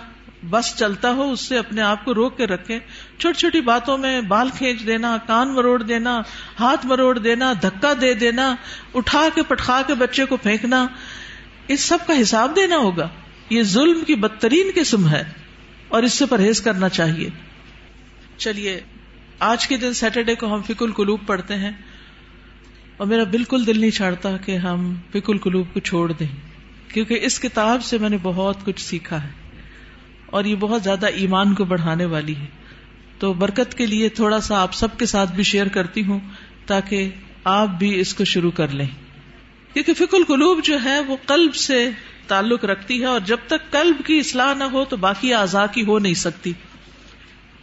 بس 0.50 0.76
چلتا 0.76 1.12
ہو، 1.12 1.32
اس 1.32 1.40
سے 1.40 1.58
اپنے 1.58 1.82
آپ 1.82 2.06
کو 2.06 2.14
روک 2.14 2.38
کے 2.38 2.48
رکھے 2.48 2.80
چھوٹی 3.18 3.40
چھوٹی 3.40 3.62
باتوں 3.62 3.98
میں 3.98 4.22
بال 4.22 4.50
کھینچ 4.58 4.88
دینا، 4.88 5.18
کان 5.28 5.54
مروڑ 5.54 5.84
دینا، 5.84 6.22
ہاتھ 6.60 6.86
مروڑ 6.86 7.18
دینا، 7.18 7.54
دھکا 7.62 7.94
دے 8.02 8.14
دینا، 8.14 8.56
اٹھا 8.94 9.28
کے 9.36 9.42
پٹخا 9.44 9.82
کے 9.88 9.94
بچے 9.94 10.26
کو 10.26 10.38
پھینکنا، 10.38 10.88
اس 11.68 11.82
سب 11.82 11.98
کا 12.08 12.14
حساب 12.22 12.56
دینا 12.56 12.78
ہوگا۔ 12.78 13.10
یہ 13.50 13.64
ظلم 13.64 14.04
کی 14.04 14.16
بدترین 14.16 14.72
قسم 14.76 15.08
ہے 15.08 15.24
اور 15.88 16.04
اس 16.04 16.14
سے 16.14 16.26
پرہیز 16.26 16.62
کرنا 16.62 16.90
چاہیے۔ 16.90 17.30
چلیے، 18.38 18.82
آج 19.40 19.68
کے 19.68 19.78
دن 19.78 19.94
سیٹرڈے 19.94 20.36
کو 20.36 20.56
ہم 20.56 20.62
فک 20.62 20.84
القلوب 20.84 21.20
پڑھتے 21.26 21.56
ہیں۔ 21.56 21.72
اور 22.98 23.08
میرا 23.08 23.24
بالکل 23.24 23.66
دل 23.68 23.80
نہیں 23.80 23.92
چاڑتا 23.92 24.38
کہ 24.38 24.58
ہم 24.58 24.96
فک 25.10 25.30
القلوب 25.30 25.68
کو 25.74 25.80
چھوڑ 25.80 26.12
دیں، 26.12 26.28
کیونکہ 26.94 27.20
اس 27.22 27.40
کتاب 27.40 27.84
سے 27.84 27.98
میں 27.98 28.10
نے 28.10 28.18
بہت 28.24 28.58
کچھ 28.66 28.82
سیکھا 28.82 29.24
ہے۔ 29.24 29.45
اور 30.36 30.46
یہ 30.46 30.56
بہت 30.56 30.84
زیادہ 30.84 31.06
ایمان 31.06 31.54
کو 31.54 31.66
بڑھانے 31.66 32.06
والی 32.06 32.36
ہے۔ 32.36 32.46
تو 33.20 33.34
برکت 33.34 33.78
کے 33.78 33.86
لیے 33.86 34.10
تھوڑا 34.10 34.42
سا 34.42 34.62
آپ 34.62 34.74
سب 34.74 34.88
کے 34.98 35.06
ساتھ 35.06 35.34
بھی 35.34 35.44
شیئر 35.44 35.68
کرتی 35.68 36.04
ہوں 36.04 36.20
تاکہ 36.66 37.10
آپ 37.44 37.68
بھی 37.80 38.00
اس 38.00 38.14
کو 38.14 38.24
شروع 38.24 38.52
کر 38.52 38.68
لیں۔ 38.68 38.86
کیونکہ 39.74 39.94
فک 39.94 40.16
القلوب 40.16 40.64
جو 40.64 40.78
ہے 40.84 41.00
وہ 41.00 41.18
قلب 41.26 41.56
سے 41.56 41.90
تعلق 42.28 42.66
رکھتی 42.66 43.02
ہے 43.02 43.06
اور 43.06 43.20
جب 43.20 43.38
تک 43.48 43.72
قلب 43.72 43.96
کی 44.06 44.20
اصلاح 44.20 44.54
نہ 44.54 44.64
ہو 44.64 44.86
تو 44.86 44.98
باقی 44.98 45.34
اعضاء 45.34 45.66
کی 45.72 45.82
ہو 45.88 46.00
نہیں 46.00 46.14
سکتی۔ 46.14 46.54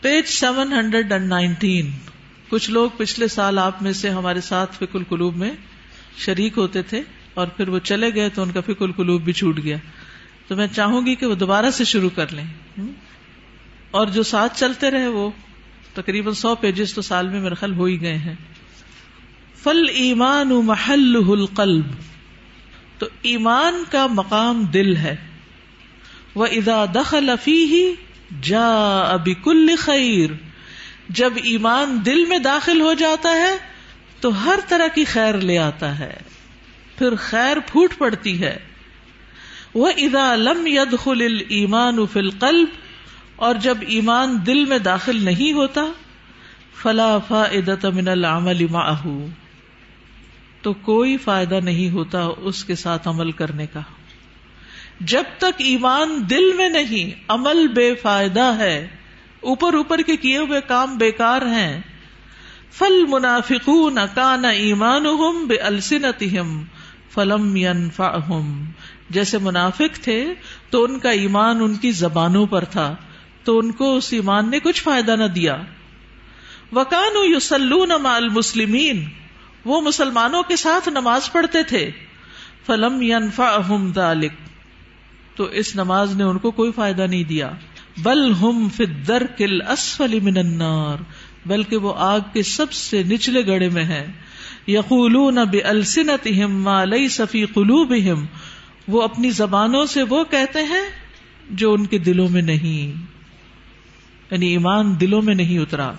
Page 0.01 0.27
seven 0.27 0.73
hundred 0.73 1.13
and 1.13 1.29
nineteen 1.29 1.91
کچھ 2.49 2.71
لوگ 2.71 2.91
پچھلے 2.97 3.29
سال 3.29 3.59
آپ 3.59 3.83
میں 3.83 3.93
سے 3.93 4.11
ہمارے 4.11 4.41
ساتھ 4.41 4.75
فک 4.75 4.97
القلوب 4.97 5.37
میں 5.37 5.51
شریک 6.17 6.59
ہوتے 6.59 6.83
تھے 6.83 7.03
اور 7.35 7.47
پھر 7.47 7.69
وہ 7.69 7.79
چلے 7.79 8.15
گئے 8.15 8.29
تو 8.29 8.43
ان 8.43 8.51
کا 8.51 8.61
فک 8.61 8.83
القلوب 8.83 9.23
بھی 9.23 9.33
چھوٹ 9.33 9.61
گیا۔ 9.63 9.77
تو 10.49 10.57
میں 10.57 10.67
چاہوں 10.67 11.07
گی 11.07 11.15
کہ 11.15 11.27
وہ 11.27 11.35
دوبارہ 11.35 11.71
سے 11.71 11.85
شروع 11.85 12.11
کر 12.15 12.33
لیں۔ 12.33 12.45
اور 13.91 14.07
جو 14.07 14.23
ساتھ 14.23 14.61
چلتے 14.61 14.91
رہے 14.91 15.09
وہ 15.09 15.31
تقریباً 15.95 16.35
سو 16.35 16.55
پیجز 16.55 16.95
تو 16.95 17.03
سال 17.03 17.29
میں 17.29 17.41
میرے 17.41 17.55
خیال 17.55 17.75
ہو 17.75 17.85
ہی 17.85 18.01
گئے 18.01 18.17
ہیں۔ 18.17 18.35
فل 19.63 19.85
ایمان 19.89 20.49
محل 20.49 21.17
القلب۔ 21.29 21.85
تو 22.99 23.07
ایمان 23.23 23.85
کا 23.91 24.07
مقام 24.07 24.63
دل 24.63 24.97
ہے۔ 24.97 25.17
وہ 26.35 26.47
ادا 26.47 26.85
دخل 26.95 27.31
ہی 27.47 27.95
جا 28.43 29.01
ابھی 29.01 29.35
کل 29.35 29.71
خیر 29.79 30.31
جب 31.09 31.33
ایمان 31.43 31.99
دل 32.07 32.25
میں 32.25 32.39
داخل 32.39 32.81
ہو 32.81 32.95
جاتا 32.95 33.29
ہے 33.29 33.57
تو 34.21 34.45
ہر 34.45 34.59
طرح 34.69 34.87
کی 34.95 35.05
خیر 35.05 35.35
لے 35.35 35.59
آتا 35.59 35.99
ہے۔ 35.99 36.17
پھر 36.99 37.15
خیر 37.15 37.57
پھوٹ 37.73 37.95
پڑتی 37.99 38.43
ہے۔ 38.43 38.72
وہ 39.75 39.89
ادا 39.97 40.37
لم 40.37 40.67
ید 40.67 40.99
خل 40.99 41.39
ایمان 41.49 42.07
فل 42.13 42.31
قلب 42.31 42.69
اور 43.37 43.55
جب 43.55 43.79
ایمان 43.81 44.37
دل 44.47 44.65
میں 44.65 44.79
داخل 44.79 45.25
نہیں 45.25 45.53
ہوتا، 45.53 45.83
فلا 46.83 47.19
فا 47.19 47.45
من 47.95 48.09
العمل 48.09 48.67
معه۔ 48.71 49.25
تو 50.63 50.73
کوئی 50.73 51.17
فائدہ 51.17 51.55
نہیں 51.55 51.91
ہوتا 51.91 52.29
اس 52.37 52.65
کے 52.65 52.75
ساتھ 52.75 53.09
عمل 53.09 53.33
کرنے 53.33 53.67
کا۔ 53.67 53.81
جب 55.01 55.23
تک 55.39 55.55
ایمان 55.59 56.23
دل 56.31 56.53
میں 56.57 56.69
نہیں، 56.69 57.25
عمل 57.29 57.69
بے 57.69 57.95
فائدہ 57.95 58.55
ہے، 58.59 58.89
اوپر 59.41 59.75
اوپر 59.75 59.99
کے 59.99 60.17
کیے 60.17 60.39
ہوئے 60.39 60.61
کام 60.67 60.99
بیکار 60.99 61.43
ہیں۔ 61.43 61.81
فل 62.73 63.05
منافق 63.09 63.71
کان 64.15 64.45
ایمان 64.45 65.05
بے 65.47 65.57
السنت 65.57 66.25
فلم 67.11 67.57
جیسے 69.13 69.39
منافق 69.39 69.95
تھے 69.95 70.35
تو 70.71 70.85
ان 70.85 70.99
کا 70.99 71.11
ایمان 71.11 71.57
ان 71.61 71.75
کی 71.75 71.93
زبانوں 71.93 72.47
پر 72.47 72.65
تھا، 72.65 72.97
تو 73.45 73.59
ان 73.59 73.73
کو 73.73 73.97
اس 73.97 74.13
ایمان 74.13 74.51
نے 74.51 74.61
کچھ 74.61 74.83
فائدہ 74.83 75.17
نہ 75.17 75.25
دیا۔ 75.25 75.57
وکان 76.73 77.31
یوسلون 77.31 77.91
مال 78.03 78.29
مسلمین 78.29 79.05
وہ 79.65 79.81
مسلمانوں 79.81 80.43
کے 80.43 80.57
ساتھ 80.57 80.89
نماز 80.89 81.33
پڑھتے 81.33 81.63
تھے۔ 81.63 81.91
فلم 82.67 83.91
دالک 83.91 84.33
تو 85.37 85.45
اس 85.45 85.77
نماز 85.77 86.17
نے 86.17 86.25
ان 86.25 86.39
کو 86.39 86.51
کوئی 86.51 86.73
فائدہ 86.73 87.03
نہیں 87.03 87.25
دیا۔ 87.25 87.51
بل 87.99 88.33
ہم 88.33 88.69
فدر 88.77 89.23
کل 89.39 89.63
اسفلی 89.63 90.21
من 90.21 90.37
النار، 90.37 91.03
بلکہ 91.47 91.77
وہ 91.77 91.95
آگ 91.97 92.21
کے 92.33 92.43
سب 92.43 92.73
سے 92.73 93.03
نچلے 93.03 93.47
گڑے 93.47 93.69
میں 93.69 93.85
ہے 93.85 94.07
یقولون 94.67 95.35
بألسنتهم 95.35 96.63
ما 96.63 96.85
ليس 96.85 97.21
في 97.31 97.45
قلوبهم 97.45 98.27
وہ 98.89 99.03
اپنی 99.03 99.31
زبانوں 99.31 99.87
سے 99.87 100.03
وہ 100.03 100.25
کہتے 100.25 100.59
ہیں 100.59 101.03
جو 101.51 101.73
ان 101.73 101.87
کے 101.87 101.99
دلوں 101.99 102.29
میں 102.29 102.43
نہیں 102.43 103.03
یعنی 104.31 104.47
ایمان 104.47 105.01
دلوں 105.01 105.23
میں 105.23 105.35
نہیں 105.35 105.59
اترا۔ 105.59 105.93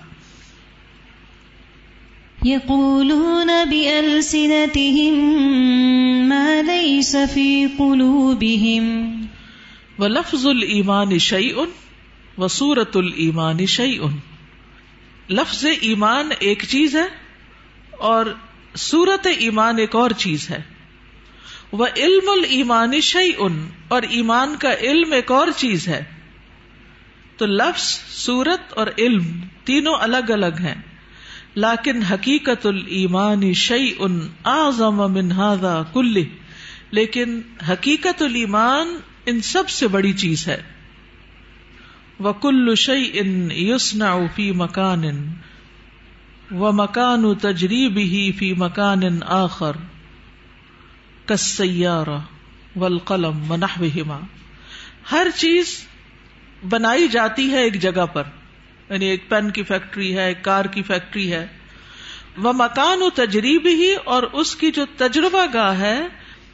يقولون 2.46 3.50
بألسنتهم 3.70 5.20
ما 6.28 6.46
ليس 6.66 7.16
في 7.32 7.66
قلوبهم. 7.78 9.10
ولفظ 9.98 10.46
الإيمان 10.46 11.18
شيء 11.18 11.56
وصورة 12.38 12.90
الإيمان 12.94 13.66
شيء۔ 13.66 14.00
لفظ 15.28 15.66
ایمان 15.80 16.28
ایک 16.38 16.64
چیز 16.68 16.96
ہے 16.96 17.06
اور 17.90 18.26
صورت 18.76 19.26
ایمان 19.38 19.78
ایک 19.78 19.96
اور 19.96 20.10
چیز 20.10 20.50
ہے۔ 20.50 20.73
وہ 21.74 21.86
علم 21.96 22.28
المان 22.28 23.00
شعی 23.00 23.30
ان 23.38 23.68
اور 23.88 24.02
ایمان 24.02 24.56
کا 24.58 24.72
علم 24.80 25.12
ایک 25.12 25.30
اور 25.30 25.48
چیز 25.56 25.88
ہے۔ 25.88 26.04
تو 27.36 27.46
لفظ، 27.46 28.00
صورت 28.08 28.72
اور 28.72 28.86
علم 28.98 29.40
تینوں 29.64 29.94
الگ 30.00 30.30
الگ 30.30 30.56
ہیں۔ 30.60 30.74
لاکن 31.56 32.02
حقیقت 32.02 32.66
المان 32.66 33.52
شعی 33.52 33.92
ان 33.98 34.20
آزم 34.44 35.12
منہادا 35.12 35.82
کل 35.92 36.22
لیکن 36.90 37.40
حقیقت 37.68 38.22
المان 38.22 38.88
ان 39.26 39.40
سب 39.40 39.68
سے 39.68 39.88
بڑی 39.88 40.12
چیز 40.12 40.48
ہے۔ 40.48 40.62
وہ 42.18 42.32
کل 42.32 42.74
شعی 42.74 43.10
ان 43.12 43.50
یوسنا 43.50 44.16
فی 44.34 44.52
مکان 44.52 45.04
و 46.50 46.72
مکان 46.72 47.34
تجریب 47.34 47.96
ہی 47.96 48.32
فی 48.32 48.52
مکان 48.52 49.02
آخر. 49.26 49.72
کسیارہ 51.26 52.18
والقلم 52.76 53.38
منحوہما 53.46 54.18
ہر 55.12 55.26
چیز 55.36 55.86
بنائی 56.68 57.08
جاتی 57.08 57.50
ہے 57.50 57.62
ایک 57.62 57.80
جگہ 57.80 58.06
پر۔ 58.06 58.22
یعنی 58.90 59.04
ایک 59.04 59.28
پین 59.28 59.50
کی 59.50 59.62
فیکٹری 59.62 60.16
ہے، 60.16 60.26
ایک 60.26 60.44
کار 60.44 60.64
کی 60.64 60.82
فیکٹری 60.82 61.32
ہے۔ 61.32 61.46
وہ 62.36 62.52
مکان 62.52 63.02
و 63.02 63.10
تجریب 63.10 63.66
ہی 63.66 63.94
اور 63.94 64.22
اس 64.22 64.56
کی 64.56 64.70
جو 64.70 64.84
تجربہ 64.96 65.46
گاہ 65.54 65.78
ہے، 65.78 66.00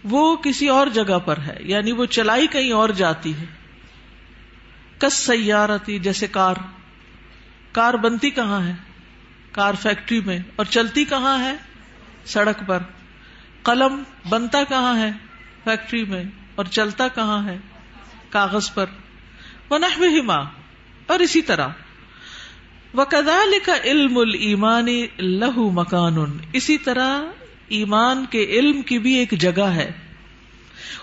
وہ 0.05 0.37
کسی 0.37 0.69
اور 0.69 0.87
جگہ 0.87 1.19
پر 1.19 1.39
ہے۔ 1.39 1.57
یعنی 1.61 1.93
وہ 1.93 2.05
چلائی 2.05 2.47
کہیں 2.47 2.73
اور 2.73 2.89
جاتی 2.89 3.35
ہے۔ 3.35 3.45
کس 4.99 5.15
سیارتی 5.15 5.99
جیسے 5.99 6.27
کار۔ 6.27 6.55
کار 7.73 7.95
بنتی 7.95 8.31
کہاں 8.31 8.67
ہے؟ 8.67 8.73
کار 9.53 9.75
فیکٹری 9.75 10.21
میں۔ 10.21 10.39
اور 10.57 10.65
چلتی 10.65 11.05
کہاں 11.05 11.45
ہے؟ 11.45 11.53
سڑک 12.25 12.59
پر۔ 12.67 12.79
قلم 13.63 14.03
بنتا 14.29 14.63
کہاں 14.69 14.97
ہے 14.99 15.11
فیکٹری 15.65 16.05
میں 16.05 16.23
اور 16.55 16.65
چلتا 16.65 17.09
کہاں 17.09 17.45
ہے 17.47 17.57
کاغذ 18.31 18.73
پر 18.75 18.87
وہ 19.71 19.79
ماں 20.25 20.45
اور 21.07 21.21
اسی 21.21 21.43
طرح 21.43 21.69
وہ 22.95 23.05
کدا 23.05 23.39
لکھا 23.45 23.75
علم 23.85 24.19
المانی 24.19 25.07
لہو 25.19 25.71
مکان 25.71 26.19
اسی 26.53 26.79
طرح 26.79 27.21
ایمان 27.69 28.25
کے 28.27 28.45
علم 28.51 28.83
کی 28.83 28.99
بھی 28.99 29.15
ایک 29.15 29.33
جگہ 29.39 29.69
ہے 29.75 29.91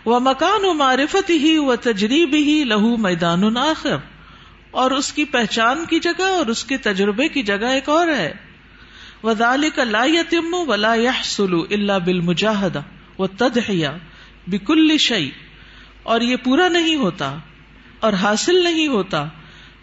وہ 0.05 0.20
مکان 0.20 0.66
و 0.66 0.74
معرفت 0.74 1.30
ہی 1.30 1.58
و 1.58 1.76
تجریب 1.76 2.34
ہی 2.34 2.64
لہو 2.64 2.95
میدان 2.97 3.58
آخر 3.58 3.95
اور 4.72 4.91
اس 4.91 5.12
کی 5.14 5.26
پہچان 5.26 5.86
کی 5.86 5.99
جگہ 5.99 6.28
اور 6.32 6.45
اس 6.45 6.64
کے 6.66 6.78
تجربے 6.78 7.28
کی 7.28 7.43
جگہ 7.43 7.66
ایک 7.66 7.89
اور 7.89 8.08
ہے 8.08 8.34
وزال 9.24 9.70
کا 9.76 9.84
لا 9.84 10.03
یتم 10.05 10.53
ولا 10.68 10.93
سلو 11.26 11.61
اللہ 11.72 11.99
بال 12.05 12.20
مجاہدہ 12.22 12.82
و 13.20 13.28
تدیا 13.28 13.95
بکل 14.47 14.97
شعی 14.97 15.30
اور 16.03 16.22
یہ 16.22 16.36
پورا 16.43 16.68
نہیں 16.68 16.95
ہوتا 16.95 17.36
اور 17.99 18.13
حاصل 18.13 18.63
نہیں 18.63 18.88
ہوتا 18.88 19.26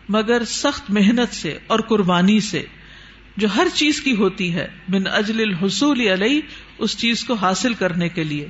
مگر 0.09 0.45
سخت 0.45 0.91
محنت 0.91 1.35
سے 1.35 1.59
اور 1.67 1.81
قربانی 1.89 2.41
سے 2.41 2.63
جو 3.37 3.49
ہر 3.57 3.69
چیز 3.75 4.01
کی 4.01 4.15
ہوتی 4.17 4.53
ہے 4.55 4.67
بن 4.91 5.07
اجل 5.07 5.41
الحصول 5.41 6.01
علیہ 6.09 6.41
اس 6.79 6.97
چیز 6.99 7.25
کو 7.25 7.35
حاصل 7.35 7.75
کرنے 7.75 8.09
کے 8.09 8.25
لیے 8.25 8.47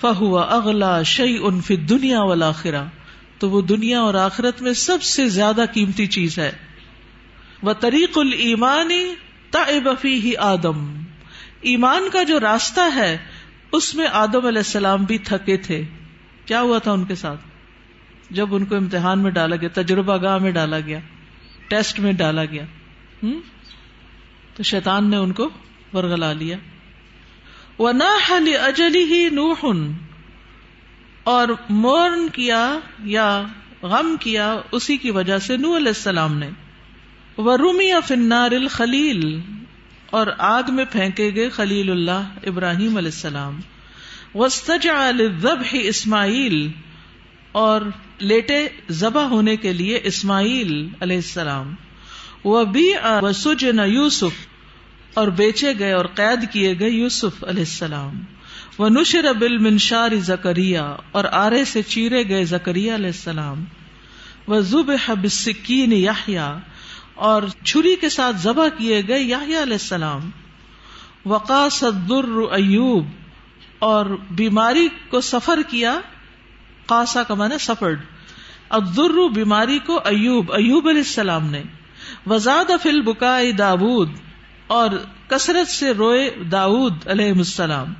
فہو 0.00 0.38
اگلا 0.38 1.02
شعی 1.06 1.36
ان 1.40 1.60
فی 1.60 1.76
دنیا 1.88 2.20
والا 2.22 2.50
تو 3.38 3.50
وہ 3.50 3.60
دنیا 3.60 4.00
اور 4.00 4.14
آخرت 4.14 4.62
میں 4.62 4.72
سب 4.72 5.02
سے 5.02 5.28
زیادہ 5.28 5.64
قیمتی 5.72 6.06
چیز 6.06 6.38
ہے 6.38 6.50
وہ 7.62 7.72
طریق 7.80 8.18
المانی 8.18 9.04
تفی 9.52 10.14
ہی 10.14 10.36
آدم۔ 10.36 11.02
ایمان 11.60 12.08
کا 12.12 12.22
جو 12.22 12.40
راستہ 12.40 12.80
ہے، 12.94 13.18
اس 13.72 13.94
میں 13.94 14.06
آدم 14.12 14.46
علیہ 14.46 14.58
السلام 14.58 15.04
بھی 15.04 15.18
تھکے 15.18 15.56
تھے۔ 15.56 15.82
کیا 16.46 16.60
ہوا 16.60 16.78
تھا 16.78 16.92
ان 16.92 17.04
کے 17.04 17.14
ساتھ؟ 17.14 17.40
جب 18.30 18.54
ان 18.54 18.64
کو 18.64 18.76
امتحان 18.76 19.18
میں 19.18 19.30
ڈالا 19.30 19.56
گیا، 19.56 19.68
تجربہ 19.74 20.16
گاہ 20.22 20.38
میں 20.38 20.50
ڈالا 20.50 20.80
گیا، 20.80 20.98
ٹیسٹ 21.68 22.00
میں 22.00 22.12
ڈالا 22.12 22.44
گیا۔ 22.44 22.64
ہوں 23.22 23.40
تو 24.54 24.62
شیطان 24.62 25.10
نے 25.10 25.16
ان 25.16 25.32
کو 25.32 25.48
ورگلا 25.92 26.32
لیا۔ 26.32 26.56
وہ 27.78 27.92
نہ 27.92 28.32
اجلی 28.62 29.04
ہی 29.04 29.28
نوہن 29.28 29.92
اور 31.24 31.48
مورن 31.70 32.28
کیا 32.28 32.78
یا 33.04 33.42
غم 33.82 34.16
کیا، 34.20 34.56
اسی 34.72 34.96
کی 34.96 35.10
وجہ 35.10 35.38
سے 35.38 35.56
نو 35.56 35.76
علیہ 35.76 35.88
السلام 35.88 36.38
نے 36.38 36.50
رومی 37.38 37.90
فنار 38.06 38.50
الخلیل 38.50 39.40
اور 40.10 40.26
آگ 40.38 40.62
میں 40.68 40.84
پھینکے 40.84 41.30
گئے 41.34 41.48
خلیل 41.48 41.90
اللہ 41.90 42.28
ابراہیم 42.46 42.96
علیہ 42.96 43.10
السلام۔ 43.14 43.60
وسطا 44.34 45.10
ذبح 45.40 45.68
اسماعیل 45.72 46.68
اور 47.52 47.80
لیٹے 48.18 48.68
ذبح 48.90 49.22
ہونے 49.22 49.56
کے 49.56 49.72
لیے 49.72 50.00
اسماعیل 50.04 50.88
علیہ 51.00 51.16
السلام۔ 51.16 51.74
وہ 52.44 52.64
بھی 52.64 52.92
سجن 53.34 53.78
یوسف 53.86 54.46
اور 55.14 55.28
بیچے 55.28 55.72
گئے 55.78 55.92
اور 55.92 56.04
قید 56.04 56.52
کیے 56.52 56.78
گئے 56.78 56.90
یوسف 56.90 57.44
علیہ 57.44 57.64
السلام۔ 57.68 58.20
وہ 58.78 58.88
نشر 58.88 59.32
بل 59.32 59.58
منشار 59.58 60.10
زکریا 60.16 60.96
اور 61.12 61.24
آرے 61.32 61.64
سے 61.64 61.82
چیرے 61.82 62.28
گئے 62.28 62.44
زکریہ 62.44 62.94
علیہ 62.94 63.06
السلام۔ 63.06 63.64
وہ 64.46 64.60
زب 64.60 64.90
حب 65.08 65.26
سکین 65.30 65.92
یاہیا 65.92 66.58
اور 67.22 67.42
چھری 67.64 67.94
کے 67.96 68.08
ساتھ 68.08 68.36
ذبح 68.42 68.68
کیے 68.76 69.02
گئے 69.08 69.20
یاہیا 69.20 69.62
علیہ 69.62 69.80
السلام 69.80 70.30
وقا 71.26 71.68
صدر 71.70 72.28
ایوب، 72.52 73.06
اور 73.80 74.06
بیماری 74.30 74.88
کو 75.10 75.20
سفر 75.20 75.60
کیا 75.68 75.94
قاسا 76.86 77.22
کا 77.22 77.34
مانا 77.34 77.58
سفرڈ 77.60 78.00
عبدر 78.70 79.14
بیماری 79.34 79.78
کو 79.78 80.00
ایوب 80.04 80.52
ایوب 80.52 80.88
علیہ 80.88 81.06
السلام 81.06 81.46
نے، 81.46 81.62
وزاد 82.26 82.70
فل 82.82 83.00
بکائی 83.02 83.52
داود، 83.52 84.10
اور 84.68 84.90
کثرت 85.28 85.68
سے 85.68 85.92
روئے 85.94 86.28
داود 86.52 87.06
علیہ 87.06 87.32
السلام 87.38 87.92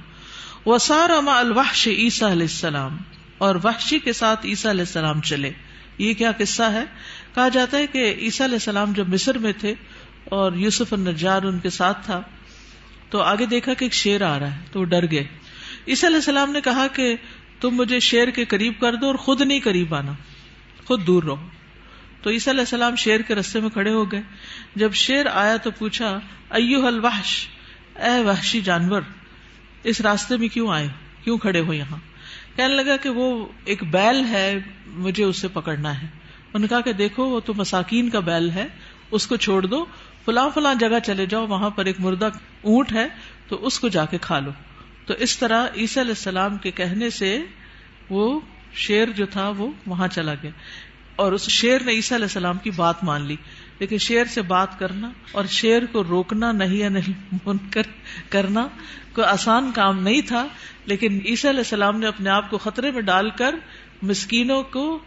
وسار 0.67 1.11
اما 1.11 1.39
الوحش 1.39 1.87
عیسیٰ 1.89 2.31
علیہ 2.31 2.51
السلام، 2.51 2.97
اور 3.39 3.55
وحشی 3.65 3.99
کے 3.99 4.13
ساتھ 4.13 4.47
عیسیٰ 4.47 4.71
علیہ 4.71 4.85
السلام 4.87 5.21
چلے۔ 5.23 5.51
یہ 5.99 6.15
کیا 6.15 6.31
قصہ 6.39 6.63
ہے؟ 6.73 6.85
کہا 7.35 7.49
جاتا 7.49 7.79
ہے 7.79 7.87
کہ 7.87 8.15
عیسیٰ 8.19 8.47
علیہ 8.47 8.57
السلام 8.57 8.93
جب 8.93 9.09
مصر 9.09 9.39
میں 9.39 9.53
تھے 9.59 9.75
اور 10.25 10.53
یوسف 10.53 10.93
النجار 10.93 11.43
ان 11.43 11.59
کے 11.59 11.71
ساتھ 11.71 12.05
تھا، 12.05 12.23
تو 13.11 13.21
آگے 13.21 13.47
دیکھا 13.47 13.75
کہ 13.75 13.85
ایک 13.85 13.93
شیر 13.93 14.23
آ 14.23 14.39
رہا 14.39 14.57
ہے، 14.57 14.61
تو 14.73 14.81
وہ 14.81 14.85
ڈر 14.85 15.11
گئے۔ 15.11 15.25
عیسیٰ 15.89 16.09
علیہ 16.09 16.19
السلام 16.19 16.53
نے 16.53 16.61
کہا 16.61 16.87
کہ 16.87 17.17
تم 17.61 17.71
مجھے 17.71 18.01
شیر 18.01 18.31
کے 18.31 18.45
قریب 18.45 18.73
کر 18.81 18.95
دو 18.95 19.07
اور 19.07 19.15
خود 19.15 19.41
نہیں 19.41 19.61
قریب 19.65 19.95
آنا، 19.95 20.13
خود 20.85 21.07
دور 21.07 21.23
رہو۔ 21.23 21.49
تو 22.23 22.31
عیسیٰ 22.31 22.53
علیہ 22.53 22.61
السلام 22.61 22.97
شیر 22.97 23.21
کے 23.21 23.35
رستے 23.35 23.61
میں 23.61 23.71
کھڑے 23.71 23.91
ہو 23.91 24.13
گئے۔ 24.13 24.23
جب 24.75 24.93
شیر 24.93 25.27
آیا 25.27 25.57
تو 25.57 25.71
پوچھا 25.71 26.21
ایو 26.51 26.87
الوحش، 26.87 27.49
اے 27.97 28.23
وحشی 28.23 28.61
جانور، 28.61 29.03
اس 29.83 30.01
راستے 30.01 30.37
میں 30.37 30.49
کیوں 30.49 30.73
آئے؟ 30.73 30.89
کیوں 31.25 31.39
کھڑے 31.39 31.61
ہو 31.61 31.75
یہاں؟ 31.75 31.97
کہنے 32.57 32.75
لگا 32.75 32.97
کہ 32.97 33.09
وہ 33.09 33.47
ایک 33.65 33.85
بیل 33.85 34.25
ہے، 34.25 34.59
مجھے 34.87 35.25
اسے 35.25 35.49
پکڑنا 35.49 36.03
ہے۔ 36.03 36.22
انہوں 36.55 36.61
نے 36.61 36.69
کہا 36.69 36.81
کہ 36.81 36.93
دیکھو، 36.93 37.25
وہ 37.25 37.41
تو 37.41 37.55
مساکین 37.55 38.11
کا 38.11 38.21
بیل 38.21 38.51
ہے، 38.51 38.67
اس 39.11 39.27
کو 39.27 39.37
چھوڑ 39.37 39.67
دو، 39.67 39.85
فلاں 40.25 40.49
فلاں 40.55 40.75
جگہ 40.75 40.99
چلے 41.07 41.27
جاؤ، 41.27 41.47
وہاں 41.47 41.71
پر 41.71 41.85
ایک 41.85 41.97
مردہ 41.99 42.29
اونٹ 42.63 42.93
ہے، 42.93 43.09
تو 43.49 43.67
اس 43.67 43.81
کو 43.81 43.89
جا 43.89 44.05
کے 44.05 44.19
کھا 44.21 44.39
لو۔ 44.39 44.51
تو 45.07 45.15
اس 45.15 45.39
طرح 45.39 45.67
عیسی 45.77 46.01
علیہ 46.01 46.11
السلام 46.11 46.57
کے 46.57 46.71
کہنے 46.71 47.11
سے 47.11 47.43
وہ 48.11 48.41
شیر 48.75 49.09
جو 49.11 49.27
تھا، 49.27 49.49
وہ 49.49 49.71
وہاں 49.87 50.09
چلا 50.09 50.35
گیا۔ 50.35 50.51
اور 51.17 51.33
اس 51.33 51.49
شیر 51.49 51.83
نے 51.83 51.93
عیسیٰ 51.93 52.17
علیہ 52.17 52.25
السلام 52.25 52.59
کی 52.59 52.71
بات 52.71 53.05
مان 53.05 53.23
لی۔ 53.23 53.37
لیکن 53.79 53.99
شیر 53.99 54.25
سے 54.25 54.43
بات 54.43 54.79
کرنا 54.79 55.11
اور 55.33 55.45
شیر 55.45 55.83
کو 55.93 56.05
روکنا 56.05 56.53
نہیں 56.53 56.75
یا 56.75 56.89
نہیں، 56.89 57.37
منکر 57.47 57.83
کرنا 58.29 58.69
کوئی 59.13 59.27
آسان 59.27 59.71
کام 59.75 60.03
نہیں 60.03 60.21
تھا، 60.21 60.47
لیکن 60.85 61.21
عیسی 61.25 61.49
علیہ 61.49 61.61
السلام 61.61 61.99
نے 61.99 62.07
اپنے 62.07 62.31
آپ 62.31 62.51
کو 62.51 62.59
خطرے 62.59 62.91
میں 62.91 63.03
ڈال 63.03 63.31
کر 63.31 63.55
مسکینوں 64.03 64.63
کو 64.63 64.99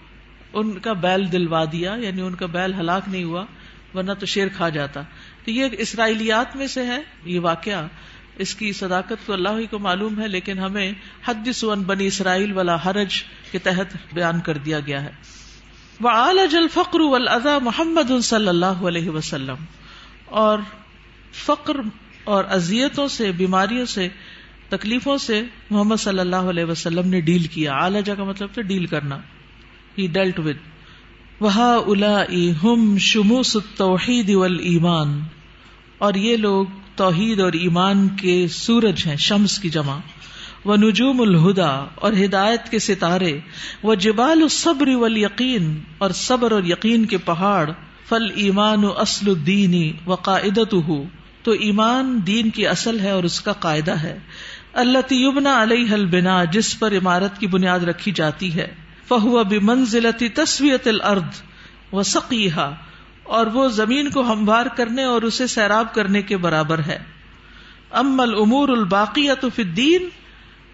ان 0.55 0.79
کا 0.79 0.93
بیل 0.93 1.31
دلوا 1.31 1.63
دیا 1.71 1.95
یعنی 1.99 2.21
ان 2.21 2.35
کا 2.35 2.45
بیل 2.45 2.73
ہلاک 2.73 3.03
نہیں 3.07 3.23
ہوا، 3.23 3.45
ورنہ 3.93 4.11
تو 4.13 4.25
شیر 4.25 4.47
کھا 4.47 4.69
جاتا۔ 4.69 5.01
تو 5.45 5.51
یہ 5.51 5.67
اسرائیلیات 5.71 6.55
میں 6.55 6.67
سے 6.67 6.85
ہے، 6.85 7.01
یہ 7.25 7.39
واقعہ۔ 7.39 7.87
اس 8.37 8.55
کی 8.55 8.73
صداقت 8.73 9.13
تو 9.25 9.33
اللہ 9.33 9.49
ہی 9.49 9.67
کو 9.67 9.79
معلوم 9.79 10.21
ہے، 10.21 10.27
لیکن 10.27 10.59
ہمیں 10.59 10.91
حد 11.25 11.51
سون 11.55 11.83
بنی 11.83 12.07
اسرائیل 12.07 12.51
والا 12.51 12.77
حرج 12.85 13.23
کے 13.51 13.59
تحت 13.59 14.13
بیان 14.13 14.39
کر 14.39 14.57
دیا 14.57 14.79
گیا 14.79 15.03
ہے۔ 15.03 15.11
وہ 16.01 16.09
آلج 16.09 16.55
الفقر 16.55 16.99
والأذى 16.99 17.49
محمد 17.61 18.21
صلی 18.23 18.47
اللہ 18.47 18.65
علیہ 18.65 19.09
وسلم۔ 19.09 19.55
اور 20.25 20.59
فقر 21.33 21.77
اور 22.23 22.43
اذیتوں 22.49 23.07
سے، 23.07 23.31
بیماریوں 23.31 23.85
سے، 23.85 24.07
تکلیفوں 24.69 25.17
سے 25.17 25.43
محمد 25.69 25.95
صلی 25.95 26.19
اللہ 26.19 26.35
علیہ 26.35 26.63
وسلم 26.63 27.09
نے 27.09 27.21
ڈیل 27.21 27.43
کیا۔ 27.43 27.73
آلجا 27.73 28.15
کا 28.15 28.23
مطلب 28.23 28.49
تھا 28.53 28.61
ڈیل 28.61 28.85
کرنا۔ 28.85 29.19
ہی 29.97 30.07
ڈیلٹ 30.07 30.39
ود 30.39 30.55
وہا 31.39 31.77
الا 31.87 32.23
ہم 32.63 32.97
شموس 32.97 33.57
توحید 33.77 34.29
ایمان 34.59 35.21
اور 35.97 36.13
یہ 36.13 36.37
لوگ 36.37 36.65
توحید 36.95 37.39
اور 37.39 37.53
ایمان 37.53 38.07
کے 38.07 38.47
سورج 38.47 39.03
ہیں، 39.05 39.15
شمس 39.15 39.59
کی 39.59 39.69
جمع۔ 39.69 39.97
وہ 40.65 40.75
نجوم 40.75 41.21
الہدا 41.21 41.85
اور 41.95 42.13
ہدایت 42.13 42.69
کے 42.69 42.79
ستارے۔ 42.79 43.39
وہ 43.83 43.95
جبال 43.95 44.41
الصبر 44.41 44.87
والیقین 44.87 45.79
اور 45.97 46.11
صبر 46.11 46.51
اور 46.51 46.63
یقین 46.63 47.05
کے 47.05 47.17
پہاڑ۔ 47.17 47.69
فل 48.09 48.31
ایمان 48.35 48.85
و 48.85 48.91
اصل 48.97 49.29
الدینی 49.29 49.91
و 50.07 50.15
قاعدت 50.15 50.75
تو 51.43 51.51
ایمان 51.51 52.19
دین 52.27 52.49
کی 52.49 52.67
اصل 52.67 52.99
ہے 52.99 53.09
اور 53.09 53.23
اس 53.23 53.41
کا 53.41 53.53
قاعدہ 53.53 53.91
ہے۔ 53.91 54.19
اللہ 54.73 54.97
تیبنا 54.97 55.63
علیہ 55.63 55.91
البنا 55.91 56.43
جس 56.43 56.79
پر 56.79 56.91
عمارت 56.91 57.39
کی 57.39 57.47
بنیاد 57.47 57.79
رکھی 57.79 58.11
جاتی 58.11 58.55
ہے۔ 58.55 58.84
فہو 59.07 59.43
بمنزلتی 59.43 60.29
تصویت 60.29 60.87
الارض 60.87 61.41
و 61.93 62.03
سقیحا 62.03 62.69
اور 63.23 63.47
وہ 63.47 63.67
زمین 63.67 64.09
کو 64.09 64.21
ہموار 64.21 64.65
کرنے 64.65 65.03
اور 65.03 65.21
اسے 65.21 65.47
سیراب 65.47 65.93
کرنے 65.93 66.21
کے 66.21 66.37
برابر 66.37 66.79
ہے۔ 66.79 66.97
ام 67.91 68.19
الامور 68.19 68.69
الباقیت 68.69 69.45
فی 69.55 69.61
الدین، 69.61 70.07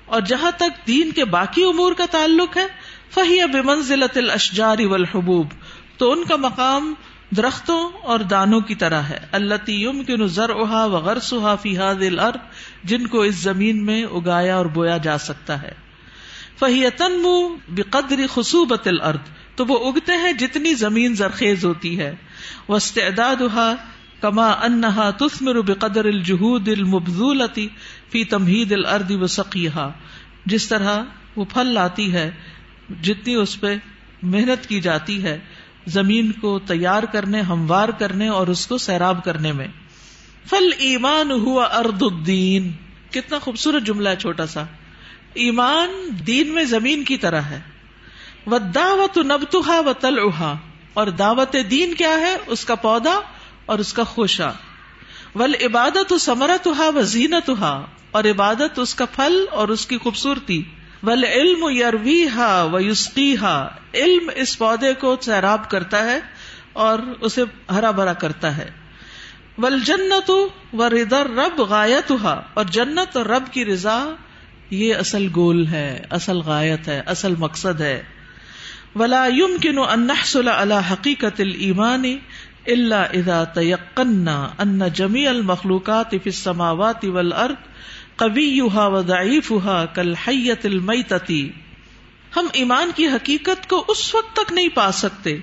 اور 0.05 0.21
جہاں 0.21 0.51
تک 0.57 0.87
دین 0.87 1.11
کے 1.11 1.25
باقی 1.25 1.63
امور 1.63 1.93
کا 1.93 2.05
تعلق 2.11 2.57
ہے، 2.57 2.65
فہی 3.11 3.39
اب 3.41 3.55
منزلت 3.65 4.17
الاشجار 4.17 4.79
والحبوب، 4.85 5.47
تو 5.97 6.11
ان 6.11 6.23
کا 6.23 6.35
مقام 6.35 6.93
درختوں 7.37 7.79
اور 8.03 8.19
دانوں 8.19 8.59
کی 8.61 8.75
طرح 8.75 9.01
ہے۔ 9.01 9.19
اللہ 9.31 9.65
تیم 9.65 10.03
کے 10.03 10.17
نظر 10.17 10.49
احا 10.55 10.85
وغیر 10.85 11.19
سہا 11.19 11.55
فی 11.55 11.77
الارض، 11.77 12.41
جن 12.83 13.07
کو 13.07 13.21
اس 13.21 13.35
زمین 13.35 13.85
میں 13.85 14.03
اگایا 14.03 14.55
اور 14.57 14.65
بویا 14.65 14.97
جا 14.97 15.17
سکتا 15.17 15.61
ہے۔ 15.61 15.73
فہی 16.61 16.89
تنمو 16.89 17.55
بقدر 17.69 18.19
خصوبت 18.33 18.87
الارض 18.87 19.29
تو 19.55 19.65
وہ 19.65 19.91
اگتے 19.91 20.11
ہیں 20.11 20.33
جتنی 20.33 20.73
زمین 20.73 21.15
زرخیز 21.15 21.65
ہوتی 21.65 21.99
ہے۔ 21.99 22.15
وسطاد 22.69 23.41
کما 24.21 24.47
انہا 24.47 25.09
تثمر 25.09 25.61
بقدر 25.61 26.05
الجہود 26.05 26.67
المبذولتی 26.67 27.67
فی 28.09 28.23
تمہید 28.23 28.71
الارض 28.71 29.11
وسقیہا 29.11 29.91
جس 30.45 30.67
طرح 30.67 31.03
وہ 31.35 31.45
پھل 31.53 31.67
لاتی 31.67 32.13
ہے، 32.13 32.31
جتنی 33.01 33.35
اس 33.35 33.61
پہ 33.61 33.75
محنت 34.23 34.67
کی 34.67 34.81
جاتی 34.81 35.23
ہے، 35.23 35.39
زمین 35.87 36.31
کو 36.31 36.59
تیار 36.59 37.03
کرنے، 37.03 37.41
ہموار 37.41 37.89
کرنے 37.89 38.27
اور 38.27 38.47
اس 38.47 38.67
کو 38.67 38.77
سیراب 38.77 39.23
کرنے 39.23 39.51
میں۔ 39.51 39.67
فل 40.49 40.69
ایمان 40.77 41.31
ہوا 41.31 41.63
ارد 41.63 42.01
الدین 42.01 42.71
کتنا 43.11 43.39
خوبصورت 43.39 43.83
جملہ 43.83 44.09
ہے، 44.09 44.15
چھوٹا 44.15 44.47
سا۔ 44.47 44.63
ایمان 45.33 45.89
دین 46.27 46.53
میں 46.53 46.63
زمین 46.63 47.03
کی 47.03 47.17
طرح 47.17 47.41
ہے۔ 47.41 47.59
وہ 48.45 48.57
دعوت 48.57 49.17
نبتہا 49.17 49.79
و 49.79 49.93
تل 49.93 50.19
اور 50.93 51.07
دعوت 51.07 51.55
دین 51.71 51.93
کیا 51.93 52.19
ہے؟ 52.19 52.35
اس 52.47 52.65
کا 52.65 52.75
پودا 52.75 53.19
اور 53.65 53.79
اس 53.79 53.93
کا 53.93 54.03
خوشا 54.03 54.51
ول 55.35 55.53
عبادت 55.61 56.13
سمرت 56.19 56.67
و 56.67 57.01
زینت 57.01 57.49
اور 58.11 58.23
عبادت 58.23 58.79
اس 58.79 58.95
کا 58.95 59.05
پھل 59.05 59.45
اور 59.51 59.67
اس 59.67 59.85
کی 59.85 59.97
خوبصورتی۔ 59.97 60.63
ول 61.03 61.23
علم 61.23 61.65
یاروی 61.71 62.27
ہا 62.27 62.63
و 62.63 62.79
یوسقی 62.79 63.37
ہا 63.37 63.67
علم 63.93 64.29
اس 64.35 64.57
پودے 64.57 64.93
کو 64.93 65.15
سیراب 65.21 65.69
کرتا 65.69 66.05
ہے 66.05 66.19
اور 66.73 66.99
اسے 67.21 67.43
ہرا 67.69 67.91
بھرا 67.91 68.13
کرتا 68.13 68.57
ہے۔ 68.57 68.69
ول 69.57 69.79
جنت 69.79 70.31
و 70.73 70.89
ردر 70.89 71.29
رب 71.29 71.61
غایت 71.61 72.11
اور 72.53 72.63
جنت 72.63 73.17
اور 73.17 73.25
رب 73.25 73.43
کی 73.51 73.65
رضا 73.65 74.03
یہ 74.71 74.95
اصل 74.95 75.27
گول 75.35 75.67
ہے، 75.67 76.03
اصل 76.09 76.37
غایت 76.37 76.87
ہے، 76.87 77.01
اصل 77.05 77.33
مقصد 77.39 77.81
ہے۔ 77.81 78.03
ولا 78.95 79.25
يمكن 79.27 79.77
ان 79.79 80.07
نحصل 80.07 80.47
على 80.47 80.79
حقيقه 80.91 81.33
الايمان 81.39 82.05
الا 82.67 83.03
اذا 83.13 83.43
تيقنا 83.43 84.37
ان 84.59 84.87
جميع 84.95 85.29
المخلوقات 85.29 86.15
في 86.15 86.27
السماوات 86.27 87.05
والارض 87.05 87.69
قويها 88.17 88.87
وضعيفها 88.87 89.85
كالحيه 89.85 90.59
الميته 90.65 91.45
ہم 92.35 92.47
ایمان 92.53 92.91
کی 92.95 93.07
حقیقت 93.07 93.69
کو 93.69 93.85
اس 93.87 94.03
وقت 94.15 94.35
تک 94.35 94.51
نہیں 94.51 94.69
پا 94.73 94.91
سکتے 94.91 95.37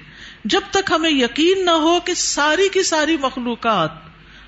جب 0.45 0.69
تک 0.71 0.93
ہمیں 0.97 1.11
یقین 1.11 1.65
نہ 1.65 1.71
ہو 1.71 1.99
کہ 2.05 2.15
ساری 2.15 2.69
کی 2.73 2.83
ساری 2.83 3.17
مخلوقات 3.17 3.91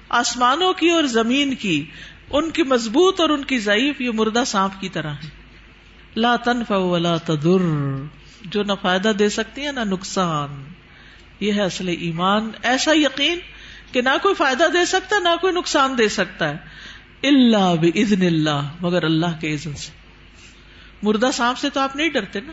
آسمانوں 0.09 0.73
کی 0.75 0.89
اور 0.91 1.05
زمین 1.05 1.55
کی 1.55 1.85
ان 2.31 2.51
کی 2.51 2.63
مضبوط 2.63 3.21
اور 3.21 3.31
ان 3.31 3.45
کی 3.45 3.59
ضعیف 3.59 4.01
یہ 4.01 4.11
مردہ 4.15 4.43
سانپ 4.47 4.81
کی 4.81 4.89
طرح 4.89 5.11
ہے۔ 5.11 5.29
لا 6.17 6.37
تنفع 6.37 6.77
ولا 6.77 7.17
تدر 7.17 7.97
جو 8.43 8.63
نہ 8.63 8.73
فائدہ 8.83 9.09
دے 9.09 9.29
سکتی 9.29 9.67
ہے 9.67 9.73
نہ 9.73 9.81
نقصان۔ 9.81 10.65
یہ 11.41 11.53
ہے 11.53 11.63
اصل 11.63 11.89
ایمان۔ 11.89 12.51
ایسا 12.63 12.93
یقین 12.95 13.39
کہ 13.93 14.03
نہ 14.03 14.09
کوئی 14.23 14.35
فائدہ 14.35 14.65
دے 14.73 14.85
سکتا، 14.85 15.19
نہ 15.19 15.29
کوئی 15.41 15.53
نقصان 15.53 15.99
دے 15.99 16.09
سکتا 16.09 16.49
ہے۔ 16.49 16.57
اللہ 17.23 17.75
بزن 17.81 18.27
اللہ، 18.27 18.69
مگر 18.81 19.03
اللہ 19.03 19.41
کے 19.41 19.55
عزن 19.55 19.75
سے۔ 19.75 19.93
مردہ 21.03 21.31
سانپ 21.35 21.59
سے 21.59 21.71
تو 21.71 21.81
آپ 21.81 21.97
نہیں 21.97 22.09
ڈرتے 22.09 22.41
نا، 22.41 22.53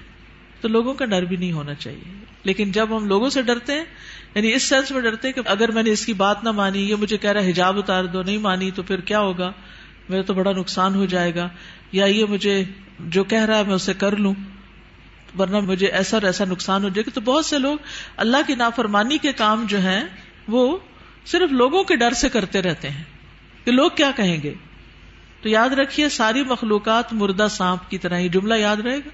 تو 0.61 0.67
لوگوں 0.67 0.93
کا 0.93 1.05
ڈر 1.05 1.21
بھی 1.21 1.37
نہیں 1.37 1.51
ہونا 1.51 1.73
چاہیے۔ 1.73 2.23
لیکن 2.43 2.71
جب 2.71 2.97
ہم 2.97 3.05
لوگوں 3.05 3.29
سے 3.29 3.41
ڈرتے 3.41 3.73
ہیں 3.73 3.85
یعنی 4.35 4.53
اس 4.53 4.63
سینس 4.63 4.91
میں 4.91 5.01
ڈرتے 5.01 5.31
کہ 5.31 5.41
اگر 5.45 5.71
میں 5.71 5.83
نے 5.83 5.91
اس 5.91 6.05
کی 6.05 6.13
بات 6.13 6.43
نہ 6.43 6.51
مانی، 6.51 6.89
یہ 6.89 6.95
مجھے 6.95 7.17
کہہ 7.17 7.31
رہا 7.31 7.49
حجاب 7.49 7.77
اتار 7.77 8.03
دو، 8.03 8.23
نہیں 8.23 8.37
مانی 8.37 8.71
تو 8.71 8.83
پھر 8.83 8.99
کیا 8.99 9.19
ہوگا؟ 9.19 9.51
میرا 10.09 10.21
تو 10.21 10.33
بڑا 10.33 10.51
نقصان 10.51 10.95
ہو 10.95 11.05
جائے 11.05 11.35
گا۔ 11.35 11.49
یا 11.91 12.05
یہ 12.05 12.25
مجھے 12.25 12.63
جو 12.99 13.23
کہہ 13.23 13.45
رہا 13.45 13.57
ہے 13.57 13.63
میں 13.63 13.75
اسے 13.75 13.93
کر 13.93 14.15
لوں، 14.15 14.33
ورنہ 15.39 15.59
مجھے 15.59 15.87
ایسا 15.87 16.17
اور 16.17 16.23
ایسا 16.23 16.45
نقصان 16.45 16.83
ہو 16.83 16.89
جائے 16.89 17.03
گا۔ 17.07 17.11
تو 17.13 17.21
بہت 17.21 17.45
سے 17.45 17.59
لوگ 17.59 17.77
اللہ 18.17 18.37
کی 18.47 18.55
نافرمانی 18.55 19.17
کے 19.17 19.31
کام 19.31 19.65
جو 19.67 19.79
ہیں، 19.81 20.03
وہ 20.47 20.77
صرف 21.25 21.51
لوگوں 21.51 21.83
کے 21.83 21.95
ڈر 21.95 22.11
سے 22.11 22.29
کرتے 22.29 22.61
رہتے 22.61 22.89
ہیں۔ 22.89 23.03
کہ 23.65 23.71
لوگ 23.71 23.89
کیا 23.95 24.11
کہیں 24.15 24.37
گے؟ 24.43 24.53
تو 25.41 25.49
یاد 25.49 25.69
رکھیے، 25.69 26.09
ساری 26.09 26.43
مخلوقات 26.43 27.13
مردہ 27.13 27.47
سانپ 27.49 27.89
کی 27.89 27.97
طرح 27.97 28.17
یہ 28.17 28.29
جملہ 28.29 28.53
یاد 28.53 28.77
رہے 28.77 28.97
گا؟ 28.97 29.09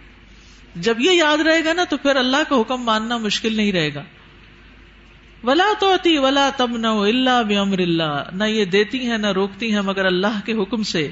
جب 0.75 0.99
یہ 0.99 1.11
یاد 1.11 1.37
رہے 1.37 1.65
گا 1.65 1.73
نا، 1.73 1.83
تو 1.83 1.97
پھر 1.97 2.15
اللہ 2.15 2.37
کا 2.49 2.55
حکم 2.61 2.81
ماننا 2.83 3.17
مشکل 3.17 3.55
نہیں 3.55 3.71
رہے 3.71 3.93
گا۔ 3.93 4.03
ولا 5.43 5.73
تو 5.79 6.21
ولا 6.21 6.49
تب 6.57 6.77
نہ 6.77 6.87
اللہ 6.87 7.43
بمر 7.47 7.79
اللہ۔ 7.79 8.23
نہ 8.33 8.43
یہ 8.43 8.65
دیتی 8.65 8.99
ہیں، 8.99 9.17
نہ 9.17 9.27
روکتی 9.27 9.73
ہیں 9.73 9.81
مگر 9.81 10.05
اللہ 10.05 10.45
کے 10.45 10.53
حکم 10.53 10.83
سے۔ 10.83 11.09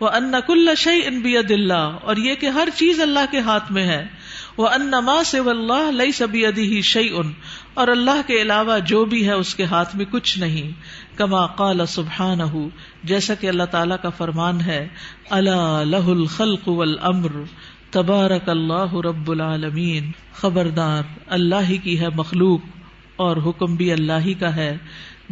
وہ 0.00 0.08
ان 0.08 0.34
کل 0.46 0.68
شعی 0.76 1.00
ان 1.06 1.20
بید 1.20 1.50
اللہ 1.50 1.90
اور 2.02 2.16
یہ 2.16 2.34
کہ 2.34 2.46
ہر 2.46 2.68
چیز 2.74 3.00
اللہ 3.00 3.18
کے 3.30 3.40
ہاتھ 3.40 3.72
میں 3.72 3.86
ہے۔ 3.86 4.06
وہ 4.56 4.68
انما 4.68 5.24
سے 5.24 5.38
اللہ 5.38 5.90
لئی 5.90 6.12
سبھی 6.12 6.46
ادی 6.46 6.76
ہی 6.76 6.82
شعی 6.82 7.08
ان 7.12 7.32
اور 7.74 7.88
اللہ 7.88 8.20
کے 8.26 8.42
علاوہ 8.42 8.78
جو 8.78 9.04
بھی 9.04 9.26
ہے 9.26 9.32
اس 9.32 9.54
کے 9.54 9.64
ہاتھ 9.64 9.96
میں 9.96 10.04
کچھ 10.10 10.38
نہیں۔ 10.38 10.70
کما 11.18 11.46
قال 11.46 11.86
سبحان 11.88 12.38
جیسا 13.04 13.34
کہ 13.34 13.46
اللہ 13.46 13.62
تعالیٰ 13.62 13.96
کا 14.02 14.08
فرمان 14.08 14.60
ہے۔ 14.60 14.88
اللہ 15.30 15.82
لہ 15.84 16.06
الخلق 16.06 16.68
والامر 16.68 17.42
تبارک 17.90 18.48
اللہ 18.48 18.94
رب 18.94 19.30
العالمین۔ 19.30 20.10
خبردار۔ 20.32 21.02
اللہ 21.26 21.68
ہی 21.68 21.76
کی 21.76 22.00
ہے 22.00 22.08
مخلوق۔ 22.14 22.81
اور 23.22 23.36
حکم 23.36 23.74
بھی 23.74 23.92
اللہ 23.92 24.12
ہی 24.24 24.34
کا 24.34 24.56
ہے۔ 24.56 24.78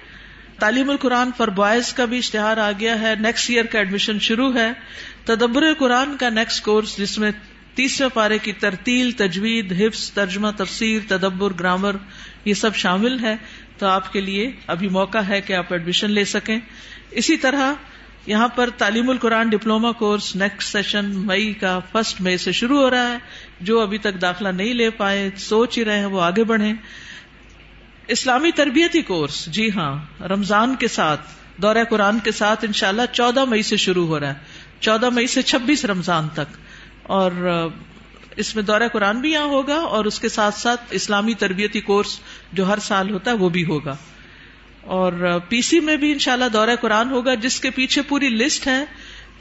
تعلیم 0.60 0.90
القرآن 0.90 1.30
فار 1.36 1.48
بوائز 1.48 1.92
کا 1.92 2.04
بھی 2.04 2.18
اشتہار 2.18 2.56
آ 2.56 2.70
گیا 2.80 3.00
ہے۔ 3.00 3.14
نیکسٹ 3.20 3.50
ایئر 3.50 3.64
کا 3.64 3.78
ایڈمیشن 3.78 4.18
شروع 4.18 4.54
ہے۔ 4.54 4.72
تدبر 5.24 5.74
قرآن 5.78 6.16
کا 6.16 6.28
نیکسٹ 6.28 6.64
کورس 6.64 6.98
جس 6.98 7.18
میں 7.18 7.30
تیسرے 7.74 8.08
پارے 8.14 8.38
کی 8.38 8.52
ترتیل، 8.52 9.10
تجوید، 9.10 9.72
حفظ، 9.72 10.10
ترجمہ، 10.10 10.48
تفسیر، 10.56 11.00
تدبر، 11.08 11.50
گرامر 11.60 11.96
یہ 12.44 12.54
سب 12.54 12.74
شامل 12.74 13.20
ہے 13.20 13.36
تو 13.78 13.86
آپ 13.86 14.12
کے 14.12 14.20
لیے 14.20 14.52
ابھی 14.66 14.88
موقع 14.88 15.18
ہے 15.18 15.40
کہ 15.40 15.52
آپ 15.52 15.72
ایڈمیشن 15.72 16.10
لے 16.10 16.24
سکیں۔ 16.24 16.58
اسی 17.10 17.36
طرح 17.36 17.74
یہاں 18.26 18.48
پر 18.48 18.70
تعلیم 18.70 19.10
القرآن 19.10 19.48
diploma 19.48 19.92
course 19.92 20.36
next 20.36 20.72
session 20.72 21.04
May 21.04 21.52
کا 21.52 21.78
فرسٹ 21.78 22.20
مئی 22.20 22.36
سے 22.36 22.52
شروع 22.52 22.78
ہو 22.78 22.90
رہا 22.90 23.12
ہے۔ 23.12 23.18
جو 23.60 23.80
ابھی 23.80 23.98
تک 23.98 24.22
داخلہ 24.22 24.48
نہیں 24.48 24.74
لے 24.74 24.90
پائے، 24.90 25.30
سوچ 25.36 25.78
ہی 25.78 25.84
رہے 25.84 25.98
ہیں 25.98 26.06
وہ 26.06 26.22
آگے 26.22 26.44
بڑھیں۔ 26.44 26.74
اسلامی 28.10 28.50
تربیتی 28.50 29.02
کورس۔ 29.02 29.46
جی 29.46 29.70
ہاں 29.70 30.22
رمضان 30.22 30.74
کے 30.74 30.88
ساتھ، 30.88 31.20
دورہ 31.56 31.84
قرآن 31.90 32.18
کے 32.18 32.32
ساتھ 32.32 32.64
انشاءاللہ 32.64 33.02
چودہ 33.12 33.44
مئی 33.44 33.62
سے 33.62 33.76
شروع 33.76 34.06
ہو 34.06 34.20
رہا 34.20 34.28
ہے۔ 34.28 34.34
چودہ 34.80 35.10
مئی 35.10 35.26
سے 35.26 35.42
چھبیس 35.42 35.84
رمضان 35.84 36.28
تک۔ 36.28 36.56
اور، 37.02 37.32
اس 38.36 38.54
میں 38.54 38.62
دورہ 38.62 38.82
قرآن 38.92 39.20
بھی 39.20 39.32
یہاں 39.32 39.44
ہوگا 39.44 39.74
اور 39.74 40.04
اس 40.04 40.20
کے 40.20 40.28
ساتھ 40.28 40.54
ساتھ 40.54 40.80
اسلامی 40.90 41.34
تربیتی 41.34 41.80
کورس 41.80 42.18
جو 42.52 42.68
ہر 42.68 42.78
سال 42.78 43.10
ہوتا 43.10 43.30
ہے 43.30 43.36
وہ 43.36 43.48
بھی 43.48 43.64
ہوگا۔ 43.64 43.96
اور، 44.80 45.12
پی 45.48 45.62
سی 45.62 45.80
میں 45.80 45.96
بھی 45.96 46.12
انشاءاللہ 46.12 46.44
دورہ 46.52 46.76
قرآن 46.80 47.10
ہوگا، 47.10 47.34
جس 47.34 47.60
کے 47.60 47.70
پیچھے 47.70 48.02
پوری 48.02 48.28
لسٹ 48.28 48.66
ہے 48.66 48.84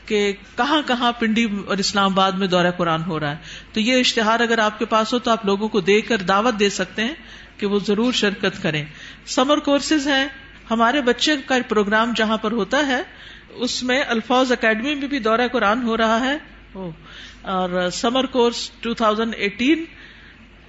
کہ 0.06 0.34
کہاں 0.58 0.82
کہاں 0.88 1.12
پنڈی 1.12 1.48
اور 1.68 1.78
اسلام 1.78 2.12
آباد 2.12 2.32
میں 2.32 2.48
دورہ 2.48 2.72
قرآن 2.78 3.04
ہو 3.04 3.20
رہا 3.20 3.32
ہے۔ 3.32 3.38
تو 3.74 3.80
یہ 3.80 4.00
اشتہار 4.00 4.40
اگر 4.40 4.58
آپ 4.58 4.80
کے 4.80 4.86
پاس 4.86 5.14
ہو 5.14 5.20
تو 5.20 5.32
آپ 5.32 5.46
لوگوں 5.46 5.68
کو 5.68 5.80
دے 5.80 6.02
کر 6.02 6.18
دعوت 6.18 6.60
دے 6.60 6.70
سکتے 6.70 7.02
ہیں۔ 7.02 7.14
کہ 7.60 7.68
وہ 7.68 7.80
ضرور 7.88 8.14
شرکت 8.14 8.64
کریں۔ 8.64 8.86
سمر 9.26 9.58
کورسز 9.58 10.08
ہیں۔ 10.08 10.28
ہمارے 10.72 11.02
بچے 11.02 11.32
کا 11.46 11.56
پروگرام 11.68 12.14
جہاں 12.16 12.38
پر 12.38 12.52
ہوتا 12.52 12.88
ہے، 12.88 13.02
اس 13.50 13.84
میں 13.84 14.04
الفاظ 14.08 14.52
اکیڈمی 14.52 14.96
میں 14.96 15.08
بھی 15.08 15.20
دورہ 15.20 15.48
قرآن 15.52 15.84
ہو 15.84 15.98
رہا 15.98 16.20
ہے۔ 16.20 16.38
اور 17.42 17.90
سمر 17.90 18.26
کورس 18.26 18.72
2018 18.82 19.84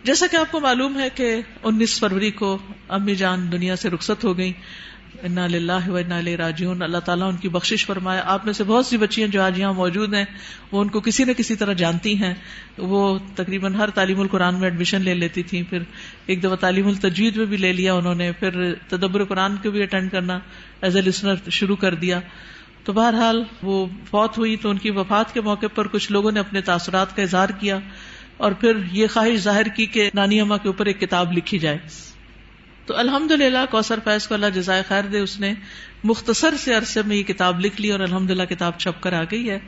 جیسا 0.03 0.27
کہ 0.27 0.37
آپ 0.37 0.53
کو 0.53 0.61
معلوم 0.61 0.99
ہے 0.99 1.09
کہ 1.11 1.41
انیس 1.63 2.01
فروری 2.01 2.31
کو 2.31 2.59
امی 2.89 3.15
جان 3.15 3.53
دنیا 3.53 3.77
سے 3.77 3.91
رخصت 3.91 4.25
ہو 4.25 4.39
گئی 4.39 4.53
انا 5.23 5.79
و 5.87 5.97
انا 5.97 6.21
راجعون۔ 6.39 6.83
اللہ 6.83 6.99
تعالیٰ 6.99 7.29
ان 7.29 7.37
کی 7.37 7.49
بخشش 7.49 7.87
فرمائے۔ 7.87 8.21
آپ 8.25 8.45
میں 8.45 8.53
سے 8.53 8.65
بہت 8.65 8.87
سی 8.87 8.97
بچیاں 8.97 9.29
جو 9.29 9.43
آج 9.43 9.59
یہاں 9.59 9.73
موجود 9.73 10.15
ہیں، 10.15 10.25
وہ 10.73 10.81
ان 10.81 10.89
کو 10.89 11.01
کسی 11.01 11.25
نہ 11.25 11.33
کسی 11.33 11.57
طرح 11.57 11.73
جانتی 11.73 12.17
ہیں۔ 12.17 12.35
وہ 12.79 13.19
تقریباً 13.35 13.75
ہر 13.75 13.91
تعلیم 13.91 14.21
القرآن 14.21 14.55
میں 14.55 14.65
ایڈمیشن 14.65 15.01
لے 15.01 15.15
لیتی 15.15 15.43
تھیں، 15.43 15.63
پھر 15.71 15.79
ایک 16.27 16.43
دفعہ 16.43 16.57
تعلیم 16.57 16.87
التجوید 16.87 17.37
میں 17.37 17.47
بھی 17.47 17.57
لے 17.57 17.73
لیا 17.73 17.95
انہوں 17.95 18.15
نے، 18.15 18.33
پھر 18.33 18.75
تدبر 18.89 19.25
قرآن 19.25 19.57
کو 19.57 19.71
بھی 19.71 19.83
اٹینڈ 19.83 20.11
کرنا 20.11 20.39
ایز 20.83 20.97
اے 20.97 21.03
لسنر 21.03 21.35
شروع 21.51 21.77
کر 21.77 21.95
دیا۔ 21.95 22.21
تو 22.85 22.93
بہرحال 22.93 23.45
وہ 23.63 23.87
فوت 24.11 24.39
ہوئی، 24.39 24.57
تو 24.57 24.71
ان 24.71 24.79
کی 24.79 24.91
وفات 24.91 25.35
کے 25.35 25.41
موقع 25.41 25.67
پر 25.75 25.89
کچھ 25.89 26.13
لوگوں 26.13 26.33
نے 26.33 26.41
اپنے 26.41 26.61
تاثرات 26.61 27.17
کا 27.17 27.23
اظہار 27.23 27.49
کیا۔ 27.49 27.79
اور 28.37 28.53
پھر 28.53 28.73
یہ 28.93 29.07
خواہش 29.07 29.39
ظاہر 29.39 29.65
کی 29.65 29.87
کہ 29.87 30.11
نانی 30.15 30.41
اما 30.41 30.57
کے 30.57 30.69
اوپر 30.69 30.87
ایک 30.87 31.01
کتاب 31.01 31.33
لکھی 31.33 31.59
جائے۔ 31.59 31.79
تو 32.87 32.97
الحمد 32.97 33.31
للہ 33.31 33.59
کوثر 33.71 33.99
فیض 34.05 34.27
کو 34.27 34.35
اللہ 34.35 34.47
جزائے 34.47 34.83
خیر 34.89 35.05
دے، 35.05 35.19
اس 35.19 35.41
نے 35.41 35.55
مختصر 36.05 36.55
سے 36.57 36.75
عرصے 36.75 37.03
میں 37.07 37.17
یہ 37.17 37.23
کتاب 37.23 37.61
لکھ 37.61 37.81
لی 37.81 37.91
اور 37.91 38.01
الحمد 38.01 38.31
للہ 38.31 38.43
کتاب 38.43 38.73
چھپ 38.79 39.03
کر 39.03 39.13
آ 39.13 39.23
گئی 39.31 39.51
ہے۔ 39.51 39.59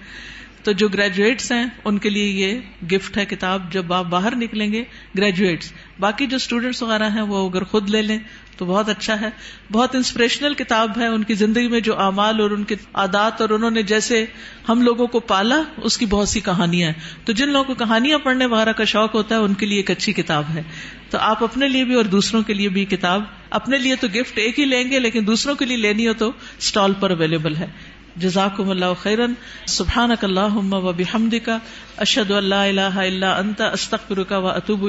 تو 0.63 0.73
جو 0.73 0.89
گریجویٹس 0.89 1.53
ہیں، 1.53 1.67
ان 1.85 1.99
کے 1.99 2.11
لیے 2.11 2.27
یہ 2.27 2.61
گفٹ 2.87 3.19
ہے 3.19 3.25
کتاب۔ 3.25 3.73
جب 3.73 3.93
آپ 3.93 4.05
باہر 4.05 4.37
نکلیں 4.37 4.73
گے 4.73 4.85
گریجویٹس 5.19 5.73
باقی 6.01 6.27
جو 6.27 6.37
اسٹوڈینٹس 6.37 6.83
وغیرہ 6.83 7.11
ہیں، 7.11 7.23
وہ 7.23 7.51
اگر 7.51 7.65
خود 7.65 7.91
لے 7.91 8.03
لیں 8.03 8.19
تو 8.57 8.65
بہت 8.65 8.89
اچھا 8.89 9.21
ہے۔ 9.21 9.31
بہت 9.73 9.95
انسپریشنل 9.95 10.55
کتاب 10.55 10.91
ہے 10.97 11.07
ان 11.07 11.25
کی 11.25 11.35
زندگی 11.35 11.69
میں 11.69 11.81
جو 11.81 12.01
اعمال 12.01 12.41
اور 12.41 12.51
ان 12.51 12.65
کے 12.65 12.75
عادات 12.95 13.41
اور 13.41 13.51
انہوں 13.51 13.71
نے 13.71 13.83
جیسے 13.83 14.25
ہم 14.69 14.83
لوگوں 14.83 15.07
کو 15.07 15.21
پالا، 15.21 15.63
اس 15.77 15.99
کی 15.99 16.07
بہت 16.07 16.29
سی 16.29 16.41
کہانیاں 16.41 16.89
ہیں۔ 16.89 17.27
تو 17.27 17.33
جن 17.33 17.49
لوگوں 17.49 17.65
کو 17.65 17.75
کہانیاں 17.75 18.19
پڑھنے 18.19 18.47
وغیرہ 18.47 18.73
کا 18.73 18.85
شوق 18.85 19.15
ہوتا 19.15 19.35
ہے، 19.35 19.41
ان 19.41 19.55
کے 19.55 19.67
لیے 19.67 19.77
ایک 19.77 19.91
اچھی 19.91 20.13
کتاب 20.13 20.45
ہے۔ 20.55 20.63
تو 21.11 21.19
آپ 21.19 21.45
اپنے 21.45 21.69
لیے 21.69 21.85
بھی 21.85 21.95
اور 21.95 22.05
دوسروں 22.05 22.43
کے 22.43 22.55
لیے 22.55 22.69
بھی 22.69 22.85
کتاب۔ 22.85 23.23
اپنے 23.51 23.79
لیے 23.79 23.97
تو 23.97 24.07
گفٹ 24.15 24.39
ایک 24.39 24.61
ہی 24.61 24.65
لیں 24.65 24.91
گے، 24.91 24.99
لیکن 24.99 25.27
دوسروں 25.27 25.55
کے 25.55 25.65
لیے 25.65 25.77
لینی 25.77 26.09
ہو 26.09 26.13
تو 26.13 26.33
اسٹال 26.59 26.93
پر 27.01 27.11
اویلیبل 27.11 27.57
ہے۔ 27.57 27.67
جزاک 28.17 28.61
اللہ 28.61 28.95
خیرن۔ 28.99 29.33
سبحان 29.67 30.11
اللہ 30.23 30.55
و 30.55 30.93
بحمد 30.93 31.35
کا 31.45 31.59
اشد 31.97 32.31
اللہ 32.31 32.55
اللہ 32.55 32.81
اللہ 32.81 33.27
انت 33.27 33.61
استخر 33.61 34.23
کا 34.23 34.39
و 34.39 34.49
اطوب 34.49 34.89